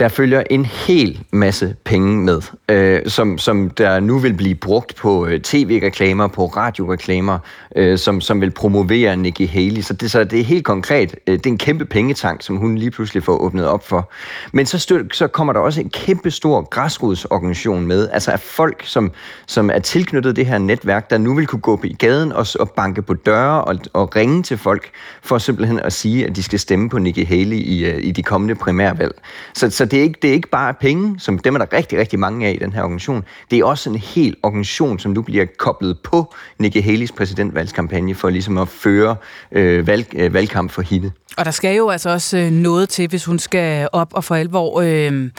[0.00, 4.96] Der følger en hel masse penge med, øh, som, som der nu vil blive brugt
[4.96, 7.38] på øh, tv-reklamer, på radioreklamer,
[7.76, 9.80] øh, som, som vil promovere Nikki Haley.
[9.80, 11.16] Så det, så det er helt konkret.
[11.26, 14.10] Øh, det er en kæmpe pengetank, som hun lige pludselig får åbnet op for.
[14.52, 18.82] Men så, støt, så kommer der også en kæmpe stor græsrodsorganisation med, altså af folk,
[18.86, 19.12] som,
[19.46, 22.70] som er tilknyttet det her netværk, der nu vil kunne gå i gaden og, og
[22.70, 24.90] banke på døre og, og ringe til folk,
[25.22, 28.22] for simpelthen at sige, at de skal stemme på Nikki Haley i, øh, i de
[28.22, 29.14] kommende primærvalg.
[29.54, 31.98] Så, så det er, ikke, det er ikke bare penge, som dem er der rigtig,
[31.98, 33.24] rigtig mange af i den her organisation.
[33.50, 38.30] Det er også en hel organisation, som nu bliver koblet på Nikki Haley's præsidentvalgskampagne for
[38.30, 39.16] ligesom at føre
[39.52, 41.12] øh, valg, øh, valgkamp for hende.
[41.36, 44.34] Og der skal jo altså også øh, noget til, hvis hun skal op og for
[44.34, 45.30] alvor, øh, kan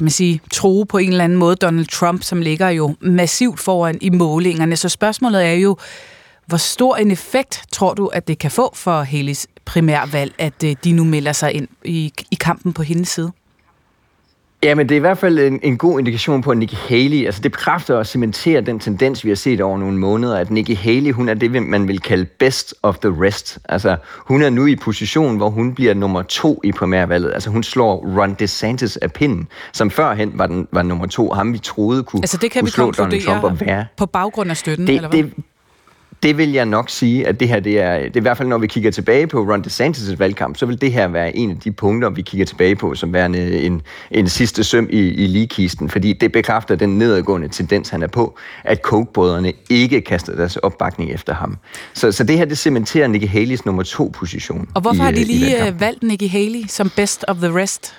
[0.00, 3.98] man sige, tro på en eller anden måde Donald Trump, som ligger jo massivt foran
[4.00, 4.76] i målingerne.
[4.76, 5.76] Så spørgsmålet er jo,
[6.46, 10.76] hvor stor en effekt tror du, at det kan få for Haley's primærvalg, at øh,
[10.84, 13.32] de nu melder sig ind i, i kampen på hendes side?
[14.62, 17.26] Ja, men det er i hvert fald en, en god indikation på, at Nikki Haley,
[17.26, 20.74] altså det bekræfter og cementerer den tendens, vi har set over nogle måneder, at Nikki
[20.74, 23.58] Haley, hun er det, man vil kalde best of the rest.
[23.68, 27.32] Altså, hun er nu i position, hvor hun bliver nummer to i primærvalget.
[27.34, 31.52] Altså, hun slår Ron DeSantis af pinden, som førhen var, den, var nummer to, ham
[31.52, 33.86] vi troede kunne, altså, det kan kunne vi slå Donald Trump og være.
[33.96, 35.22] på baggrund af støtten, det, eller hvad?
[35.22, 35.32] Det,
[36.22, 38.48] det vil jeg nok sige, at det her, det er, det er i hvert fald,
[38.48, 41.56] når vi kigger tilbage på Ron DeSantis' valgkamp, så vil det her være en af
[41.56, 45.88] de punkter, vi kigger tilbage på, som værende en, en sidste søm i, i ligekisten,
[45.88, 51.10] fordi det bekræfter den nedadgående tendens, han er på, at Koch-brødrene ikke kaster deres opbakning
[51.10, 51.58] efter ham.
[51.94, 54.68] Så, så det her, det cementerer Nikki Haley's nummer to position.
[54.74, 57.62] Og hvorfor i, har de i lige øh, valgt Nikki Haley som best of the
[57.62, 57.94] rest?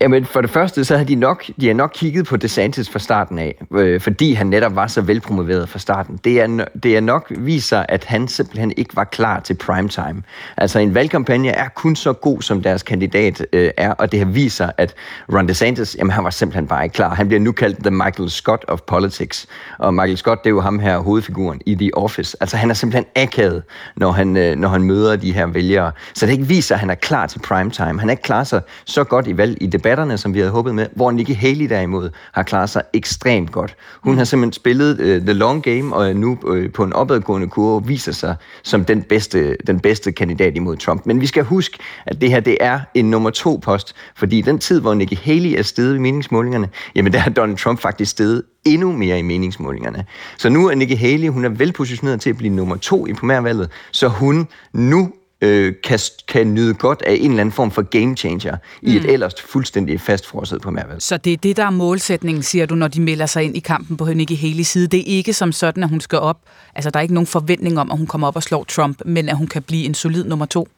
[0.00, 2.98] Jamen, for det første, så har de nok, de har nok kigget på DeSantis fra
[2.98, 6.20] starten af, øh, fordi han netop var så velpromoveret fra starten.
[6.24, 10.22] Det er, det er nok viser, at han simpelthen ikke var klar til primetime.
[10.56, 14.26] Altså, en valgkampagne er kun så god, som deres kandidat øh, er, og det har
[14.26, 14.94] viser, at
[15.32, 17.14] Ron DeSantis, jamen, han var simpelthen bare ikke klar.
[17.14, 19.46] Han bliver nu kaldt The Michael Scott of Politics,
[19.78, 22.36] og Michael Scott, det er jo ham her, hovedfiguren i The Office.
[22.40, 23.62] Altså, han er simpelthen akavet,
[23.96, 25.92] når han, øh, når han møder de her vælgere.
[26.14, 28.00] Så det ikke viser, at han er klar til primetime.
[28.00, 30.74] Han er ikke klar sig så godt i valg i debatterne, som vi havde håbet
[30.74, 33.76] med, hvor Nikki Haley derimod har klaret sig ekstremt godt.
[34.00, 37.48] Hun har simpelthen spillet uh, the long game, og er nu uh, på en opadgående
[37.48, 41.06] kurve viser sig som den bedste, den bedste kandidat imod Trump.
[41.06, 44.58] Men vi skal huske, at det her det er en nummer to post, fordi den
[44.58, 48.42] tid, hvor Nikki Haley er steget i meningsmålingerne, jamen der har Donald Trump faktisk steget
[48.64, 50.04] endnu mere i meningsmålingerne.
[50.38, 53.70] Så nu er Nikki Haley, hun er velpositioneret til at blive nummer to i primærvalget,
[53.90, 55.12] så hun nu
[55.42, 55.98] øh, kan,
[56.28, 58.88] kan nyde godt af en eller anden form for game changer mm.
[58.88, 61.02] i et ellers fuldstændig fastfrosset primærvalg.
[61.02, 63.60] Så det er det, der er målsætningen, siger du, når de melder sig ind i
[63.60, 64.86] kampen på Nikki Haley's side.
[64.86, 66.38] Det er ikke som sådan, at hun skal op.
[66.74, 69.28] Altså, der er ikke nogen forventning om, at hun kommer op og slår Trump, men
[69.28, 70.68] at hun kan blive en solid nummer to.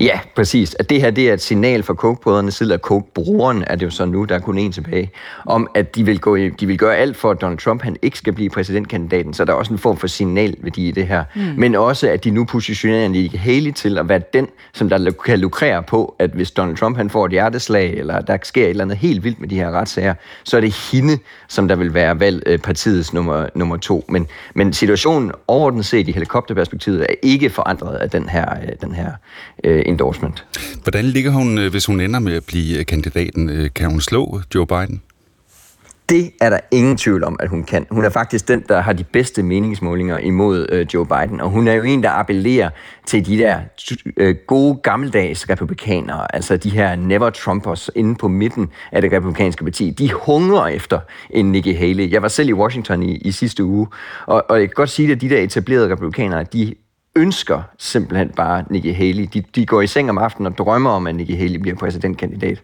[0.00, 0.76] Ja, præcis.
[0.78, 3.90] At det her det er et signal fra Coke-brødrene side, af Coke-broren er det jo
[3.90, 5.10] så nu, der er kun en tilbage,
[5.46, 7.96] om at de vil, gå i, de vil gøre alt for, at Donald Trump han
[8.02, 11.24] ikke skal blive præsidentkandidaten, så der er også en form for signalværdi i det her.
[11.34, 11.42] Mm.
[11.56, 15.38] Men også, at de nu positionerer Nikki Haley til at være den, som der kan
[15.38, 18.84] lukrere på, at hvis Donald Trump han får et hjerteslag, eller der sker et eller
[18.84, 20.14] andet helt vildt med de her retssager,
[20.44, 21.18] så er det hende,
[21.48, 24.04] som der vil være valg øh, partiets nummer, nummer to.
[24.08, 28.94] Men, men situationen overordnet set i helikopterperspektivet er ikke forandret af den her, øh, den
[28.94, 29.12] her
[29.72, 30.44] øh, endorsement.
[30.82, 33.70] Hvordan ligger hun, øh, hvis hun ender med at blive øh, kandidaten?
[33.74, 35.02] Kan hun slå Joe Biden?
[36.08, 37.86] Det er der ingen tvivl om, at hun kan.
[37.90, 41.68] Hun er faktisk den, der har de bedste meningsmålinger imod øh, Joe Biden, og hun
[41.68, 42.70] er jo en, der appellerer
[43.06, 43.58] til de der
[44.16, 49.90] øh, gode gammeldags republikanere, altså de her never-Trumpers inde på midten af det republikanske parti.
[49.90, 51.00] De hungrer efter
[51.30, 52.12] en Nikki Haley.
[52.12, 53.86] Jeg var selv i Washington i, i sidste uge,
[54.26, 56.74] og, og jeg kan godt sige, at de der etablerede republikanere, de
[57.16, 59.28] ønsker simpelthen bare Nikki Haley.
[59.34, 62.62] De, de går i seng om aftenen og drømmer om, at Nikki Haley bliver præsidentkandidat.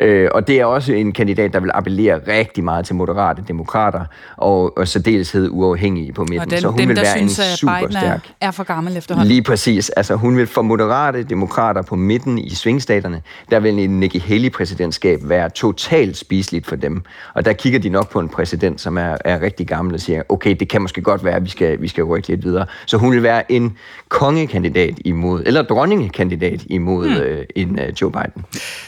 [0.00, 4.04] Øh, og det er også en kandidat, der vil appellere rigtig meget til moderate demokrater
[4.36, 6.40] og, og særdeleshed uafhængige på midten.
[6.40, 8.28] Og den, så hun dem, vil der være synes, en super Biden er, stærk.
[8.40, 9.28] er for gammel efterhånden.
[9.28, 9.90] Lige præcis.
[9.90, 15.20] Altså, hun vil for moderate demokrater på midten i svingstaterne, der vil en Nikki Haley-præsidentskab
[15.22, 17.02] være totalt spiseligt for dem.
[17.34, 20.22] Og der kigger de nok på en præsident, som er, er rigtig gammel og siger,
[20.28, 22.66] okay, det kan måske godt være, at vi skal, vi skal rykke lidt videre.
[22.86, 23.76] Så hun vil være en
[24.08, 28.44] kongekandidat imod, eller dronningekandidat imod øh, en øh, Joe Biden.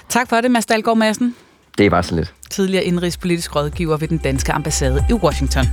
[0.09, 1.35] Tak for det, Mads Dahlgaard Madsen,
[1.79, 2.35] Det var så lidt.
[2.51, 5.65] tidligere indrigspolitisk rådgiver ved den danske ambassade i Washington.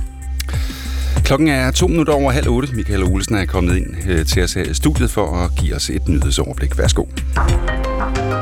[1.24, 2.68] Klokken er to minutter over halv otte.
[2.74, 5.90] Michael Olsen er kommet ind øh, til os her i studiet for at give os
[5.90, 6.78] et nyhedsoverblik.
[6.78, 7.04] Værsgo.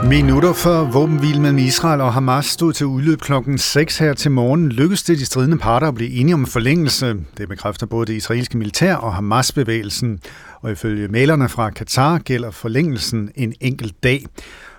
[0.09, 4.69] Minutter før våbenhvile mellem Israel og Hamas stod til udløb klokken 6 her til morgen,
[4.69, 7.15] lykkedes det de stridende parter at blive enige om en forlængelse.
[7.39, 10.20] Det bekræfter både det israelske militær og Hamas-bevægelsen.
[10.62, 14.24] Og ifølge malerne fra Katar gælder forlængelsen en enkelt dag.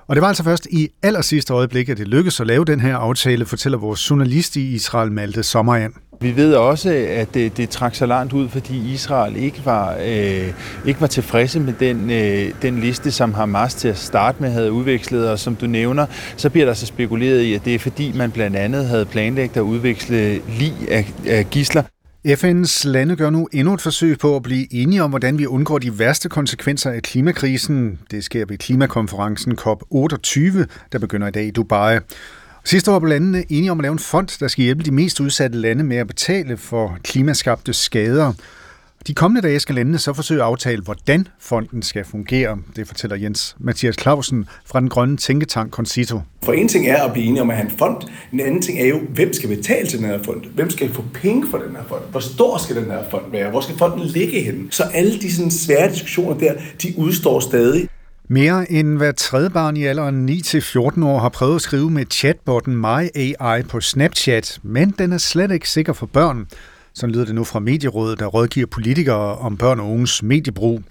[0.07, 2.95] Og det var altså først i allersidste øjeblik, at det lykkedes at lave den her
[2.97, 5.93] aftale, fortæller vores journalist i Israel, Malte Sommerand.
[6.22, 10.53] Vi ved også, at det, det trak sig langt ud, fordi Israel ikke var, øh,
[10.85, 14.72] ikke var tilfredse med den, øh, den liste, som Hamas til at starte med havde
[14.72, 15.30] udvekslet.
[15.30, 16.06] Og som du nævner,
[16.38, 19.57] så bliver der så spekuleret i, at det er fordi, man blandt andet havde planlagt
[19.57, 21.84] at udveksle lig af, af gisler.
[22.28, 25.78] FN's lande gør nu endnu et forsøg på at blive enige om, hvordan vi undgår
[25.78, 28.00] de værste konsekvenser af klimakrisen.
[28.12, 31.98] Det sker ved klimakonferencen COP28, der begynder i dag i Dubai.
[32.66, 35.20] Sidste år blev landene enige om at lave en fond, der skal hjælpe de mest
[35.20, 38.34] udsatte lande med at betale for klimaskabte skader.
[39.07, 42.57] De kommende dage skal landene så forsøge at aftale, hvordan fonden skal fungere.
[42.76, 46.21] Det fortæller Jens Mathias Clausen fra den grønne tænketank Concito.
[46.43, 47.97] For en ting er at blive enige om at have en fond,
[48.34, 50.45] en anden ting er jo, hvem skal betale til den her fond?
[50.55, 52.01] Hvem skal få penge for den her fond?
[52.11, 53.49] Hvor stor skal den her fond være?
[53.49, 54.71] Hvor skal fonden ligge henne?
[54.71, 56.53] Så alle de sådan svære diskussioner der,
[56.84, 57.88] de udstår stadig.
[58.27, 62.76] Mere end hver tredje barn i alderen 9-14 år har prøvet at skrive med chatbotten
[62.76, 66.47] MyAI på Snapchat, men den er slet ikke sikker for børn.
[66.94, 70.82] Så lyder det nu fra Medierådet, der rådgiver politikere om børn og unges mediebrug.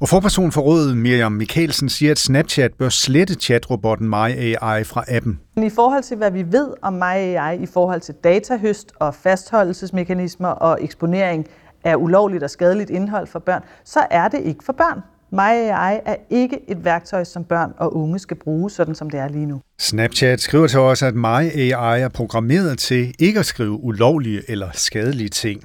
[0.00, 5.40] Og forperson for rådet, Miriam Mikkelsen, siger, at Snapchat bør slette chatrobotten MyAI fra appen.
[5.56, 10.48] Men i forhold til, hvad vi ved om MyAI i forhold til datahøst og fastholdelsesmekanismer
[10.48, 11.46] og eksponering
[11.84, 15.00] er ulovligt og skadeligt indhold for børn, så er det ikke for børn.
[15.32, 19.28] MyAI er ikke et værktøj, som børn og unge skal bruge, sådan som det er
[19.28, 19.60] lige nu.
[19.78, 25.28] Snapchat skriver til os, at MyAI er programmeret til ikke at skrive ulovlige eller skadelige
[25.28, 25.64] ting.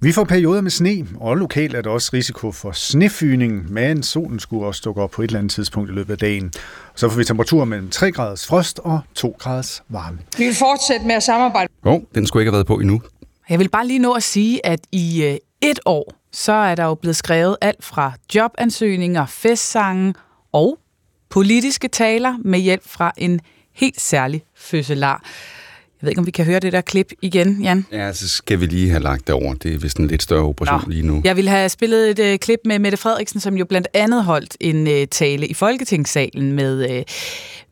[0.00, 4.38] Vi får perioder med sne, og lokalt er der også risiko for snefyning, men solen
[4.38, 6.52] skulle også dukke op på et eller andet tidspunkt i løbet af dagen.
[6.94, 10.18] Så får vi temperaturer mellem 3 graders frost og 2 graders varme.
[10.38, 11.72] Vi vil fortsætte med at samarbejde.
[11.84, 13.02] Åh, oh, den skulle ikke have været på endnu.
[13.48, 15.36] Jeg vil bare lige nå at sige, at i øh,
[15.70, 20.14] et år, så er der jo blevet skrevet alt fra jobansøgninger, festsange
[20.52, 20.78] og
[21.28, 23.40] politiske taler med hjælp fra en
[23.72, 25.24] helt særlig fødselar.
[26.00, 27.86] Jeg ved ikke, om vi kan høre det der klip igen, Jan?
[27.92, 29.54] Ja, så skal vi lige have lagt det over.
[29.54, 30.92] Det er vist en lidt større operation Nå.
[30.92, 31.20] lige nu.
[31.24, 34.56] Jeg vil have spillet et uh, klip med Mette Frederiksen, som jo blandt andet holdt
[34.60, 37.02] en uh, tale i Folketingssalen med, uh,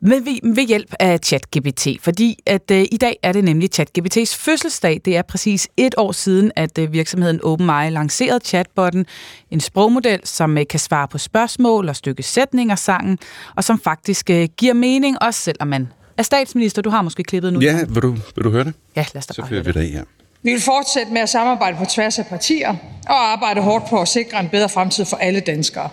[0.09, 0.21] med
[0.55, 1.87] ved hjælp af ChatGPT.
[2.01, 5.01] Fordi at uh, i dag er det nemlig ChatGPT's fødselsdag.
[5.05, 9.05] Det er præcis et år siden, at uh, virksomheden OpenAI lancerede chatbotten.
[9.51, 13.19] En sprogmodel, som uh, kan svare på spørgsmål og stykke sætninger sangen,
[13.55, 16.81] og som faktisk uh, giver mening, også selvom man er statsminister.
[16.81, 17.59] Du har måske klippet nu.
[17.61, 18.73] Ja, vil du, vil du høre det?
[18.95, 19.75] Ja, lad os da Så bare høre vi det.
[19.75, 20.03] det her.
[20.43, 22.75] Vi vil fortsætte med at samarbejde på tværs af partier
[23.07, 25.89] og arbejde hårdt på at sikre en bedre fremtid for alle danskere.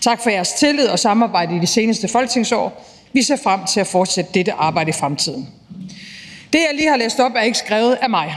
[0.00, 2.86] Tak for jeres tillid og samarbejde i de seneste folketingsår.
[3.12, 5.48] Vi ser frem til at fortsætte dette arbejde i fremtiden.
[6.52, 8.34] Det, jeg lige har læst op, er ikke skrevet af mig.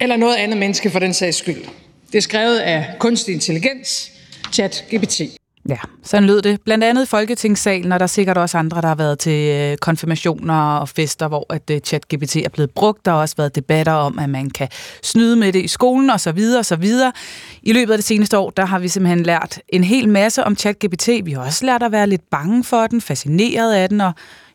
[0.00, 1.64] Eller noget andet menneske for den sags skyld.
[2.12, 4.10] Det er skrevet af kunstig intelligens,
[4.52, 5.20] ChatGPT.
[5.68, 6.60] Ja, sådan lød det.
[6.60, 9.76] Blandt andet i Folketingssalen, og der er sikkert også andre, der har været til øh,
[9.76, 13.04] konfirmationer og fester, hvor at øh, ChatGPT er blevet brugt.
[13.04, 14.68] Der har også været debatter om, at man kan
[15.02, 17.12] snyde med det i skolen og så videre og så videre.
[17.62, 20.56] I løbet af det seneste år, der har vi simpelthen lært en hel masse om
[20.56, 21.08] ChatGPT.
[21.22, 24.12] Vi har også lært at være lidt bange for den, fascineret af den, og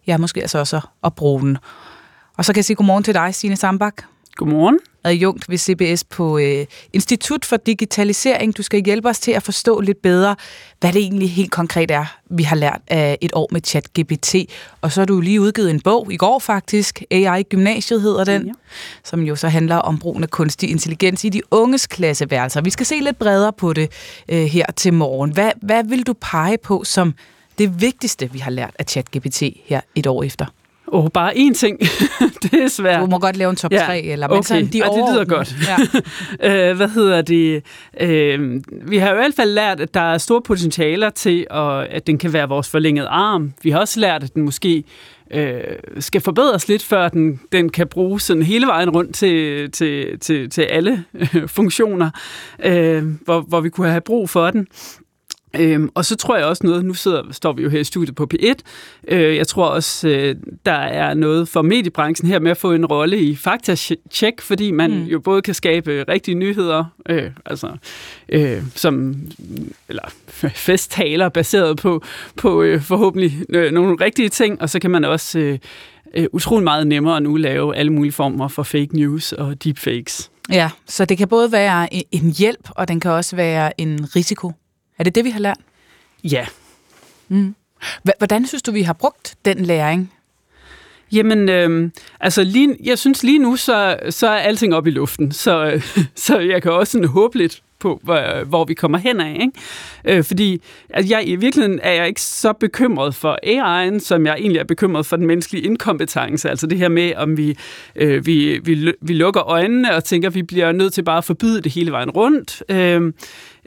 [0.07, 1.57] ja, måske altså også at bruge den.
[2.37, 4.03] Og så kan jeg sige godmorgen til dig, Stine Sambak.
[4.35, 4.79] Godmorgen.
[5.03, 8.57] Adjunkt ved CBS på øh, Institut for Digitalisering.
[8.57, 10.35] Du skal hjælpe os til at forstå lidt bedre,
[10.79, 14.35] hvad det egentlig helt konkret er, vi har lært af et år med ChatGPT.
[14.81, 18.45] Og så har du lige udgivet en bog i går faktisk, AI Gymnasiet hedder den,
[18.45, 18.51] ja.
[19.03, 22.61] som jo så handler om brugen af kunstig intelligens i de unges klasseværelser.
[22.61, 23.91] Vi skal se lidt bredere på det
[24.29, 25.31] øh, her til morgen.
[25.31, 27.13] Hvad, hvad vil du pege på som
[27.57, 30.45] det vigtigste, vi har lært af ChatGPT her et år efter?
[30.93, 31.79] Åh, oh, bare én ting.
[32.43, 33.01] det er svært.
[33.01, 34.47] Du må godt lave en top 3, ja, eller men okay.
[34.47, 35.55] sådan, de Ej, det lyder godt.
[36.41, 36.69] Ja.
[36.69, 37.63] øh, hvad hedder det?
[37.99, 41.87] Øh, vi har jo i hvert fald lært, at der er store potentialer til, at,
[41.87, 43.53] at den kan være vores forlængede arm.
[43.63, 44.83] Vi har også lært, at den måske
[45.33, 45.61] øh,
[45.99, 50.49] skal forbedres lidt, før den, den kan bruges sådan hele vejen rundt til, til, til,
[50.49, 52.09] til alle øh, funktioner,
[52.63, 54.67] øh, hvor, hvor vi kunne have brug for den.
[55.59, 58.15] Øhm, og så tror jeg også noget, nu sidder, står vi jo her i studiet
[58.15, 58.53] på P1,
[59.07, 62.85] øh, jeg tror også, øh, der er noget for mediebranchen her med at få en
[62.85, 65.03] rolle i faktatjek, fordi man mm.
[65.03, 67.71] jo både kan skabe rigtige nyheder, øh, altså
[68.29, 69.15] øh, som,
[69.89, 70.03] eller
[70.55, 72.03] festtaler baseret på,
[72.37, 75.59] på øh, forhåbentlig øh, nogle rigtige ting, og så kan man også øh,
[76.13, 80.31] øh, utrolig meget nemmere nu lave alle mulige former for fake news og deepfakes.
[80.51, 84.07] Ja, så det kan både være en- en hjælp, og den kan også være en
[84.15, 84.51] risiko.
[85.01, 85.57] Er det det, vi har lært?
[86.23, 86.45] Ja.
[87.27, 87.55] Mm.
[88.17, 90.13] Hvordan synes du, vi har brugt den læring?
[91.11, 95.31] Jamen, øh, altså lige, jeg synes lige nu, så, så er alting op i luften,
[95.31, 95.81] så,
[96.15, 99.37] så jeg kan også sådan håbe lidt på, hvor, hvor vi kommer hen af.
[99.41, 100.17] Ikke?
[100.17, 104.35] Øh, fordi altså, jeg, i virkeligheden er jeg ikke så bekymret for AI'en, som jeg
[104.39, 106.49] egentlig er bekymret for den menneskelige inkompetence.
[106.49, 107.57] Altså det her med, om vi,
[107.95, 111.25] øh, vi, vi, vi lukker øjnene og tænker, at vi bliver nødt til bare at
[111.25, 112.63] forbyde det hele vejen rundt.
[112.69, 113.13] Øh,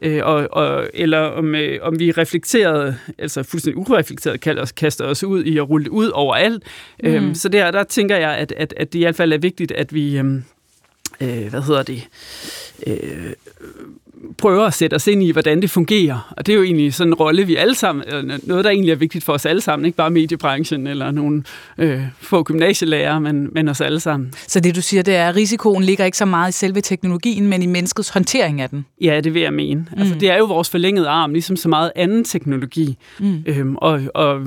[0.02, 5.04] øh, og, og, eller om, øh, om vi reflekteret, altså fuldstændig ureflekteret, kalder os, kaster
[5.04, 6.62] os ud i at rulle det ud overalt.
[7.02, 7.08] Mm.
[7.08, 9.72] Øhm, så der, der tænker jeg, at, at, at det i hvert fald er vigtigt,
[9.72, 10.44] at vi, øhm,
[11.20, 12.08] øh, hvad hedder det,
[12.86, 13.32] øh,
[14.38, 16.34] prøver at sætte os ind i, hvordan det fungerer.
[16.36, 18.92] Og det er jo egentlig sådan en rolle, vi alle sammen, eller noget, der egentlig
[18.92, 21.42] er vigtigt for os alle sammen, ikke bare mediebranchen eller nogle
[21.78, 24.32] øh, få gymnasielærer, men, men os alle sammen.
[24.46, 27.48] Så det, du siger, det er, at risikoen ligger ikke så meget i selve teknologien,
[27.48, 28.86] men i menneskets håndtering af den.
[29.00, 29.80] Ja, det vil jeg mene.
[29.80, 30.00] Mm.
[30.00, 32.98] Altså, det er jo vores forlængede arm, ligesom så meget anden teknologi.
[33.20, 33.44] Mm.
[33.46, 34.40] Øhm, og, og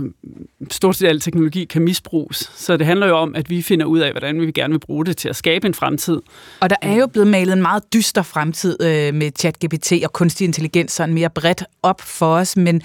[0.72, 2.52] stort set al teknologi kan misbruges.
[2.56, 5.06] Så det handler jo om, at vi finder ud af, hvordan vi gerne vil bruge
[5.06, 6.22] det til at skabe en fremtid.
[6.60, 10.46] Og der er jo blevet malet en meget dyster fremtid øh, med ChatGPT og kunstig
[10.46, 12.82] intelligens sådan mere bredt op for os, men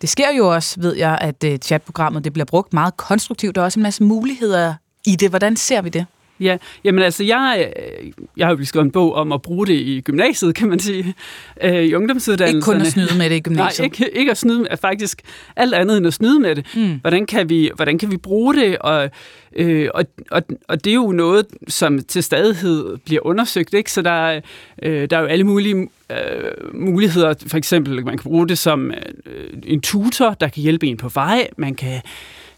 [0.00, 3.54] det sker jo også, ved jeg, at øh, chatprogrammet det bliver brugt meget konstruktivt.
[3.54, 4.74] Der er også en masse muligheder
[5.06, 5.28] i det.
[5.28, 6.06] Hvordan ser vi det?
[6.40, 9.74] Ja, jamen altså, jeg, øh, jeg har jo skrevet en bog om at bruge det
[9.74, 11.14] i gymnasiet, kan man sige,
[11.62, 12.58] øh, i ungdomsuddannelserne.
[12.58, 13.78] Ikke kun at snyde med det i gymnasiet.
[13.78, 15.22] Nej, ikke, ikke at snyde med, faktisk
[15.56, 16.66] alt andet end at snyde med det.
[16.74, 16.98] Mm.
[17.00, 18.78] Hvordan, kan vi, hvordan kan vi bruge det?
[18.78, 19.10] Og,
[19.56, 23.92] øh, og, og, og det er jo noget, som til stadighed bliver undersøgt, ikke?
[23.92, 24.40] Så der,
[24.82, 27.34] øh, der er jo alle mulige øh, muligheder.
[27.46, 31.08] For eksempel, man kan bruge det som øh, en tutor, der kan hjælpe en på
[31.08, 31.48] vej.
[31.56, 32.00] Man kan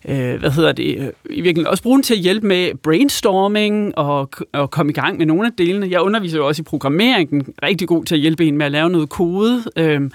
[0.09, 3.99] øh, hvad hedder det, øh, i virkeligheden også bruge den til at hjælpe med brainstorming
[3.99, 5.89] og, og komme i gang med nogle af delene.
[5.91, 8.67] Jeg underviser jo også i programmering, den er rigtig god til at hjælpe en med
[8.67, 9.63] at lave noget kode.
[9.77, 10.11] Øh,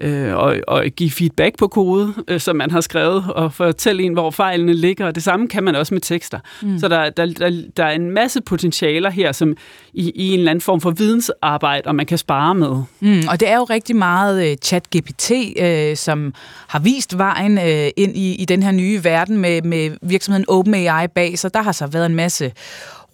[0.00, 4.12] øh, og, og give feedback på kode, øh, som man har skrevet, og fortælle en,
[4.12, 5.06] hvor fejlene ligger.
[5.06, 6.38] Og det samme kan man også med tekster.
[6.62, 6.78] Mm.
[6.78, 9.56] Så der, der, der, der er en masse potentialer her, som
[9.92, 12.82] i, i en eller anden form for vidensarbejde, og man kan spare med.
[13.00, 16.34] Mm, og det er jo rigtig meget uh, chat-GPT, uh, som
[16.68, 21.06] har vist vejen uh, ind i, i den her nye verden med, med virksomheden OpenAI
[21.06, 22.52] bag, så der har så været en masse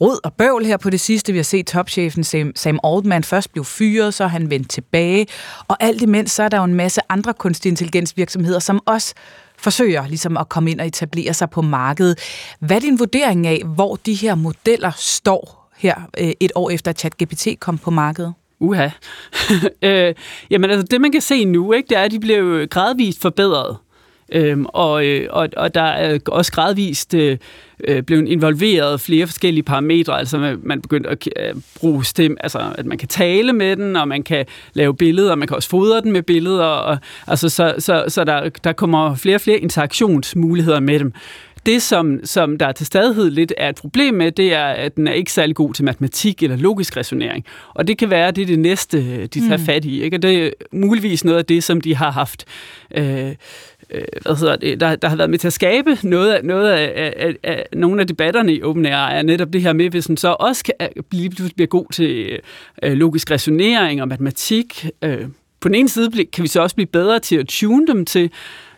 [0.01, 1.33] rod og bøvl her på det sidste.
[1.33, 5.27] Vi har set topchefen Sam Altman først blev fyret, så han vendt tilbage.
[5.69, 9.15] Og alt imens, så er der jo en masse andre kunstig intelligens virksomheder, som også
[9.59, 12.19] forsøger ligesom at komme ind og etablere sig på markedet.
[12.61, 16.91] Hvad er din vurdering af, hvor de her modeller står her øh, et år efter,
[16.91, 18.35] at ChatGPT kom på markedet?
[18.61, 18.89] Uha.
[19.83, 20.15] øh,
[20.51, 23.77] jamen altså, det man kan se nu, ikke, det er, at de bliver gradvist forbedret.
[24.33, 27.39] Øhm, og, øh, og, og der er også gradvist øh,
[27.89, 32.87] øh, blevet involveret flere forskellige parametre, altså man begyndte at øh, bruge stem, altså at
[32.87, 36.01] man kan tale med den, og man kan lave billeder, og man kan også fodre
[36.01, 40.81] den med billeder, og, altså så, så, så der, der kommer flere og flere interaktionsmuligheder
[40.81, 41.13] med dem.
[41.67, 45.09] Det, som, som der til stadighed lidt er et problem med, det er, at den
[45.09, 47.45] er ikke særlig god til matematik eller logisk resonering.
[47.75, 49.65] Og det kan være, at det er det næste, de tager mm.
[49.65, 50.03] fat i.
[50.03, 50.17] Ikke?
[50.17, 52.45] Og det er muligvis noget af det, som de har haft...
[52.97, 53.35] Øh, øh,
[54.23, 57.13] hvad hedder det, der, der har været med til at skabe noget af, noget af,
[57.17, 60.37] af, af nogle af debatterne i OpenAI, er netop det her med, hvis den så
[60.41, 60.75] også kan
[61.11, 62.41] blive, blive god til
[62.83, 64.87] øh, logisk resonering og matematik.
[65.03, 65.27] Øh,
[65.61, 68.31] på den ene side kan vi så også blive bedre til at tune dem til,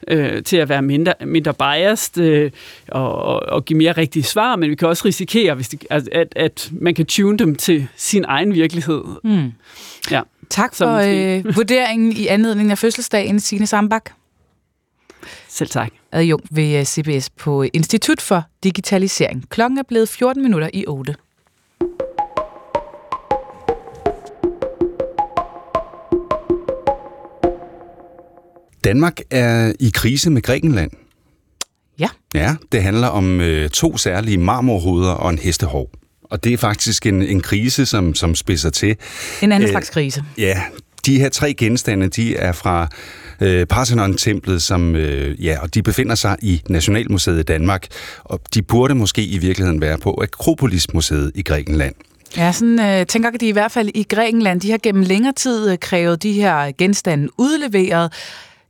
[0.09, 2.51] øh, til at være mindre, mindre biased øh,
[2.89, 6.09] og, og, og give mere rigtige svar, men vi kan også risikere, hvis det, at,
[6.13, 9.03] at, at man kan tune dem til sin egen virkelighed.
[9.25, 9.53] Mm.
[10.11, 10.21] Ja.
[10.51, 14.11] Tak for øh, vurderingen i anledning af fødselsdagen, Signe Sambak.
[15.49, 15.93] Selv tak.
[16.13, 19.45] Adjunkt ved CBS på Institut for Digitalisering.
[19.49, 21.15] Klokken er blevet 14 minutter i 8.
[28.85, 30.91] Danmark er i krise med Grækenland.
[31.99, 32.09] Ja.
[32.35, 35.91] Ja, det handler om øh, to særlige marmorhoveder og en hestehov.
[36.23, 38.97] Og det er faktisk en, en krise, som, som spidser til.
[39.43, 40.25] En anden Æh, slags krise.
[40.39, 40.63] Ja,
[41.07, 42.89] de her tre genstande, de er fra
[43.41, 47.87] øh, Parthenon-templet, som, øh, ja, og de befinder sig i Nationalmuseet i Danmark,
[48.25, 51.95] og de burde måske i virkeligheden være på Akropolis-museet i Grækenland.
[52.37, 54.61] Ja, sådan øh, tænker de i hvert fald i Grækenland.
[54.61, 58.13] De har gennem længere tid øh, krævet de her genstande udleveret.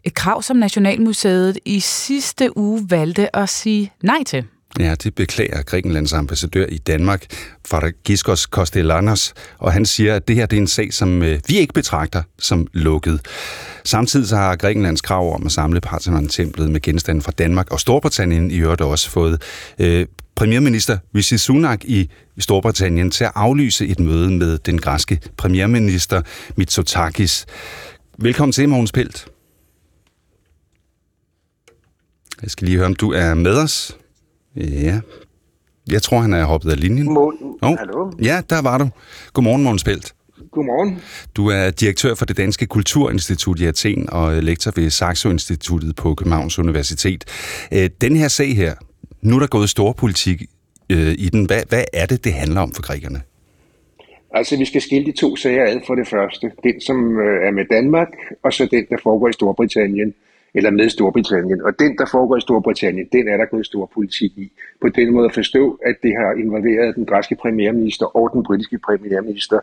[0.05, 4.45] Et krav, som Nationalmuseet i sidste uge valgte at sige nej til.
[4.79, 7.25] Ja, det beklager Grækenlands ambassadør i Danmark,
[7.69, 11.59] Faragiskos Kostellanos, og han siger, at det her det er en sag, som øh, vi
[11.59, 13.21] ikke betragter som lukket.
[13.87, 18.51] Samtidig så har Grækenlands krav om at samle Parthenon-templet med genstande fra Danmark og Storbritannien
[18.51, 19.43] i øvrigt også fået
[19.79, 26.23] øh, premierminister Rishi Sunak i Storbritannien til at aflyse et møde med den græske premierminister
[26.57, 27.47] Mitsotakis.
[28.19, 29.27] Velkommen til, Mogens Pelt.
[32.43, 33.97] Jeg skal lige høre, om du er med os.
[34.57, 35.01] Ja.
[35.91, 37.13] Jeg tror, han er hoppet af linjen.
[37.13, 37.59] Morgen.
[37.63, 37.79] Oh.
[37.79, 38.13] Hallo.
[38.23, 38.91] Ja, der var du.
[39.33, 40.16] Godmorgen, Måns Pelt.
[40.51, 41.03] Godmorgen.
[41.37, 46.15] Du er direktør for det Danske Kulturinstitut i Athen og lektor ved Saxo Instituttet på
[46.15, 47.25] Københavns Universitet.
[47.73, 48.75] Øh, den her sag her,
[49.23, 50.43] nu er der gået stor politik
[50.91, 51.47] øh, i den.
[51.47, 53.21] Hvad, hvad er det, det handler om for grækerne?
[54.31, 56.51] Altså, vi skal skille de to sager ad for det første.
[56.65, 58.09] Den, som øh, er med Danmark,
[58.43, 60.15] og så den, der foregår i Storbritannien
[60.57, 61.63] eller med Storbritannien.
[61.63, 64.53] Og den, der foregår i Storbritannien, den er der gået stor politik i.
[64.81, 68.79] På den måde at forstå, at det har involveret den græske premierminister og den britiske
[68.79, 69.61] premierminister,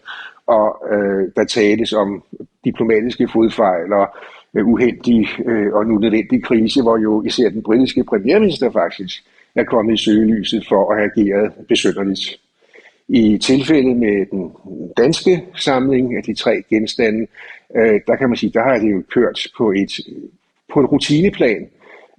[0.48, 2.24] og øh, der tales om
[2.66, 4.08] diplomatiske fodfejl og
[4.54, 9.24] øh, uheldige øh, og nu nødvendige krise, hvor jo især den britiske premierminister faktisk
[9.56, 12.40] er kommet i søgelyset for at have ageret besynderligt.
[13.08, 14.52] I tilfældet med den
[14.98, 17.28] danske samling af de tre genstande,
[17.76, 19.92] øh, der kan man sige, der har det jo kørt på et
[20.74, 21.70] på en rutineplan.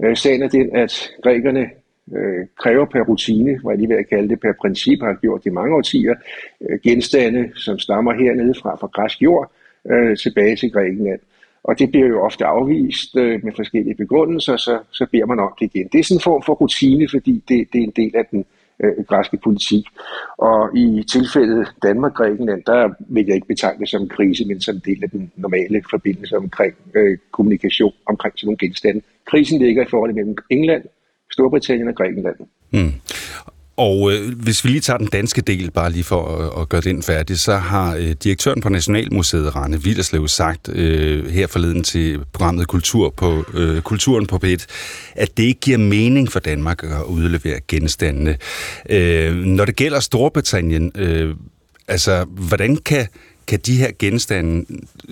[0.05, 1.71] Øh, sagen er den, at grækerne
[2.13, 5.45] øh, kræver per rutine, hvad jeg lige ved at kalde det, per princip, har gjort
[5.45, 6.15] det i mange årtier,
[6.61, 9.53] øh, genstande, som stammer hernede fra, fra græsk jord,
[9.91, 11.21] øh, tilbage til Grækenland.
[11.65, 15.53] Og det bliver jo ofte afvist øh, med forskellige begrundelser, så, så beder man om
[15.61, 15.89] det igen.
[15.93, 18.39] Det er sådan en form for rutine, fordi det, det er en del af den
[18.39, 18.45] øh,
[18.85, 19.85] Øh, græske politik.
[20.39, 24.75] Og i tilfældet Danmark-Grækenland, der vil jeg ikke betegne det som en krise, men som
[24.75, 29.01] en del af den normale forbindelse omkring øh, kommunikation omkring sådan nogle genstande.
[29.31, 30.85] Krisen ligger i forholdet mellem England,
[31.33, 32.37] Storbritannien og Grækenland.
[32.73, 32.93] Mm.
[33.77, 36.81] Og øh, hvis vi lige tager den danske del, bare lige for at, at gøre
[36.81, 42.21] den færdig, så har øh, direktøren på Nationalmuseet, Rane Villerslev, sagt øh, her forleden til
[42.33, 44.67] programmet Kultur på, øh, Kulturen på P1,
[45.15, 48.37] at det ikke giver mening for Danmark at udlevere genstandene.
[48.91, 51.35] Øh, når det gælder Storbritannien, øh,
[51.89, 53.07] altså hvordan kan,
[53.47, 54.67] kan de her genstande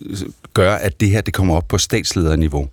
[0.07, 0.17] øh,
[0.55, 2.69] gøre, at det her det kommer op på statslederniveau?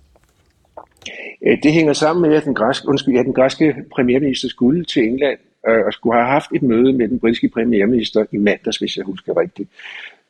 [1.46, 5.02] Øh, det hænger sammen med, at den græske, undskyld, at den græske premierminister skulle til
[5.02, 5.38] England
[5.68, 9.04] øh, og skulle have haft et møde med den britiske premierminister i mandags, hvis jeg
[9.04, 9.70] husker rigtigt.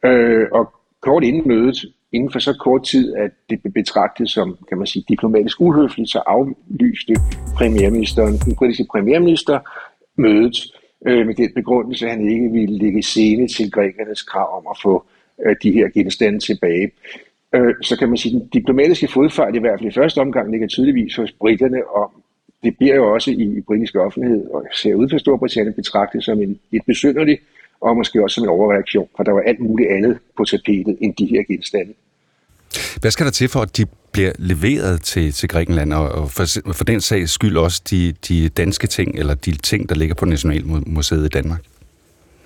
[0.04, 4.58] Øh, og kort inden mødet, inden for så kort tid, at det blev betragtet som,
[4.68, 7.14] kan man sige, diplomatisk uhøfligt, så aflyste
[7.56, 9.58] premierministeren, den britiske premierminister,
[10.16, 10.56] mødet
[11.06, 14.76] øh, med den begrundelse, at han ikke ville ligge sene til grækernes krav om at
[14.82, 15.04] få
[15.46, 16.90] øh, de her genstande tilbage.
[17.54, 20.50] Øh, så kan man sige, at den diplomatiske fodfejl i hvert fald i første omgang
[20.50, 22.12] ligger tydeligvis hos britterne, og
[22.62, 26.42] det bliver jo også i, i britisk offentlighed, og ser ud for Storbritannien betragtet som
[26.42, 27.38] en lidt besynderlig,
[27.80, 31.14] og måske også som en overreaktion, for der var alt muligt andet på tapetet end
[31.14, 31.92] de her genstande.
[33.00, 36.84] Hvad skal der til for, at de bliver leveret til, til Grækenland, og for, for
[36.84, 41.24] den sags skyld også de, de danske ting, eller de ting, der ligger på Nationalmuseet
[41.24, 41.60] i Danmark?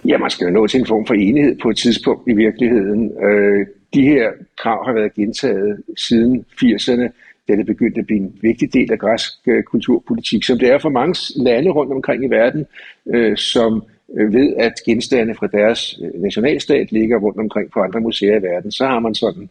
[0.04, 3.12] Ja, man skal jo nå til en form for enighed på et tidspunkt i virkeligheden.
[3.24, 7.08] Øh, de her krav har været gentaget siden 80'erne,
[7.48, 10.78] da det begyndte at blive en vigtig del af græsk øh, kulturpolitik, som det er
[10.78, 12.66] for mange lande rundt omkring i verden,
[13.14, 13.82] øh, som
[14.16, 18.42] øh, ved, at genstande fra deres øh, nationalstat ligger rundt omkring på andre museer i
[18.42, 19.48] verden, så har man sådan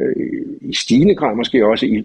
[0.00, 2.04] øh, i stigende grad måske også i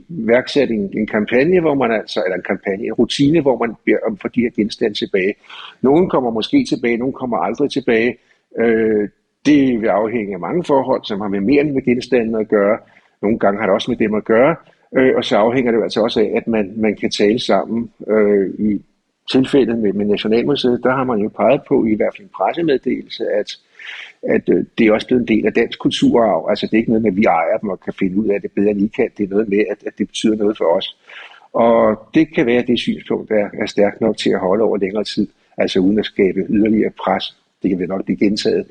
[0.69, 4.17] en, en kampagne, hvor man altså, eller en kampagne, en rutine, hvor man beder om
[4.17, 5.33] for de her genstande tilbage.
[5.81, 8.17] Nogle kommer måske tilbage, nogle kommer aldrig tilbage.
[8.59, 9.09] Øh,
[9.45, 12.77] det vil afhænge af mange forhold, som har med mere end med genstande at gøre.
[13.21, 14.55] Nogle gange har det også med dem at gøre.
[14.97, 17.91] Øh, og så afhænger det altså også af, at man, man kan tale sammen.
[18.07, 18.81] Øh, I
[19.31, 23.23] tilfældet med, med Nationalmuseet, der har man jo peget på, i hvert fald en pressemeddelelse,
[23.39, 23.57] at,
[24.23, 26.45] at øh, det er også blevet en del af dansk kulturarv.
[26.49, 28.41] Altså det er ikke noget med, at vi ejer dem og kan finde ud af
[28.41, 29.09] det bedre end I kan.
[29.17, 30.97] Det er noget med, at, at det betyder noget for os.
[31.53, 34.77] Og det kan være, at det synspunkt er, er stærkt nok til at holde over
[34.77, 35.27] længere tid,
[35.57, 37.35] altså uden at skabe yderligere pres.
[37.63, 38.67] Det kan vel nok blive gentaget.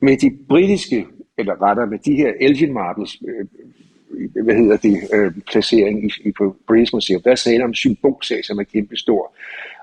[0.00, 1.06] Med de britiske,
[1.38, 3.46] eller rettere med de her Elgin Marbles, øh,
[4.44, 7.74] hvad hedder det, øh, placering i, i, på British Museum, der er tale om en
[7.74, 9.34] symbolsag, som er kæmpestor.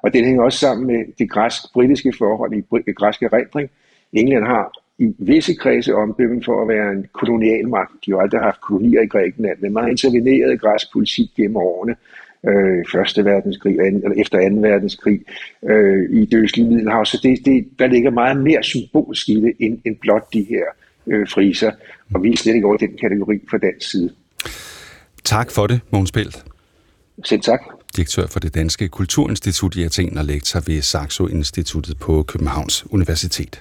[0.04, 3.70] Og den hænger også sammen med det græsk-britiske forhold i, i græske erindring.
[4.14, 7.92] England har i visse kredse omdømmen for at være en kolonialmagt.
[8.06, 11.58] De har aldrig haft kolonier i Grækenland, men man har interveneret i græsk politik gennem
[11.58, 11.96] årene.
[12.48, 14.56] Øh, Første verdenskrig, anden, eller efter 2.
[14.56, 15.22] verdenskrig,
[15.64, 17.06] øh, i det østlige Middelhav.
[17.06, 20.64] Så det, det, der ligger meget mere symbolsk i det, end, end blot de her
[20.64, 20.87] øh,
[21.34, 21.72] friser,
[22.16, 24.10] og vi er slet ikke over den kategori fra dansk side.
[25.24, 26.44] Tak for det, Mogens Belt.
[27.26, 27.60] Selv tak.
[27.96, 33.60] Direktør for det Danske Kulturinstitut i Athen og lektor ved Saxo Instituttet på Københavns Universitet.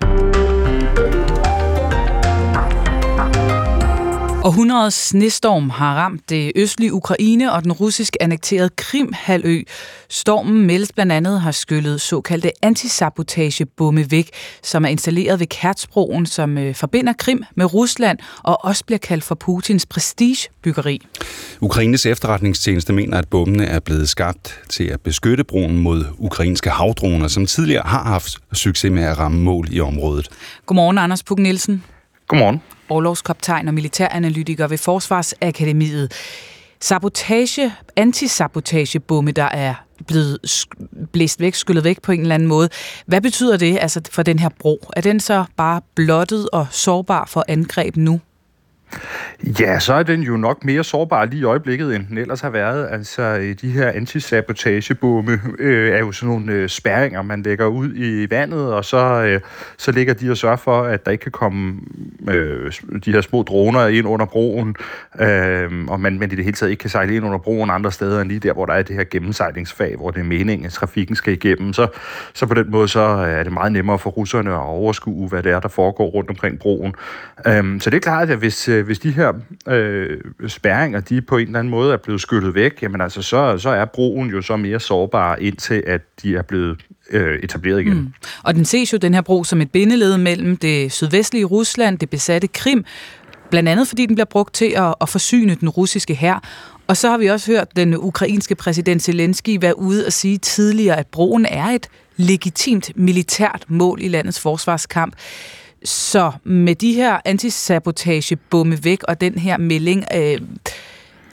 [4.46, 9.62] Århundredets snestorm har ramt det østlige Ukraine og den russisk annekterede Krim-halvø.
[10.08, 14.30] Stormen meldes blandt andet har skyllet såkaldte antisabotagebombe væk,
[14.62, 19.24] som er installeret ved Kertsbroen, som øh, forbinder Krim med Rusland og også bliver kaldt
[19.24, 21.06] for Putins prestigebyggeri.
[21.60, 27.28] Ukraines efterretningstjeneste mener, at bombene er blevet skabt til at beskytte broen mod ukrainske havdroner,
[27.28, 30.28] som tidligere har haft succes med at ramme mål i området.
[30.66, 31.84] Godmorgen, Anders Puk Nielsen.
[32.28, 32.60] Godmorgen.
[32.90, 36.12] Årlovskaptajn og militæranalytiker ved Forsvarsakademiet.
[36.80, 39.74] Sabotage, antisabotagebomme, der er
[40.06, 40.38] blevet
[41.12, 42.68] blæst væk, skyllet væk på en eller anden måde.
[43.06, 44.80] Hvad betyder det altså for den her bro?
[44.96, 48.20] Er den så bare blottet og sårbar for angreb nu?
[49.60, 52.50] Ja, så er den jo nok mere sårbar lige i øjeblikket, end den ellers har
[52.50, 52.88] været.
[52.90, 57.94] Altså, øh, de her antisabotagebombe øh, er jo sådan nogle øh, spærringer, man lægger ud
[57.94, 59.40] i vandet, og så, øh,
[59.76, 61.80] så ligger de og sørger for, at der ikke kan komme
[62.28, 62.72] øh,
[63.04, 64.76] de her små droner ind under broen,
[65.20, 67.92] øh, og man, men i det hele taget ikke kan sejle ind under broen andre
[67.92, 70.72] steder end lige der, hvor der er det her gennemsejlingsfag, hvor det er meningen, at
[70.72, 71.72] trafikken skal igennem.
[71.72, 71.88] Så,
[72.34, 75.42] så på den måde så øh, er det meget nemmere for russerne at overskue, hvad
[75.42, 76.94] det er, der foregår rundt omkring broen.
[77.46, 79.32] Øh, så det er klart, at hvis øh, hvis de her
[79.68, 83.58] øh, spærringer, de på en eller anden måde er blevet skyllet væk, jamen altså, så,
[83.58, 86.80] så er broen jo så mere sårbar, indtil at de er blevet
[87.10, 87.94] øh, etableret igen.
[87.94, 88.12] Mm.
[88.42, 92.10] Og den ses jo, den her bro, som et bindeled mellem det sydvestlige Rusland, det
[92.10, 92.84] besatte Krim,
[93.50, 96.42] blandt andet fordi den bliver brugt til at, at forsyne den russiske hær.
[96.86, 100.98] Og så har vi også hørt den ukrainske præsident Zelensky være ude og sige tidligere,
[100.98, 105.14] at broen er et legitimt militært mål i landets forsvarskamp.
[105.86, 110.40] Så med de her antisabotagebombe væk og den her melding, øh,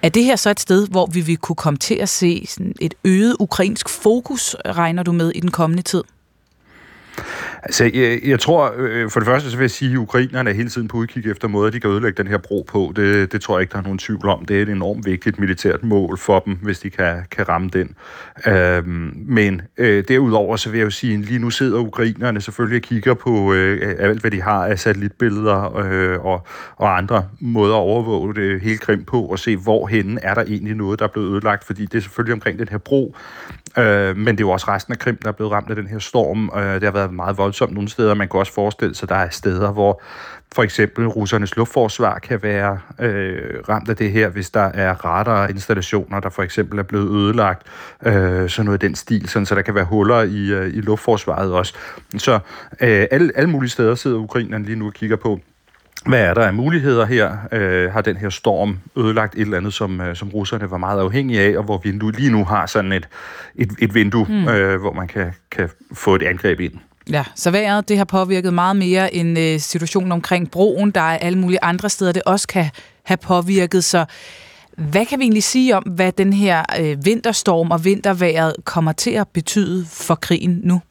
[0.04, 2.76] er det her så et sted, hvor vi vil kunne komme til at se sådan
[2.82, 6.04] et øget ukrainsk fokus, regner du med, i den kommende tid?
[7.64, 10.54] Altså, jeg, jeg tror, øh, for det første så vil jeg sige, at ukrainerne er
[10.54, 12.94] hele tiden på udkig efter måder, de kan ødelægge den her bro på.
[12.96, 14.46] Det, det tror jeg ikke, der er nogen tvivl om.
[14.46, 17.96] Det er et enormt vigtigt militært mål for dem, hvis de kan, kan ramme den.
[18.48, 22.78] Øhm, men øh, derudover så vil jeg jo sige, at lige nu sidder ukrainerne selvfølgelig
[22.78, 27.76] og kigger på øh, alt, hvad de har af satellitbilleder øh, og, og andre måder
[27.76, 31.10] at overvåge det hele Krim på, og se, hvorhen er der egentlig noget, der er
[31.10, 33.16] blevet ødelagt, fordi det er selvfølgelig omkring den her bro,
[33.78, 35.88] øh, men det er jo også resten af Krim, der er blevet ramt af den
[35.88, 36.52] her storm.
[36.56, 38.14] Øh, det har været meget voldsomt nogle steder.
[38.14, 40.02] Man kan også forestille sig, at der er steder, hvor
[40.56, 46.20] for eksempel russernes luftforsvar kan være øh, ramt af det her, hvis der er radarinstallationer,
[46.20, 47.68] der for eksempel er blevet ødelagt,
[48.06, 50.82] øh, sådan noget i den stil, sådan, så der kan være huller i, øh, i
[50.82, 51.74] luftforsvaret også.
[52.18, 52.34] Så
[52.82, 55.40] øh, alle, alle mulige steder sidder ukrainerne lige nu og kigger på,
[56.06, 57.38] hvad er der af muligheder her?
[57.52, 61.00] Øh, har den her storm ødelagt et eller andet, som, øh, som russerne var meget
[61.00, 63.08] afhængige af, og hvor vi nu, lige nu har sådan et,
[63.56, 64.48] et, et vindue, mm.
[64.48, 66.74] øh, hvor man kan, kan få et angreb ind.
[67.10, 70.92] Ja, så vejret det har påvirket meget mere end øh, situationen omkring broen.
[70.92, 72.70] Der er alle mulige andre steder, det også kan
[73.04, 73.84] have påvirket.
[73.84, 74.06] Så
[74.78, 79.12] hvad kan vi egentlig sige om, hvad den her øh, vinterstorm og vinterværet kommer til
[79.12, 80.82] at betyde for krigen nu?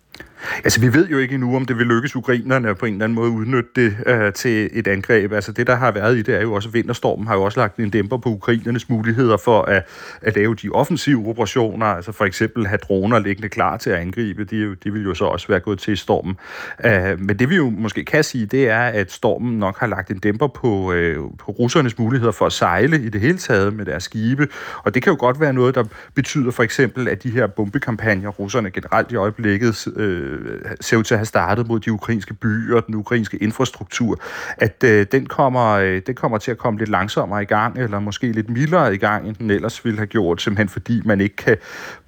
[0.64, 3.16] Altså, vi ved jo ikke endnu, om det vil lykkes ukrainerne på en eller anden
[3.16, 5.32] måde udnytte det øh, til et angreb.
[5.32, 7.60] Altså, det, der har været i det, er jo også, at vinterstormen har jo også
[7.60, 9.86] lagt en dæmper på ukrainernes muligheder for at,
[10.23, 14.44] at lave de offensive operationer, altså for eksempel have droner liggende klar til at angribe.
[14.44, 16.36] De, de vil jo så også være gået til stormen.
[16.85, 20.10] Øh, men det vi jo måske kan sige, det er, at stormen nok har lagt
[20.10, 23.85] en dæmper på, øh, på russernes muligheder for at sejle i det hele taget med
[23.85, 24.48] deres skibe.
[24.85, 28.28] Og det kan jo godt være noget, der betyder for eksempel, at de her bombekampagner,
[28.28, 32.35] russerne generelt i øjeblikket øh, øh, ser ud til at have startet mod de ukrainske
[32.35, 34.21] byer og den ukrainske infrastruktur,
[34.57, 38.01] at øh, den, kommer, øh, den kommer til at komme lidt langsommere i gang, eller
[38.01, 41.37] måske lidt mildere i gang, end den ellers ville have gjort, simpelthen fordi man ikke
[41.37, 41.57] kan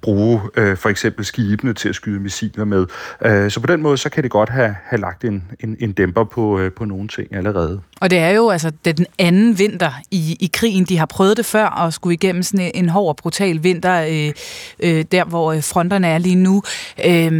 [0.01, 2.85] bruge øh, for eksempel skibene til at skyde missiler med.
[3.25, 5.91] Øh, så på den måde, så kan det godt have, have lagt en, en, en
[5.91, 7.81] dæmper på, øh, på nogle ting allerede.
[8.01, 10.85] Og det er jo altså det er den anden vinter i, i krigen.
[10.85, 14.33] De har prøvet det før og skulle igennem sådan en hård og brutal vinter, øh,
[14.79, 16.63] øh, der hvor øh, fronterne er lige nu.
[17.05, 17.31] Øh,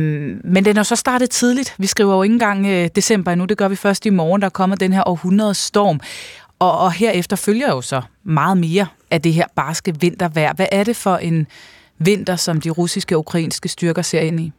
[0.43, 1.75] men den er så startet tidligt.
[1.77, 4.41] Vi skriver jo ikke engang øh, december endnu, det gør vi først i morgen.
[4.41, 5.99] Der kommer den her århundredes storm.
[6.59, 10.53] Og, og herefter følger jo så meget mere af det her barske vintervejr.
[10.53, 11.47] Hvad er det for en
[11.97, 14.51] vinter, som de russiske og ukrainske styrker ser ind i?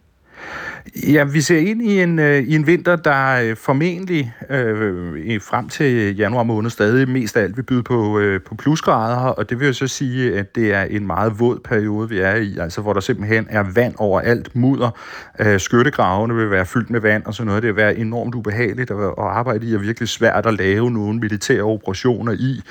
[0.95, 5.69] Ja, vi ser ind i en, øh, i en vinter, der øh, formentlig øh, frem
[5.69, 9.61] til januar måned stadig mest af alt vil byde på, øh, på plusgrader, og det
[9.61, 12.81] vil jo så sige, at det er en meget våd periode, vi er i, altså
[12.81, 14.91] hvor der simpelthen er vand over alt mudder.
[15.39, 17.63] Øh, skyttegravene vil være fyldt med vand og sådan noget.
[17.63, 21.19] Det vil være enormt ubehageligt at, at arbejde i, og virkelig svært at lave nogle
[21.19, 22.63] militære operationer i.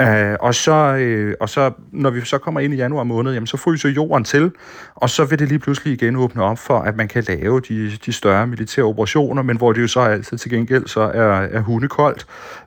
[0.00, 3.46] Øh, og, så, øh, og så, når vi så kommer ind i januar måned, jamen,
[3.46, 4.52] så fryser jorden til,
[4.94, 7.90] og så vil det lige pludselig igen åbne op for, at man kan lave de,
[8.06, 11.60] de større militære operationer, men hvor det jo så altid til gengæld så er, er
[11.60, 12.26] hundekoldt.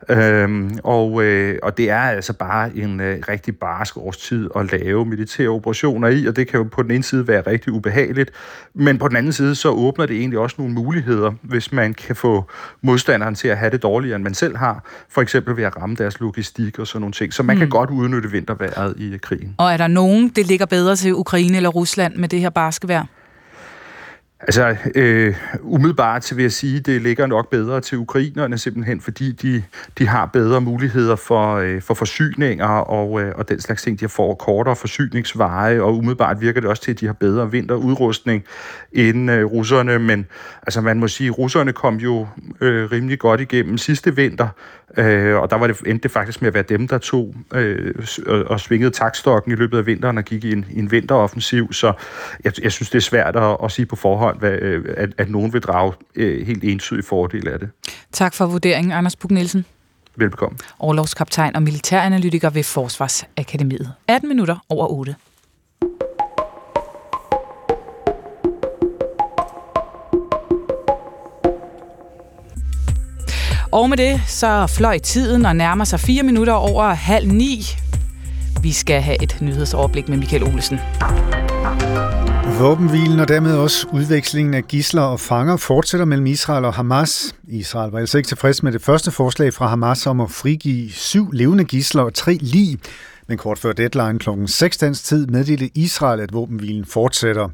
[0.09, 5.05] Øhm, og, øh, og det er altså bare en øh, rigtig barsk årstid at lave
[5.05, 8.31] militære operationer i, og det kan jo på den ene side være rigtig ubehageligt,
[8.73, 12.15] men på den anden side så åbner det egentlig også nogle muligheder, hvis man kan
[12.15, 12.49] få
[12.81, 15.95] modstanderen til at have det dårligere, end man selv har, for eksempel ved at ramme
[15.95, 17.33] deres logistik og sådan nogle ting.
[17.33, 17.59] Så man mm.
[17.59, 19.55] kan godt udnytte vinterværet i krigen.
[19.57, 22.87] Og er der nogen, det ligger bedre til Ukraine eller Rusland med det her barske
[22.87, 23.05] vejr?
[24.41, 29.31] Altså, øh, umiddelbart så vil jeg sige, det ligger nok bedre til ukrainerne, simpelthen fordi
[29.31, 29.63] de,
[29.97, 33.99] de har bedre muligheder for, øh, for forsyninger og, øh, og den slags ting.
[33.99, 38.43] De får kortere forsyningsveje, og umiddelbart virker det også til, at de har bedre vinterudrustning
[38.91, 39.99] end øh, russerne.
[39.99, 40.25] Men
[40.63, 42.27] altså, man må sige, at russerne kom jo
[42.61, 44.47] øh, rimelig godt igennem sidste vinter,
[44.97, 47.93] øh, og der var det, endte det faktisk med at være dem, der tog øh,
[48.27, 51.73] og, og svingede takstokken i løbet af vinteren og gik i en, i en vinteroffensiv.
[51.73, 51.93] Så
[52.43, 55.09] jeg, jeg synes, det er svært at, at sige på forhånd, forhånd, hvad, øh, at,
[55.17, 57.69] at nogen vil drage øh, helt entydig fordel af det.
[58.11, 59.65] Tak for vurderingen, Anders Bug Nielsen.
[60.15, 60.57] Velbekomme.
[60.79, 63.93] Overlovskaptajn og militæranalytiker ved Forsvarsakademiet.
[64.07, 65.15] 18 minutter over 8.
[73.71, 77.65] Og med det, så fløj tiden og nærmer sig fire minutter over halv ni.
[78.61, 80.79] Vi skal have et nyhedsoverblik med Michael Olesen.
[82.59, 87.35] Våbenhvilen og dermed også udvekslingen af gisler og fanger fortsætter mellem Israel og Hamas.
[87.47, 91.31] Israel var altså ikke tilfreds med det første forslag fra Hamas om at frigive syv
[91.31, 92.79] levende gisler og tre lig.
[93.27, 94.29] Men kort før deadline kl.
[94.45, 97.49] 6 dansk tid meddelte Israel, at våbenhvilen fortsætter.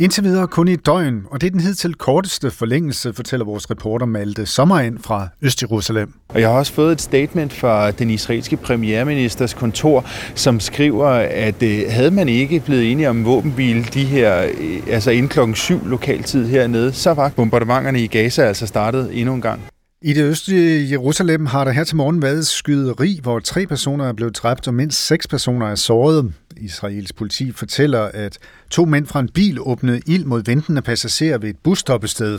[0.00, 3.70] Indtil videre kun i et døgn, og det er den hidtil korteste forlængelse, fortæller vores
[3.70, 6.12] reporter Malte Sommerind fra Øst-Jerusalem.
[6.28, 10.04] Og jeg har også fået et statement fra den israelske premierministers kontor,
[10.34, 15.10] som skriver, at øh, havde man ikke blevet enige om våbenbil de her, øh, altså
[15.10, 19.60] inden klokken syv lokaltid hernede, så var bombardementerne i Gaza altså startet endnu en gang.
[20.02, 24.12] I det østlige Jerusalem har der her til morgen været skyderi, hvor tre personer er
[24.12, 26.32] blevet dræbt og mindst seks personer er såret.
[26.56, 28.38] Israels politi fortæller, at
[28.70, 32.38] to mænd fra en bil åbnede ild mod ventende passagerer ved et busstoppested.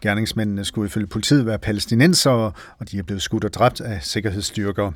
[0.00, 4.92] Gerningsmændene skulle ifølge politiet være palæstinensere, og de er blevet skudt og dræbt af sikkerhedsstyrker.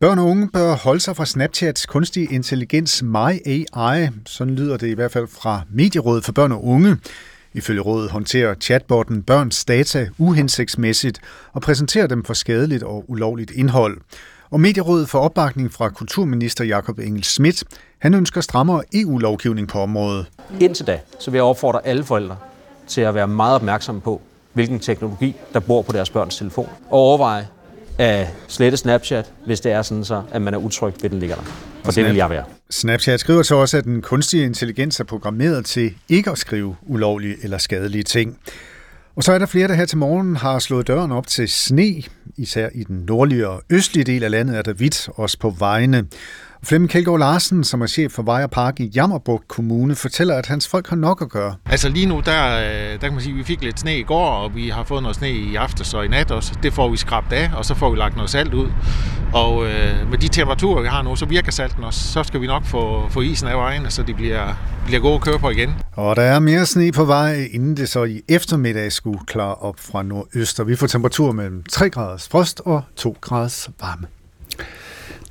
[0.00, 4.08] Børn og unge bør holde sig fra Snapchats kunstig intelligens My AI.
[4.26, 6.96] Sådan lyder det i hvert fald fra Medierådet for Børn og Unge.
[7.54, 11.20] Ifølge rådet håndterer chatbotten børns data uhensigtsmæssigt
[11.52, 14.00] og præsenterer dem for skadeligt og ulovligt indhold.
[14.50, 17.64] Og Medierådet får opbakning fra kulturminister Jakob Engel Schmidt.
[17.98, 20.26] Han ønsker strammere EU-lovgivning på området.
[20.60, 22.36] Indtil da, så vil jeg opfordre alle forældre
[22.86, 24.20] til at være meget opmærksomme på,
[24.52, 26.68] hvilken teknologi, der bor på deres børns telefon.
[26.90, 27.48] Og overveje
[27.98, 31.36] at slette Snapchat, hvis det er sådan så, at man er utryg ved, den ligger
[31.36, 31.42] der.
[31.84, 32.44] For det vil jeg være.
[32.70, 37.36] Snapchat skriver så også, at den kunstige intelligens er programmeret til ikke at skrive ulovlige
[37.42, 38.38] eller skadelige ting.
[39.16, 42.02] Og så er der flere, der her til morgen har slået døren op til sne.
[42.36, 46.06] Især i den nordlige og østlige del af landet er der hvidt, også på vejene.
[46.62, 50.46] Flemming Kjeldgaard Larsen, som er chef for Vej og Park i Jammerburg Kommune, fortæller, at
[50.46, 51.54] hans folk har nok at gøre.
[51.66, 52.60] Altså lige nu, der,
[52.90, 55.02] der kan man sige, at vi fik lidt sne i går, og vi har fået
[55.02, 56.52] noget sne i aftes og i nat også.
[56.62, 58.68] Det får vi skrabt af, og så får vi lagt noget salt ud.
[59.32, 62.00] Og øh, med de temperaturer, vi har nu, så virker salten også.
[62.12, 64.54] Så skal vi nok få, få isen af vejen, så de bliver,
[64.86, 65.74] bliver gode at køre på igen.
[65.92, 69.74] Og der er mere sne på vej, inden det så i eftermiddag skulle klare op
[69.78, 70.60] fra nordøst.
[70.60, 74.06] Og vi får temperatur mellem 3 graders frost og 2 graders varme.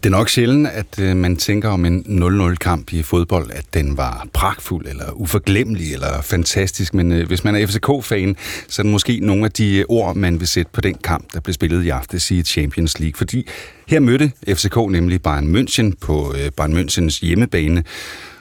[0.03, 3.97] Det er nok sjældent, at øh, man tænker om en 0-0-kamp i fodbold, at den
[3.97, 6.93] var pragtfuld, eller uforglemmelig, eller fantastisk.
[6.93, 8.35] Men øh, hvis man er FCK-fan,
[8.67, 11.33] så er det måske nogle af de øh, ord, man vil sætte på den kamp,
[11.33, 13.17] der blev spillet i aftes i Champions League.
[13.17, 13.47] Fordi
[13.87, 17.83] her mødte FCK nemlig Bayern München på øh, Bayern Münchens hjemmebane.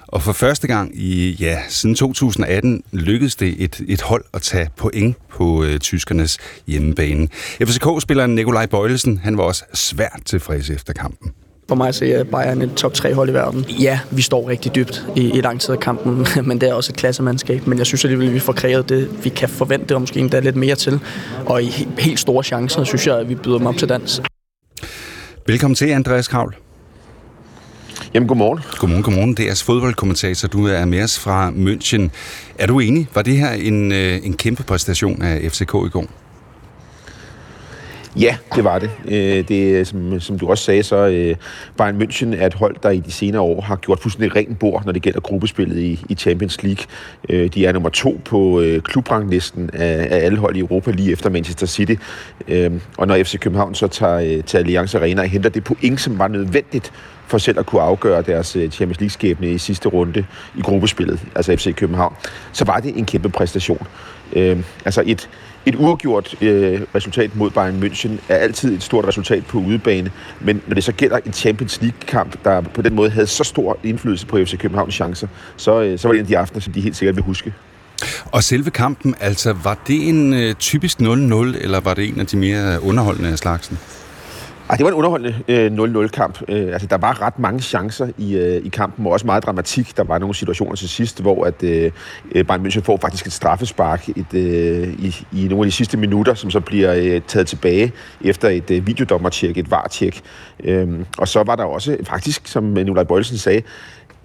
[0.09, 4.69] Og for første gang i, ja, siden 2018 lykkedes det et, et hold at tage
[4.77, 7.29] point på øh, tyskernes hjemmebane.
[7.63, 11.33] FCK-spilleren Nikolaj Bøjlesen, han var også svært tilfreds efter kampen.
[11.69, 13.67] For mig så er Bayern et top 3 hold i verden.
[13.81, 16.93] Ja, vi står rigtig dybt i, i lang tid af kampen, men det er også
[16.93, 17.67] et klassemandskab.
[17.67, 20.41] Men jeg synes alligevel, at vi får kreeret det, vi kan forvente, og måske endda
[20.41, 21.01] lidt mere til.
[21.47, 24.23] Og i helt store chancer, synes jeg, at vi byder dem op til dans.
[25.47, 26.57] Velkommen til, Andreas Kravl.
[28.15, 28.61] Jamen, godmorgen.
[28.79, 29.35] Godmorgen, godmorgen.
[29.35, 30.49] Det er fodboldkommentator.
[30.49, 32.09] Du er med os fra München.
[32.59, 33.09] Er du enig?
[33.15, 36.07] Var det her en, øh, en kæmpe præstation af FCK i går?
[38.21, 38.91] Ja, det var det.
[39.09, 41.37] Øh, det som, som du også sagde, så øh,
[41.77, 44.85] Bayern München er et hold, der i de senere år har gjort fuldstændig rent bord,
[44.85, 46.85] når det gælder gruppespillet i, i Champions League.
[47.29, 51.31] Øh, de er nummer to på klubranglisten af, af alle hold i Europa, lige efter
[51.31, 51.95] Manchester City.
[52.99, 56.29] Og når FC København så tager til Allianz Arena og henter det point, som var
[56.29, 56.93] nødvendigt
[57.27, 60.25] for selv at kunne afgøre deres Champions League-skæbne i sidste runde
[60.57, 62.15] i gruppespillet, altså FC København,
[62.53, 63.87] så var det en kæmpe præstation.
[64.85, 65.29] altså et,
[65.69, 70.63] et uafgjort øh, resultat mod Bayern München er altid et stort resultat på udebane, men
[70.67, 74.27] når det så gælder en Champions League-kamp, der på den måde havde så stor indflydelse
[74.27, 76.81] på FC Københavns chancer, så, øh, så var det en af de aftener, som de
[76.81, 77.55] helt sikkert vil huske.
[78.25, 82.27] Og selve kampen, altså var det en øh, typisk 0-0, eller var det en af
[82.27, 83.79] de mere underholdende af slagsen?
[84.71, 86.43] Ej, det var en underholdende øh, 0-0-kamp.
[86.49, 89.97] Øh, altså, der var ret mange chancer i, øh, i kampen, og også meget dramatik.
[89.97, 91.91] Der var nogle situationer til sidst, hvor at, øh,
[92.33, 95.97] øh Bayern München får faktisk et straffespark et, øh, i, i nogle af de sidste
[95.97, 100.21] minutter, som så bliver øh, taget tilbage efter et øh, videodommertjek, et var-tjek.
[100.65, 100.89] Øh,
[101.19, 103.63] og så var der også faktisk, som øh, Nikolaj Bøjelsen sagde,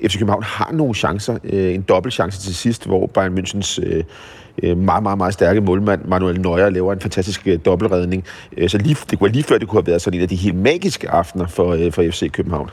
[0.08, 1.38] FC København har nogle chancer.
[1.44, 4.04] Øh, en dobbelt chance til sidst, hvor Bayern Münchens øh,
[4.64, 8.24] øh, meget, meget, meget stærke målmand, Manuel Neuer, laver en fantastisk øh, dobbeltredning.
[8.58, 10.36] Øh, så lige, det kunne lige før, det kunne have været sådan en af de
[10.36, 12.70] helt magiske aftener for, øh, for FC København.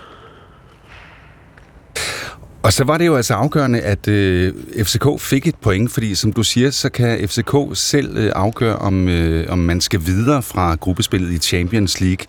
[2.62, 4.54] Og så var det jo altså afgørende, at øh,
[4.84, 9.08] FCK fik et point, fordi som du siger, så kan FCK selv øh, afgøre, om,
[9.08, 12.26] øh, om man skal videre fra gruppespillet i Champions League.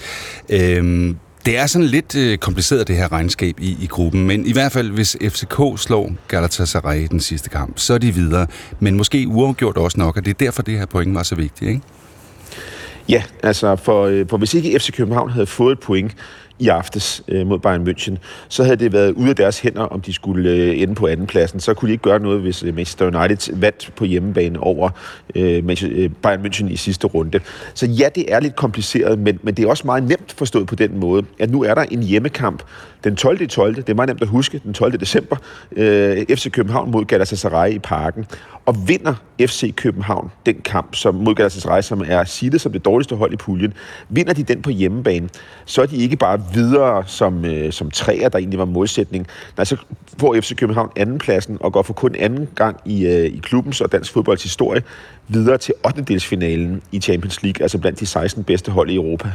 [0.49, 1.15] Øh,
[1.45, 4.71] det er sådan lidt øh, kompliceret, det her regnskab i, i gruppen, men i hvert
[4.71, 8.47] fald, hvis FCK slår Galatasaray i den sidste kamp, så er de videre.
[8.79, 11.69] Men måske uafgjort også nok, og det er derfor, det her point var så vigtigt,
[11.69, 11.81] ikke?
[13.09, 16.15] Ja, altså for, øh, for hvis ikke FC København havde fået et point
[16.61, 18.17] i aftes øh, mod Bayern München,
[18.47, 21.59] så havde det været ude af deres hænder, om de skulle øh, ende på andenpladsen.
[21.59, 24.89] Så kunne de ikke gøre noget, hvis øh, Manchester United vandt på hjemmebane over
[25.35, 27.39] øh, øh, Bayern München i sidste runde.
[27.73, 30.75] Så ja, det er lidt kompliceret, men, men det er også meget nemt forstået på
[30.75, 32.63] den måde, at nu er der en hjemmekamp
[33.03, 33.47] den 12.
[33.47, 33.75] 12.
[33.75, 34.99] Det er meget nemt at huske, den 12.
[34.99, 35.35] december,
[35.71, 38.25] øh, FC København mod Galatasaray i parken.
[38.65, 43.15] Og vinder FC København den kamp som mod Galatasaray, som er sidet som det dårligste
[43.15, 43.73] hold i puljen,
[44.09, 45.29] vinder de den på hjemmebane,
[45.65, 49.27] så er de ikke bare videre som, øh, som træer, der egentlig var målsætning.
[49.57, 49.77] Nej, så
[50.17, 53.91] får FC København andenpladsen og går for kun anden gang i, øh, i klubbens og
[53.91, 54.83] dansk fodbolds historie
[55.33, 56.05] videre til 8.
[56.91, 59.31] i Champions League, altså blandt de 16 bedste hold i Europa.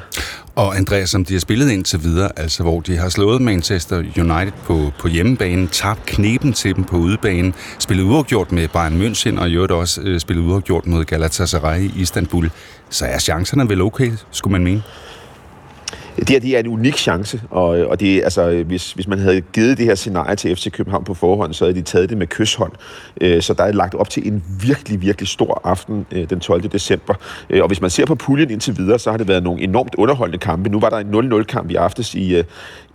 [0.55, 4.53] Og Andreas, som de har spillet indtil videre, altså hvor de har slået Manchester United
[4.65, 9.51] på, på hjemmebane, tabt knepen til dem på udebane, spillet uafgjort med Bayern München, og
[9.51, 12.51] i øvrigt også øh, spillet uafgjort mod Galatasaray i Istanbul,
[12.91, 14.83] så er chancerne vel okay, skulle man mene?
[16.17, 19.41] Det her det er en unik chance, og, og det, altså, hvis, hvis man havde
[19.41, 22.27] givet det her scenarie til FC København på forhånd, så havde de taget det med
[22.27, 22.73] kysshånd.
[23.21, 26.63] Øh, så der er lagt op til en virkelig, virkelig stor aften øh, den 12.
[26.63, 27.15] december.
[27.51, 29.95] Øh, og hvis man ser på puljen indtil videre, så har det været nogle enormt
[29.99, 30.71] underholdende kampe.
[30.71, 32.43] Nu var der en 0-0-kamp i aftes i,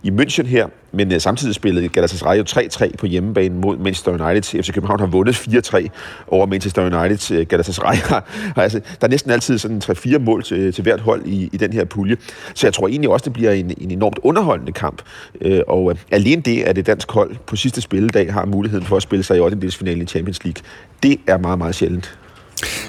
[0.02, 4.62] i München her, men uh, samtidig spillede Galatasaray jo 3-3 på hjemmebane mod Manchester United.
[4.62, 5.88] FC København har vundet 4-3
[6.28, 7.38] over Manchester United.
[7.38, 8.24] Uh, Galatasaray har,
[8.56, 11.56] har altså, der er næsten altid sådan 3-4 mål til, til hvert hold i, i
[11.56, 12.16] den her pulje.
[12.54, 15.02] Så jeg tror egentlig også, det bliver en, en enormt underholdende kamp.
[15.46, 18.96] Uh, og uh, alene det, at det dansk hold på sidste spilledag har muligheden for
[18.96, 19.58] at spille sig i 8.
[19.66, 20.62] i Champions League,
[21.02, 22.18] det er meget, meget sjældent.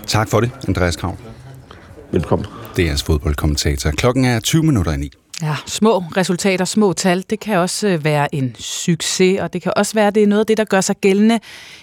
[0.08, 1.18] Tak for det, Andreas Krav.
[2.12, 2.48] Velkommen.
[2.76, 3.92] Det er jeres fodboldkommentator.
[3.92, 5.12] Klokken er 20 minutter i 9.
[5.42, 9.74] Ja, små resultater, små tal, det kan også øh, være en succes, og det kan
[9.76, 11.40] også være, det er noget af det, der gør sig gældende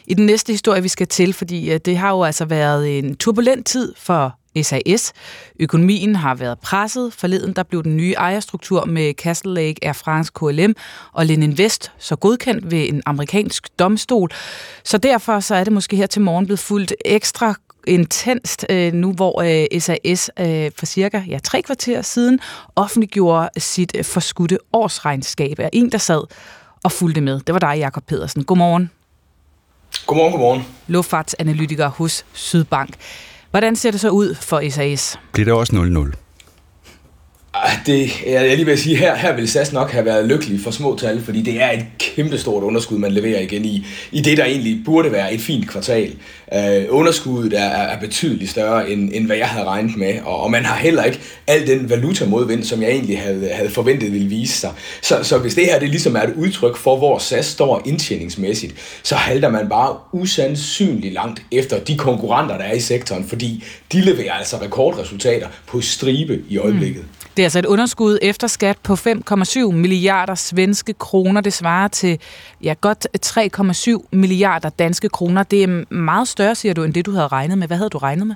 [0.06, 3.16] i den næste historie, vi skal til, fordi øh, det har jo altså været en
[3.16, 5.12] turbulent tid for SAS.
[5.60, 7.12] Økonomien har været presset.
[7.12, 10.74] Forleden der blev den nye ejerstruktur med Castle Lake, Air France, KLM
[11.12, 14.30] og Leninvest så godkendt ved en amerikansk domstol.
[14.84, 17.54] Så derfor så er det måske her til morgen blevet fuldt ekstra
[17.86, 22.40] intenst øh, nu, hvor øh, SAS øh, for cirka ja, tre kvarter siden
[22.76, 25.58] offentliggjorde sit øh, forskudte årsregnskab.
[25.58, 26.22] Er en, der sad
[26.84, 27.40] og fulgte med.
[27.40, 28.44] Det var dig, Jakob Pedersen.
[28.44, 28.90] Godmorgen.
[30.06, 30.62] Godmorgen, godmorgen.
[30.86, 32.94] Luftfartsanalytiker hos Sydbank.
[33.50, 35.18] Hvordan ser det så ud for SAS?
[35.32, 35.72] Bliver det også
[36.12, 36.29] 0-0?
[37.54, 40.60] Ah, det, jeg lige ved at sige, her, her vil SAS nok have været lykkelig
[40.60, 44.36] for små tal, fordi det er et kæmpestort underskud, man leverer igen i, i det,
[44.36, 46.12] der egentlig burde være et fint kvartal.
[46.56, 50.50] Uh, underskuddet er, er betydeligt større, end, end hvad jeg havde regnet med, og, og
[50.50, 54.54] man har heller ikke al den valutamodvind, som jeg egentlig havde, havde forventet ville vise
[54.54, 54.70] sig.
[55.02, 58.74] Så, så hvis det her det ligesom er et udtryk for, hvor SAS står indtjeningsmæssigt,
[59.02, 64.00] så halter man bare usandsynligt langt efter de konkurrenter, der er i sektoren, fordi de
[64.00, 67.02] leverer altså rekordresultater på stribe i øjeblikket.
[67.02, 67.19] Mm.
[67.36, 71.40] Det er altså et underskud efter skat på 5,7 milliarder svenske kroner.
[71.40, 72.18] Det svarer til
[72.62, 73.06] ja, godt
[74.02, 75.42] 3,7 milliarder danske kroner.
[75.42, 77.66] Det er meget større, siger du, end det du havde regnet med.
[77.66, 78.34] Hvad havde du regnet med?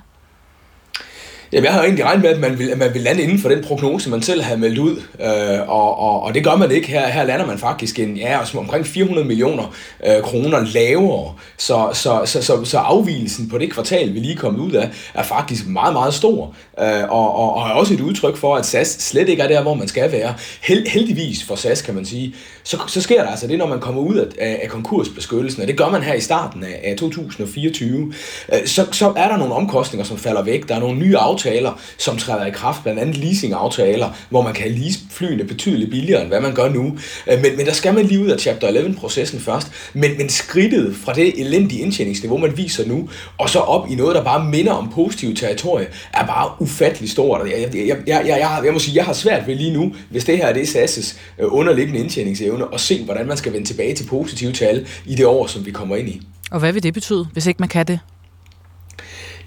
[1.51, 3.49] Jamen, jeg har egentlig regnet med, at man vil, at man vil lande inden for
[3.49, 6.87] den prognose, man selv havde meldt ud, øh, og, og, og det gør man ikke.
[6.87, 9.75] Her, her lander man faktisk en, ja, altså omkring 400 millioner
[10.07, 14.59] øh, kroner lavere, så, så, så, så, så afvielsen på det kvartal, vi lige kommet
[14.59, 18.37] ud af, er faktisk meget, meget stor, øh, og, og, og er også et udtryk
[18.37, 20.33] for, at SAS slet ikke er der, hvor man skal være.
[20.61, 23.79] Held, heldigvis for SAS, kan man sige, så, så sker der altså det, når man
[23.79, 28.13] kommer ud af, af konkursbeskyttelsen, og det gør man her i starten af, af 2024,
[28.53, 30.69] øh, så, så er der nogle omkostninger, som falder væk.
[30.69, 34.53] Der er nogle nye aftaler, aftaler, som træder i kraft, blandt andet leasingaftaler, hvor man
[34.53, 36.97] kan lease flyene betydeligt billigere, end hvad man gør nu.
[37.27, 39.71] Øh, men, men der skal man lige ud af Chapter 11-processen først.
[39.93, 44.15] Men, men skridtet fra det elendige indtjeningsniveau, man viser nu, og så op i noget,
[44.15, 47.41] der bare minder om positive territorie, er bare ufattelig stort.
[47.49, 50.25] Jeg, jeg, jeg, jeg, jeg, jeg, må sige, jeg har svært ved lige nu, hvis
[50.25, 53.95] det her er det SAS' øh, underliggende indtjeningsevne, og se, hvordan man skal vende tilbage
[53.95, 56.21] til positive tal i det år, som vi kommer ind i.
[56.51, 57.99] Og hvad vil det betyde, hvis ikke man kan det?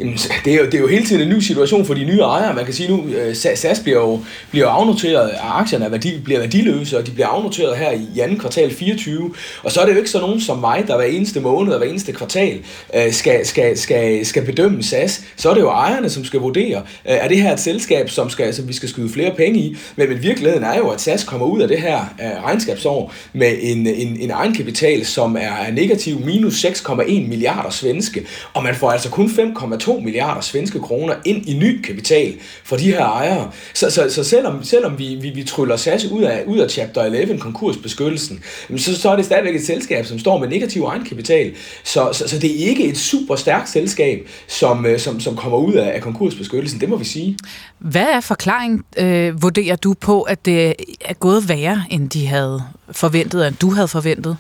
[0.00, 2.18] Jamen, det, er jo, det er jo hele tiden en ny situation for de nye
[2.20, 2.54] ejere.
[2.54, 4.20] Man kan sige nu, øh, SAS bliver jo,
[4.50, 8.74] bliver afnoteret, aktierne er værdi, bliver værdiløse, og de bliver afnoteret her i anden kvartal
[8.74, 9.34] 24.
[9.62, 11.78] Og så er det jo ikke så nogen som mig, der hver eneste måned og
[11.78, 12.58] hver eneste kvartal
[12.94, 15.22] øh, skal, skal, skal, skal bedømme SAS.
[15.36, 18.30] Så er det jo ejerne, som skal vurdere, øh, er det her et selskab, som,
[18.30, 19.76] skal, som vi skal skyde flere penge i.
[19.96, 22.00] Men, men virkeligheden er jo, at SAS kommer ud af det her
[22.44, 28.74] regnskabsår med en, en, en egenkapital, som er negativ minus 6,1 milliarder svenske, og man
[28.74, 32.34] får altså kun 5,2 2 milliarder svenske kroner ind i ny kapital
[32.64, 33.50] for de her ejere.
[33.74, 37.02] Så, så, så selvom, selvom vi, vi, vi tryller SAS ud af, ud af Chapter
[37.02, 38.42] 11, konkursbeskyttelsen,
[38.76, 41.52] så, så er det stadigvæk et selskab, som står med negativ egenkapital.
[41.84, 45.58] Så, så, så det er ikke et super stærkt selskab, som, øh, som, som kommer
[45.58, 47.38] ud af, af konkursbeskyttelsen, det må vi sige.
[47.78, 52.62] Hvad er forklaringen, øh, vurderer du på, at det er gået værre, end de havde
[52.92, 54.36] forventet, end du havde forventet?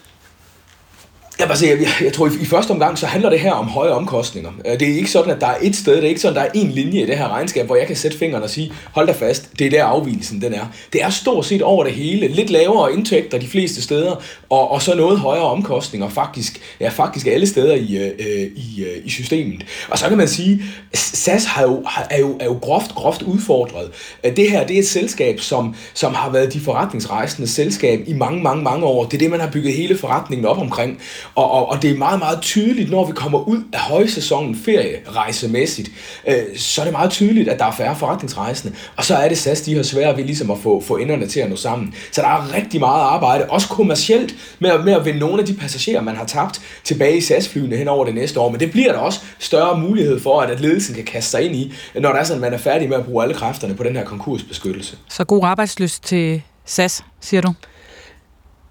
[1.40, 3.68] Jamen, altså, jeg, jeg, jeg tror, i, i første omgang, så handler det her om
[3.68, 4.50] høje omkostninger.
[4.66, 6.42] Øh, det er ikke sådan, at der er et sted, det er ikke sådan, at
[6.42, 8.72] der er en linje i det her regnskab, hvor jeg kan sætte fingeren og sige,
[8.92, 10.66] hold da fast, det er der afvielsen den er.
[10.92, 12.28] Det er stort set over det hele.
[12.28, 17.26] Lidt lavere indtægter de fleste steder, og, og så noget højere omkostninger faktisk, ja, faktisk
[17.26, 19.64] alle steder i, øh, i, øh, i systemet.
[19.90, 20.62] Og så kan man sige,
[20.94, 23.90] SAS har jo, er, jo, er jo groft, groft udfordret.
[24.24, 28.12] Øh, det her, det er et selskab, som, som har været de forretningsrejsende selskab i
[28.12, 29.04] mange, mange, mange år.
[29.04, 31.00] Det er det, man har bygget hele forretningen op omkring.
[31.34, 35.90] Og, og, og det er meget, meget tydeligt, når vi kommer ud af højsæsonen ferierejsemæssigt,
[36.28, 38.74] øh, så er det meget tydeligt, at der er færre forretningsrejsende.
[38.96, 41.40] Og så er det SAS, de har svært ved ligesom at få, få enderne til
[41.40, 41.94] at nå sammen.
[42.12, 45.46] Så der er rigtig meget arbejde, også kommercielt, med, at, med at vinde nogle af
[45.46, 48.50] de passagerer, man har tabt tilbage i SAS-flyene hen over det næste år.
[48.50, 51.72] Men det bliver der også større mulighed for, at ledelsen kan kaste sig ind i,
[51.94, 53.96] når der er sådan, at man er færdig med at bruge alle kræfterne på den
[53.96, 54.96] her konkursbeskyttelse.
[55.08, 57.48] Så god arbejdsløst til SAS, siger du?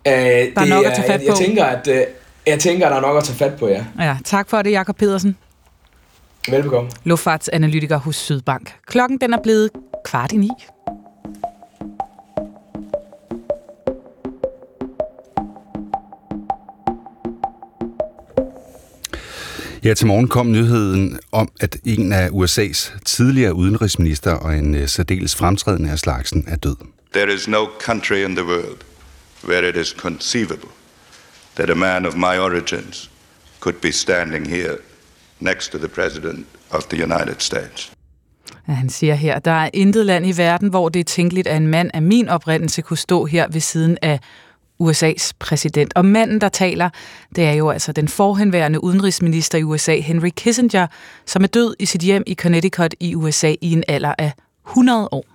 [0.08, 1.26] Øh, der er det, nok at tage fat på.
[1.26, 2.04] Jeg, jeg tænker, at øh,
[2.48, 3.86] jeg tænker, der er nok at tage fat på, ja.
[4.00, 5.38] Ja, tak for det, Jakob Pedersen.
[6.50, 6.90] Velbekomme.
[7.04, 8.74] Luftfartsanalytiker hos Sydbank.
[8.86, 9.70] Klokken den er blevet
[10.06, 10.50] kvart i ni.
[19.84, 24.88] Ja, til morgen kom nyheden om, at en af USA's tidligere udenrigsminister og en uh,
[24.88, 26.76] særdeles fremtrædende af slagsen er død.
[27.14, 28.78] There is no country in the world
[29.48, 30.70] where it is conceivable
[31.58, 33.10] that a man of my origins
[33.60, 34.78] could be standing here
[35.40, 37.92] next to the President of the United States.
[38.68, 41.58] Ja, han siger her, der er intet land i verden, hvor det er tænkeligt, at
[41.58, 44.20] en mand af min oprindelse kunne stå her ved siden af
[44.84, 45.94] USA's præsident.
[45.96, 46.90] Og manden, der taler,
[47.36, 50.88] det er jo altså den forhenværende udenrigsminister i USA, Henry Kissinger,
[51.26, 54.32] som er død i sit hjem i Connecticut i USA i en alder af
[54.68, 55.26] 100 år.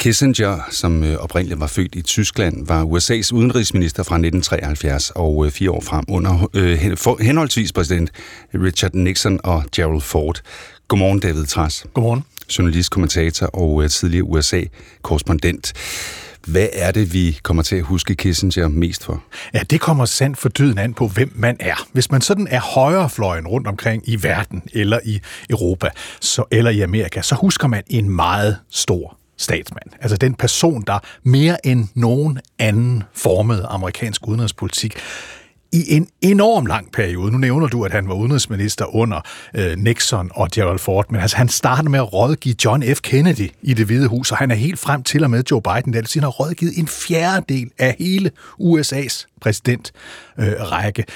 [0.00, 5.52] Kissinger, som øh, oprindeligt var født i Tyskland, var USA's udenrigsminister fra 1973 og øh,
[5.52, 6.78] fire år frem under øh,
[7.20, 8.10] henholdsvis præsident
[8.54, 10.40] Richard Nixon og Gerald Ford.
[10.88, 11.86] Godmorgen, David Tras.
[11.94, 12.24] Godmorgen.
[12.58, 15.72] Journalist, kommentator og tidligere USA-korrespondent.
[16.46, 19.22] Hvad er det, vi kommer til at huske Kissinger mest for?
[19.54, 21.86] Ja, det kommer sandt for dyden an på, hvem man er.
[21.92, 25.20] Hvis man sådan er højrefløjen rundt omkring i verden, eller i
[25.50, 25.88] Europa,
[26.20, 29.90] så, eller i Amerika, så husker man en meget stor statsmand.
[30.00, 34.96] Altså den person, der mere end nogen anden formede amerikansk udenrigspolitik
[35.72, 37.32] i en enorm lang periode.
[37.32, 39.20] Nu nævner du, at han var udenrigsminister under
[39.54, 43.00] øh, Nixon og Gerald Ford, men altså, han startede med at rådgive John F.
[43.00, 45.92] Kennedy i det hvide hus, og han er helt frem til og med Joe Biden,
[45.92, 48.30] der han har rådgivet en fjerdedel af hele
[48.60, 51.02] USA's præsidentrække.
[51.02, 51.14] Øh,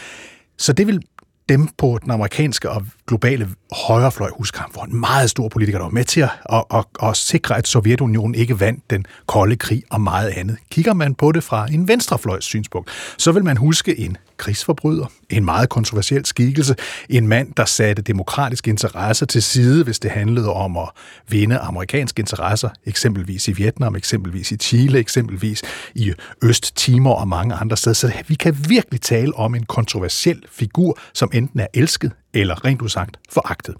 [0.58, 1.02] så det vil
[1.48, 5.84] dem på den amerikanske og globale højrefløj husker ham for en meget stor politiker, der
[5.84, 9.82] var med til at, at, at, at sikre, at Sovjetunionen ikke vandt den kolde krig
[9.90, 10.56] og meget andet.
[10.70, 15.44] Kigger man på det fra en venstrefløjs synspunkt, så vil man huske en krigsforbryder, en
[15.44, 16.74] meget kontroversiel skikkelse,
[17.08, 20.88] en mand, der satte demokratiske interesser til side, hvis det handlede om at
[21.28, 25.62] vinde amerikanske interesser, eksempelvis i Vietnam, eksempelvis i Chile, eksempelvis
[25.94, 26.12] i
[26.44, 27.94] Øst-Timor og mange andre steder.
[27.94, 32.82] Så vi kan virkelig tale om en kontroversiel figur, som enten er elsket eller rent
[32.82, 33.74] udsagt foragtet.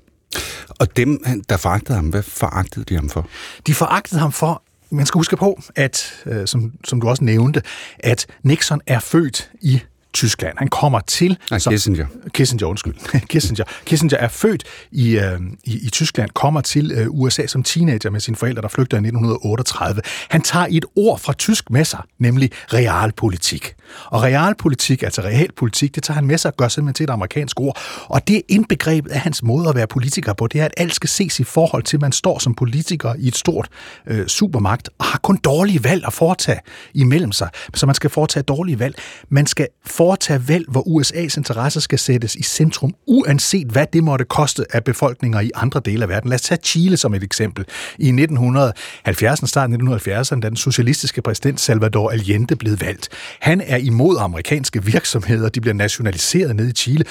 [0.69, 3.29] Og dem, der foragtede ham, hvad foragtede de ham for?
[3.67, 7.63] De foragtede ham for, man skal huske på, at, øh, som, som du også nævnte,
[7.99, 9.81] at Nixon er født i
[10.15, 10.59] Tyskland.
[10.59, 11.39] Han kommer til...
[11.51, 12.07] Nej, som, Kissinger.
[12.33, 12.95] Kissinger, undskyld.
[13.31, 13.65] Kissinger.
[13.85, 18.21] Kissinger er født i, øh, i, i Tyskland, kommer til øh, USA som teenager med
[18.21, 20.03] sine forældre, der flygter i 1938.
[20.29, 23.75] Han tager et ord fra tysk med sig, nemlig realpolitik.
[24.07, 27.61] Og realpolitik, altså realpolitik, det tager han med sig og gør simpelthen til et amerikansk
[27.61, 27.79] ord.
[28.05, 30.95] Og det er indbegrebet af hans måde at være politiker på, det er, at alt
[30.95, 33.69] skal ses i forhold til, at man står som politiker i et stort
[34.07, 36.61] øh, supermagt og har kun dårlige valg at foretage
[36.95, 37.49] imellem sig.
[37.75, 38.95] Så man skal foretage dårlige valg.
[39.29, 44.25] Man skal foretage valg, hvor USA's interesser skal sættes i centrum, uanset hvad det måtte
[44.25, 46.29] koste af befolkninger i andre dele af verden.
[46.31, 47.65] Lad os tage Chile som et eksempel.
[47.99, 53.09] I 1970'erne, starten af 1970'erne, da den socialistiske præsident Salvador Allende blev valgt.
[53.41, 57.05] Han er imod amerikanske virksomheder, de bliver nationaliseret ned i Chile.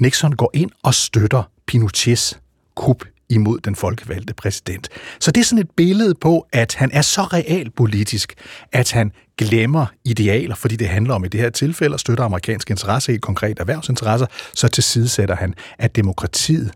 [0.00, 2.38] Nixon går ind og støtter Pinochets
[2.74, 4.88] kup imod den folkevalgte præsident.
[5.20, 8.34] Så det er sådan et billede på, at han er så realpolitisk,
[8.72, 12.70] at han glemmer idealer, fordi det handler om i det her tilfælde at støtte amerikanske
[12.70, 16.72] interesser, helt konkret erhvervsinteresser, så tilsidesætter han, at demokratiet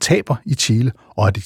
[0.00, 1.38] taber i Chile, og at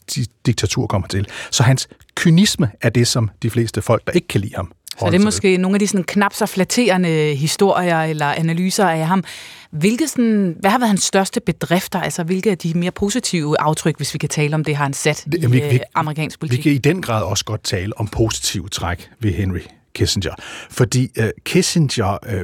[0.46, 1.28] diktatur kommer til.
[1.50, 5.06] Så hans kynisme er det, som de fleste folk, der ikke kan lide ham, så
[5.10, 9.24] det er måske nogle af de sådan knap så flatterende historier eller analyser af ham.
[9.70, 12.00] Hvilke sådan, hvad har været hans største bedrifter?
[12.00, 14.92] Altså, hvilke af de mere positive aftryk, hvis vi kan tale om det, har han
[14.92, 16.58] sat det, i vi, vi, amerikansk politik?
[16.58, 19.60] Vi kan i den grad også godt tale om positive træk ved Henry
[19.94, 20.34] Kissinger.
[20.70, 22.42] Fordi uh, Kissinger uh,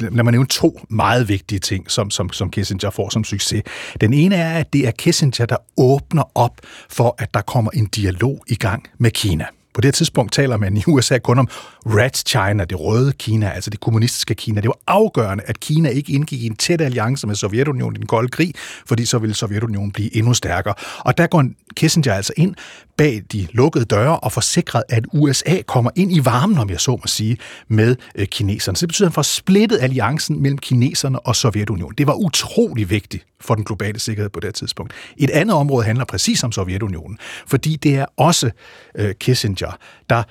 [0.00, 3.62] lad mig nævne to meget vigtige ting, som, som, som Kissinger får som succes.
[4.00, 6.60] Den ene er, at det er Kissinger, der åbner op
[6.90, 9.44] for, at der kommer en dialog i gang med Kina.
[9.78, 11.48] På det tidspunkt taler man i USA kun om
[11.86, 14.60] Red China, det røde Kina, altså det kommunistiske Kina.
[14.60, 18.06] Det var afgørende, at Kina ikke indgik i en tæt alliance med Sovjetunionen i den
[18.06, 18.54] kolde krig,
[18.86, 20.74] fordi så ville Sovjetunionen blive endnu stærkere.
[20.98, 21.44] Og der går
[21.76, 22.54] Kissinger altså ind
[22.96, 26.90] bag de lukkede døre og forsikret, at USA kommer ind i varmen, om jeg så
[26.90, 27.38] må sige,
[27.68, 28.76] med øh, kineserne.
[28.76, 31.94] Så det betyder, at han får splittet alliancen mellem kineserne og Sovjetunionen.
[31.98, 34.92] Det var utrolig vigtigt for den globale sikkerhed på det tidspunkt.
[35.16, 38.50] Et andet område handler præcis om Sovjetunionen, fordi det er også
[38.94, 39.76] øh, Kissinger,
[40.10, 40.22] der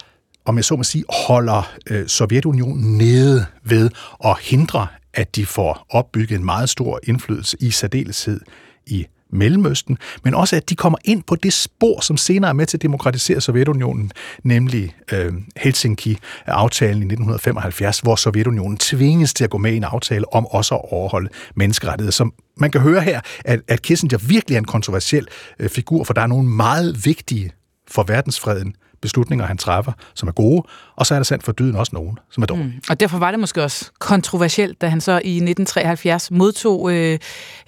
[0.46, 3.90] om jeg så må sige, holder øh, Sovjetunionen nede ved
[4.26, 8.42] at hindre, at de får opbygget en meget stor indflydelse i særdeleshed
[8.86, 12.66] i Mellemøsten, men også at de kommer ind på det spor, som senere er med
[12.66, 14.12] til at demokratisere Sovjetunionen,
[14.44, 20.34] nemlig øh, Helsinki-aftalen i 1975, hvor Sovjetunionen tvinges til at gå med i en aftale
[20.34, 22.12] om også at overholde menneskerettigheder.
[22.12, 25.28] Som man kan høre her, at, at Kissinger virkelig er en kontroversiel
[25.60, 27.52] øh, figur, for der er nogle meget vigtige
[27.88, 30.64] for verdensfreden beslutninger, han træffer, som er gode,
[30.96, 32.68] og så er der sandt for dyden også nogen, som er dårlige.
[32.68, 32.82] Mm.
[32.90, 37.20] Og derfor var det måske også kontroversielt, da han så i 1973 modtog øh,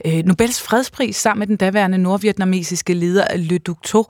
[0.05, 4.05] øh, Nobels fredspris sammen med den daværende nordvietnamesiske leder Le Duc Tho.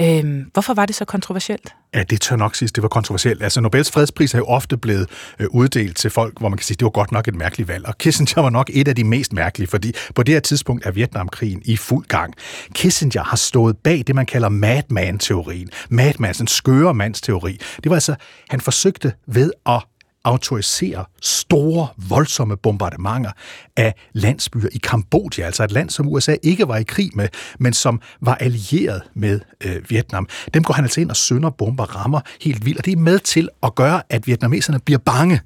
[0.00, 1.74] Øh, hvorfor var det så kontroversielt?
[1.94, 3.42] Ja, det tør nok sige, det var kontroversielt.
[3.42, 5.08] Altså, Nobels fredspris er jo ofte blevet
[5.38, 7.86] øh, uddelt til folk, hvor man kan sige, det var godt nok et mærkeligt valg.
[7.86, 10.90] Og Kissinger var nok et af de mest mærkelige, fordi på det her tidspunkt er
[10.90, 12.34] Vietnamkrigen i fuld gang.
[12.74, 15.68] Kissinger har stået bag det, man kalder madman-teorien.
[15.88, 17.58] Madman, en skøre mands teori.
[17.84, 18.14] Det var altså,
[18.48, 19.82] han forsøgte ved at
[20.28, 23.30] autorisere store, voldsomme bombardementer
[23.76, 27.28] af landsbyer i Kambodja, altså et land, som USA ikke var i krig med,
[27.58, 30.28] men som var allieret med øh, Vietnam.
[30.54, 33.18] Dem går han altså ind og sønder bomber rammer helt vildt, og det er med
[33.18, 35.40] til at gøre, at vietnameserne bliver bange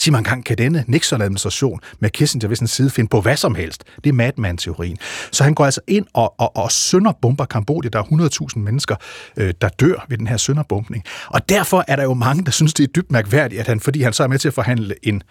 [0.00, 3.54] sig mig engang, kan denne Nixon-administration med Kissinger ved sin side finde på hvad som
[3.54, 3.84] helst.
[4.04, 4.98] Det er Madman-teorien.
[5.32, 7.88] Så han går altså ind og, og, og sønderbomber Kambodja.
[7.88, 8.96] Der er 100.000 mennesker,
[9.36, 11.04] øh, der dør ved den her sønderbombning.
[11.26, 14.02] Og derfor er der jo mange, der synes, det er dybt mærkværdigt, at han, fordi
[14.02, 15.22] han så er med til at forhandle en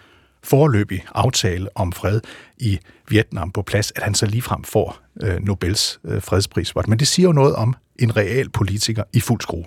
[0.42, 2.20] forløbig aftale om fred
[2.58, 2.78] i
[3.08, 6.72] Vietnam på plads, at han så ligefrem får øh, Nobels øh, fredspris.
[6.88, 9.64] Men det siger jo noget om en real politiker i fuld skrue.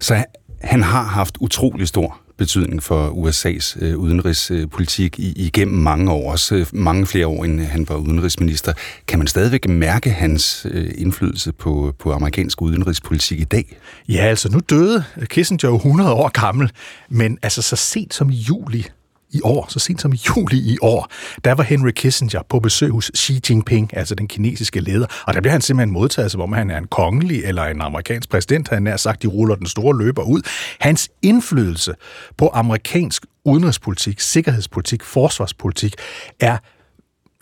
[0.00, 0.24] Så
[0.60, 6.54] han har haft utrolig stor betydning for USA's øh, udenrigspolitik i, igennem mange år, også
[6.54, 8.72] øh, mange flere år, end han var udenrigsminister.
[9.08, 13.76] Kan man stadigvæk mærke hans øh, indflydelse på, på amerikansk udenrigspolitik i dag?
[14.08, 16.70] Ja, altså nu døde Kissinger jo 100 år gammel,
[17.08, 18.86] men altså så sent som i juli
[19.32, 21.08] i år, så sent som i juli i år,
[21.44, 25.40] der var Henry Kissinger på besøg hos Xi Jinping, altså den kinesiske leder, og der
[25.40, 28.86] bliver han simpelthen modtaget, som om han er en kongelig eller en amerikansk præsident, han
[28.86, 30.42] er sagt, de ruller den store løber ud.
[30.80, 31.94] Hans indflydelse
[32.36, 35.94] på amerikansk udenrigspolitik, sikkerhedspolitik, forsvarspolitik
[36.40, 36.58] er,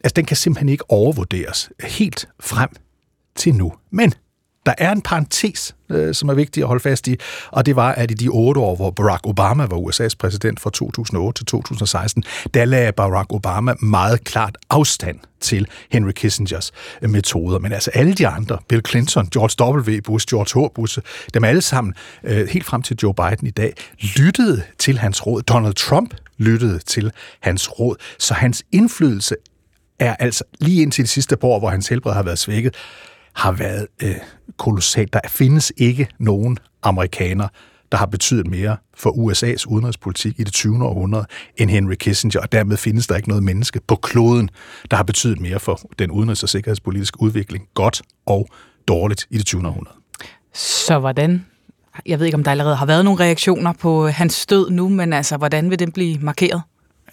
[0.04, 2.68] altså den kan simpelthen ikke overvurderes helt frem
[3.36, 3.72] til nu.
[3.90, 4.14] Men
[4.70, 7.16] der er en parentes, øh, som er vigtig at holde fast i,
[7.50, 10.70] og det var, at i de otte år, hvor Barack Obama var USA's præsident fra
[10.70, 12.24] 2008 til 2016,
[12.54, 16.72] der lagde Barack Obama meget klart afstand til Henry Kissingers
[17.02, 17.58] øh, metoder.
[17.58, 20.00] Men altså alle de andre, Bill Clinton, George W.
[20.04, 20.72] Bush, George H.
[20.74, 20.98] Bush,
[21.34, 21.94] dem alle sammen,
[22.24, 23.74] øh, helt frem til Joe Biden i dag,
[24.16, 25.42] lyttede til hans råd.
[25.42, 27.96] Donald Trump lyttede til hans råd.
[28.18, 29.36] Så hans indflydelse
[29.98, 32.76] er altså lige indtil de sidste par år, hvor hans helbred har været svækket,
[33.34, 34.16] har været øh,
[34.58, 35.12] kolossalt.
[35.12, 37.48] Der findes ikke nogen amerikaner,
[37.92, 40.84] der har betydet mere for USA's udenrigspolitik i det 20.
[40.84, 41.26] århundrede
[41.56, 44.50] end Henry Kissinger, og dermed findes der ikke noget menneske på kloden,
[44.90, 48.48] der har betydet mere for den udenrigs- og sikkerhedspolitiske udvikling, godt og
[48.88, 49.66] dårligt i det 20.
[49.66, 49.96] århundrede.
[50.54, 51.46] Så hvordan
[52.06, 55.12] jeg ved ikke, om der allerede har været nogle reaktioner på hans død nu, men
[55.12, 56.62] altså, hvordan vil den blive markeret?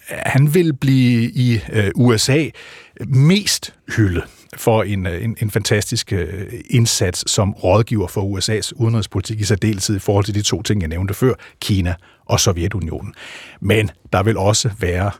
[0.08, 2.44] Han vil blive i øh, USA
[3.06, 4.24] mest hyldet
[4.56, 9.96] for en, øh, en, en fantastisk øh, indsats som rådgiver for USA's udenrigspolitik i særdeleshed
[9.96, 11.94] i forhold til de to ting, jeg nævnte før, Kina
[12.26, 13.14] og Sovjetunionen.
[13.60, 15.10] Men der vil også være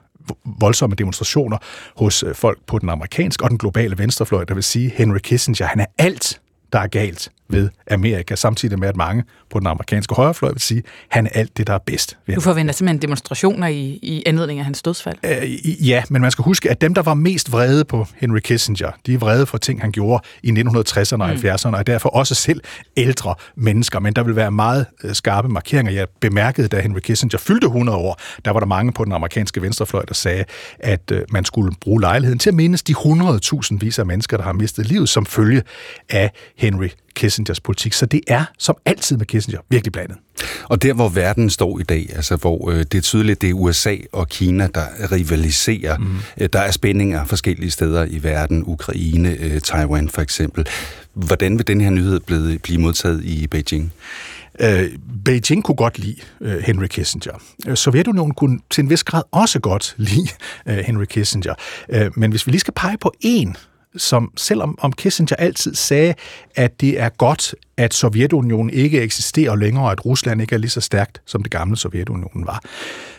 [0.60, 1.58] voldsomme demonstrationer
[1.96, 5.66] hos øh, folk på den amerikanske og den globale venstrefløj, der vil sige, Henry Kissinger,
[5.66, 6.40] han er alt
[6.72, 10.78] der er galt ved Amerika, samtidig med, at mange på den amerikanske højrefløj vil sige,
[10.78, 12.18] at han er alt det, der er bedst.
[12.26, 15.16] Ved du forventer simpelthen demonstrationer i, i anledning af hans dødsfald?
[15.24, 18.90] Øh, ja, men man skal huske, at dem, der var mest vrede på Henry Kissinger,
[19.06, 22.60] de er vrede for ting, han gjorde i 1960'erne og 70'erne, og derfor også selv
[22.96, 24.00] ældre mennesker.
[24.00, 25.92] Men der vil være meget øh, skarpe markeringer.
[25.92, 29.62] Jeg bemærkede, da Henry Kissinger fyldte 100 år, der var der mange på den amerikanske
[29.62, 30.44] venstrefløj, der sagde,
[30.78, 34.44] at øh, man skulle bruge lejligheden til at mindes de 100.000 vis af mennesker, der
[34.44, 35.62] har mistet livet som følge
[36.08, 36.88] af Henry
[37.18, 37.92] Kissingers politik.
[37.92, 40.16] Så det er, som altid med Kissinger, virkelig blandet.
[40.64, 43.54] Og der, hvor verden står i dag, altså hvor øh, det er tydeligt, det er
[43.54, 45.98] USA og Kina, der rivaliserer.
[45.98, 46.16] Mm.
[46.40, 50.66] Øh, der er spændinger forskellige steder i verden, Ukraine, øh, Taiwan for eksempel.
[51.14, 53.92] Hvordan vil den her nyhed blive, blive modtaget i Beijing?
[54.60, 54.90] Øh,
[55.24, 57.42] Beijing kunne godt lide øh, Henry Kissinger.
[57.68, 60.28] Øh, Sovjetunionen kunne til en vis grad også godt lide
[60.68, 61.54] øh, Henry Kissinger.
[61.88, 63.56] Øh, men hvis vi lige skal pege på en
[63.96, 66.14] som selvom om Kissinger altid sagde,
[66.54, 70.70] at det er godt, at Sovjetunionen ikke eksisterer længere, og at Rusland ikke er lige
[70.70, 72.62] så stærkt, som det gamle Sovjetunionen var,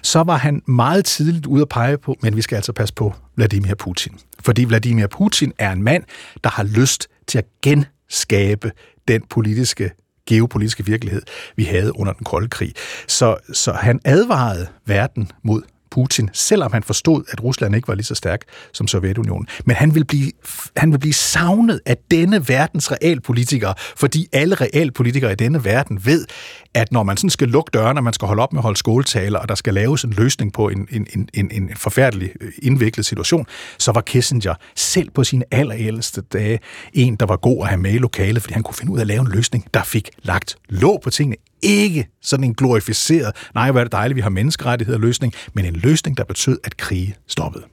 [0.01, 3.13] så var han meget tidligt ude at pege på, men vi skal altså passe på
[3.35, 4.19] Vladimir Putin.
[4.41, 6.03] Fordi Vladimir Putin er en mand,
[6.43, 8.71] der har lyst til at genskabe
[9.07, 9.91] den politiske
[10.29, 11.21] geopolitiske virkelighed,
[11.55, 12.73] vi havde under den kolde krig.
[13.07, 15.61] Så, så han advarede verden mod
[15.91, 18.41] Putin, selvom han forstod, at Rusland ikke var lige så stærk
[18.74, 19.48] som Sovjetunionen.
[19.66, 20.32] Men han vil blive,
[20.78, 26.26] han vil blive savnet af denne verdens realpolitikere, fordi alle realpolitikere i denne verden ved,
[26.73, 29.39] at når man sådan skal lukke dørene, man skal holde op med at holde skåltaler,
[29.39, 33.05] og der skal laves en løsning på en, en, en, en, en forfærdelig øh, indviklet
[33.05, 33.45] situation,
[33.77, 36.59] så var Kissinger selv på sine allerældste dage
[36.93, 39.01] en, der var god at have med i lokalet, fordi han kunne finde ud af
[39.01, 43.71] at lave en løsning, der fik lagt låg på tingene, ikke sådan en glorificeret, nej,
[43.71, 47.15] hvor er det dejligt, vi har menneskerettigheder løsning, men en løsning, der betød, at krige
[47.27, 47.63] stoppede.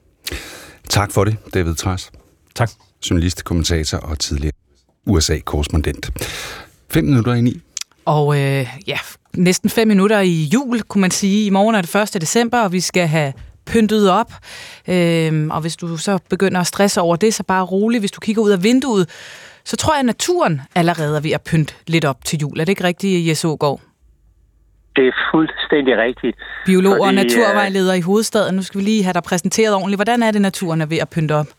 [0.89, 2.11] Tak for det, David Træs.
[2.55, 2.71] Tak.
[3.09, 4.53] Journalist, kommentator og tidligere
[5.05, 6.11] USA-korrespondent.
[6.89, 7.61] Fem minutter ind i.
[8.15, 8.99] Og øh, ja,
[9.33, 11.47] næsten fem minutter i jul, kunne man sige.
[11.47, 12.21] I morgen er det 1.
[12.21, 13.33] december, og vi skal have
[13.71, 14.31] pyntet op.
[14.93, 17.99] Øhm, og hvis du så begynder at stresse over det, så bare rolig.
[17.99, 19.05] Hvis du kigger ud af vinduet,
[19.65, 22.59] så tror jeg, at naturen allerede er ved at pynte lidt op til jul.
[22.59, 23.79] Er det ikke rigtigt, Jes Ågaard?
[24.95, 26.35] Det er fuldstændig rigtigt.
[26.65, 28.55] Biolog og naturvejleder i hovedstaden.
[28.55, 29.97] Nu skal vi lige have dig præsenteret ordentligt.
[29.97, 31.49] Hvordan er det, naturen er ved at pynte op?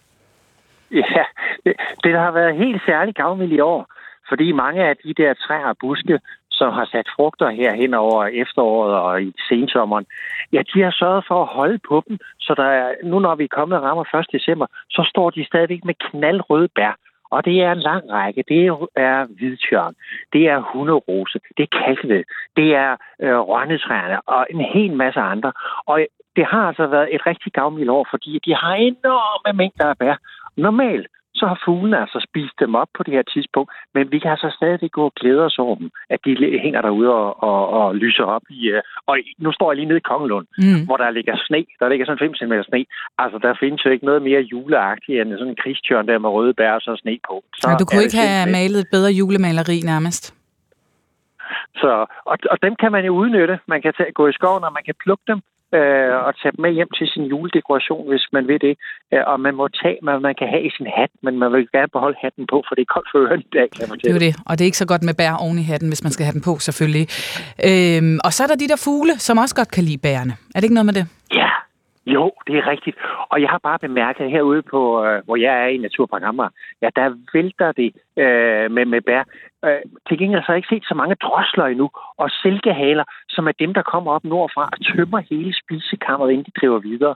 [0.90, 1.24] Ja,
[1.64, 3.86] det, det har været helt særligt gavmild i år,
[4.28, 6.18] fordi mange af de der træer og buske,
[6.58, 10.06] som har sat frugter her hen over efteråret og i sensommeren,
[10.52, 13.44] ja, de har sørget for at holde på dem, så der er, nu når vi
[13.44, 14.26] er kommet og rammer 1.
[14.32, 16.94] december, så står de stadigvæk med knaldrøde bær.
[17.30, 18.44] Og det er en lang række.
[18.48, 18.66] Det
[18.96, 19.94] er hvidtjørn,
[20.32, 22.24] det er hunderose, det er kalkved,
[22.56, 25.52] det er øh, rønnetræerne og en hel masse andre.
[25.86, 26.06] Og
[26.36, 30.16] det har altså været et rigtig gavmildt år, fordi de har enorme mængder af bær.
[30.56, 31.06] Normalt
[31.40, 34.50] så har fuglene altså spist dem op på det her tidspunkt, men vi kan altså
[34.58, 36.30] stadig gå og glæde os over dem, at de
[36.64, 38.60] hænger derude og, og, og lyser op i...
[38.74, 40.80] Øh, og nu står jeg lige nede i Kongelund, mm.
[40.86, 41.64] hvor der ligger sne.
[41.80, 42.84] Der ligger sådan 5 cm sne.
[43.18, 46.54] Altså, der findes jo ikke noget mere juleagtigt end sådan en krigstjørn der med røde
[46.54, 47.44] bær og så sne på.
[47.60, 50.24] Så ja, du kunne ikke have malet et bedre julemaleri nærmest.
[51.80, 53.58] Så, og, og dem kan man jo udnytte.
[53.66, 55.40] Man kan tage, gå i skoven, og man kan plukke dem
[55.76, 58.74] øh, og tage dem med hjem til sin juledekoration, hvis man vil det.
[59.12, 61.68] Øh, og man må tage, hvad man kan have i sin hat, men man vil
[61.72, 64.14] gerne beholde hatten på, for det er koldt for ørerne i dag, kan man Det
[64.14, 66.12] er det, og det er ikke så godt med bær oven i hatten, hvis man
[66.12, 67.06] skal have den på, selvfølgelig.
[67.68, 70.34] Øhm, og så er der de der fugle, som også godt kan lide bærene.
[70.54, 71.06] Er det ikke noget med det?
[71.40, 71.50] Ja,
[72.14, 72.96] jo, det er rigtigt.
[73.30, 76.48] Og jeg har bare bemærket herude, på, øh, hvor jeg er i Naturprogrammer,
[76.82, 77.90] ja, der vælter det
[78.22, 79.24] øh, med, med bær.
[79.64, 83.52] Øh, til gengæld har jeg ikke set så mange drosler endnu, og silkehaler, som er
[83.52, 87.14] dem, der kommer op nordfra og tømmer hele spisekammeret, inden de driver videre.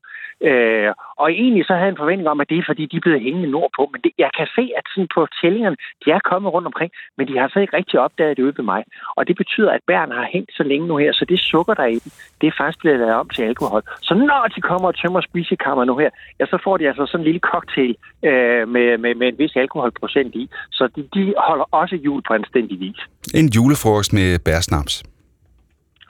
[0.48, 0.93] Øh,
[1.23, 3.23] og egentlig så havde jeg en forventning om, at det er, fordi de er blevet
[3.27, 6.66] hængende nordpå, men det, jeg kan se, at sådan på tællingerne, de er kommet rundt
[6.66, 8.85] omkring, men de har så ikke rigtig opdaget det ude ved mig.
[9.16, 11.85] Og det betyder, at bærene har hængt så længe nu her, så det sukker der
[11.85, 13.82] i dem, det er faktisk blevet lavet om til alkohol.
[14.02, 16.10] Så når de kommer og tømmer spisekammeret nu her,
[16.40, 19.56] ja, så får de altså sådan en lille cocktail øh, med, med, med en vis
[19.56, 20.51] alkoholprocent i.
[20.70, 23.00] Så de, de holder også jul på anstændig vis.
[23.34, 24.94] En julefrokost med bærsnaps.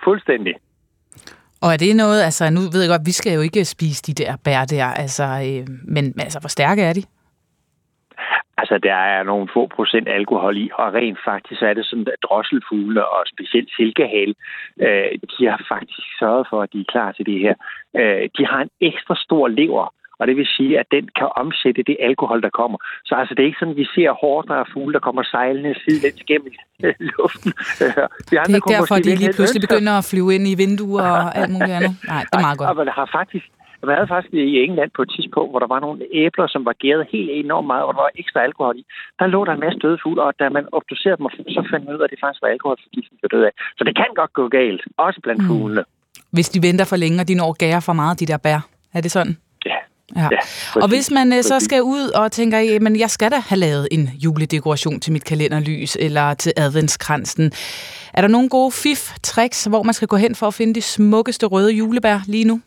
[0.04, 0.54] Fuldstændig.
[1.62, 4.14] Og er det noget, altså nu ved jeg godt, vi skal jo ikke spise de
[4.22, 5.62] der bær der, altså, øh,
[5.94, 7.02] men altså, hvor stærke er de?
[8.60, 12.22] Altså, der er nogle få procent alkohol i, og rent faktisk er det sådan, at
[12.26, 14.34] drosselfugle og specielt silkehale,
[14.86, 17.54] øh, de har faktisk sørget for, at de er klar til det her.
[18.00, 19.86] Øh, de har en ekstra stor lever,
[20.22, 22.78] og det vil sige, at den kan omsætte det alkohol, der kommer.
[23.08, 25.74] Så altså, det er ikke sådan, at vi ser hårdere af fugle, der kommer sejlende
[25.84, 26.52] sidelæns gennem
[27.12, 27.50] luften.
[28.30, 30.54] De andre det er ikke derfor, at de lige pludselig begynder at flyve ind i
[30.62, 31.94] vinduer og alt muligt andet.
[32.12, 32.68] Nej, det er meget godt.
[32.70, 33.46] Og man har faktisk
[33.88, 36.76] man havde faktisk i England på et tidspunkt, hvor der var nogle æbler, som var
[36.82, 38.84] gæret helt enormt meget, og der var ekstra alkohol i.
[39.18, 41.26] Der lå der en masse døde fugle, og da man obducerede dem,
[41.56, 43.54] så fandt man ud af, at det faktisk var alkoholforgiftning, de døde af.
[43.78, 45.48] Så det kan godt gå galt, også blandt mm.
[45.48, 45.84] fuglene.
[46.36, 48.60] Hvis de venter for længe, og de når gære for meget, de der bær.
[48.96, 49.36] Er det sådan?
[50.16, 50.28] Ja.
[50.74, 53.88] Og hvis man øh, så skal ud og tænker, men jeg skal da have lavet
[53.90, 57.52] en juledekoration til mit kalenderlys eller til adventskransen.
[58.14, 61.46] Er der nogle gode fif-tricks, hvor man skal gå hen for at finde de smukkeste
[61.46, 62.60] røde julebær lige nu?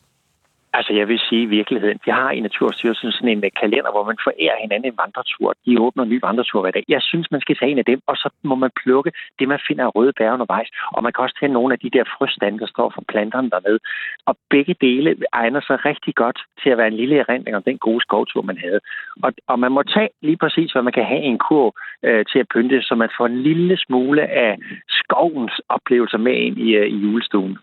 [0.77, 4.05] Altså, jeg vil sige i virkeligheden, vi har i Naturstyrelsen sådan en øh, kalender, hvor
[4.09, 5.53] man forærer hinanden en vandretur.
[5.65, 6.83] De åbner en ny vandretur hver dag.
[6.87, 9.59] Jeg synes, man skal tage en af dem, og så må man plukke det, man
[9.67, 10.69] finder af røde bær undervejs.
[10.95, 13.79] Og man kan også tage nogle af de der frøstande, der står for planterne dernede.
[14.25, 17.77] Og begge dele egner sig rigtig godt til at være en lille erindring om den
[17.77, 18.79] gode skovtur, man havde.
[19.23, 21.73] Og, og man må tage lige præcis, hvad man kan have i en kurv
[22.03, 24.57] øh, til at pynte, så man får en lille smule af
[24.89, 27.57] skovens oplevelser med ind i, øh, i julestuen.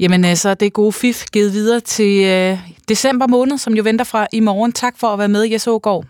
[0.00, 2.58] Jamen så altså, det er gode fif givet videre til øh,
[2.88, 4.72] december måned, som jo venter fra i morgen.
[4.72, 6.04] Tak for at være med, Jes Ågaard.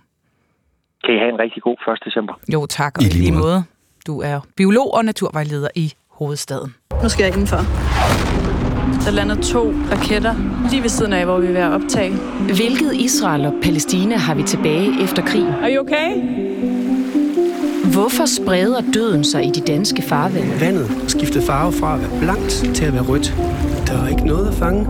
[1.04, 2.04] Kan I have en rigtig god 1.
[2.04, 2.34] december.
[2.52, 2.98] Jo, tak.
[2.98, 3.64] Og I lige måde.
[4.06, 6.74] Du er biolog og naturvejleder i hovedstaden.
[7.02, 7.56] Nu skal jeg indenfor.
[9.04, 10.34] Der lander to raketter
[10.70, 12.12] lige ved siden af, hvor vi vil være optage.
[12.56, 15.48] Hvilket Israel og Palæstina har vi tilbage efter krigen?
[15.48, 16.08] Er you okay?
[17.92, 20.60] Hvorfor spreder døden sig i de danske farvande?
[20.60, 23.34] Vandet skiftede farve fra at være blankt til at være rødt.
[23.90, 24.86] Der er ikke noget at fange.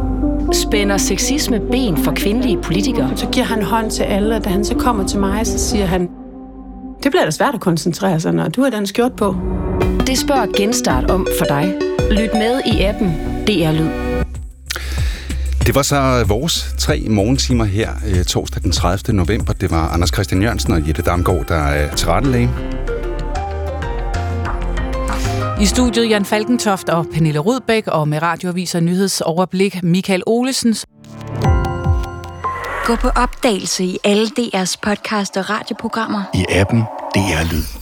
[0.52, 3.12] Spænder sexisme ben for kvindelige politikere?
[3.16, 5.86] Så giver han hånd til alle, og da han så kommer til mig, så siger
[5.86, 6.08] han,
[7.02, 9.36] det bliver da svært at koncentrere sig, når du har den skjort på.
[10.06, 11.74] Det spørger Genstart om for dig.
[12.10, 13.08] Lyt med i appen
[13.46, 13.90] DR Lyd.
[15.66, 17.88] Det var så vores tre morgentimer her
[18.26, 19.16] torsdag den 30.
[19.16, 19.52] november.
[19.52, 22.50] Det var Anders Christian Jørgensen og Jette Damgaard, der er tilrettelæge.
[25.60, 30.76] I studiet Jan Falkentoft og Pernille Rudbæk, og med radioaviser nyhedsoverblik Michael Olesen.
[32.84, 36.22] Gå på opdagelse i alle DR's podcast og radioprogrammer.
[36.34, 36.80] I appen
[37.14, 37.79] DR Lyd.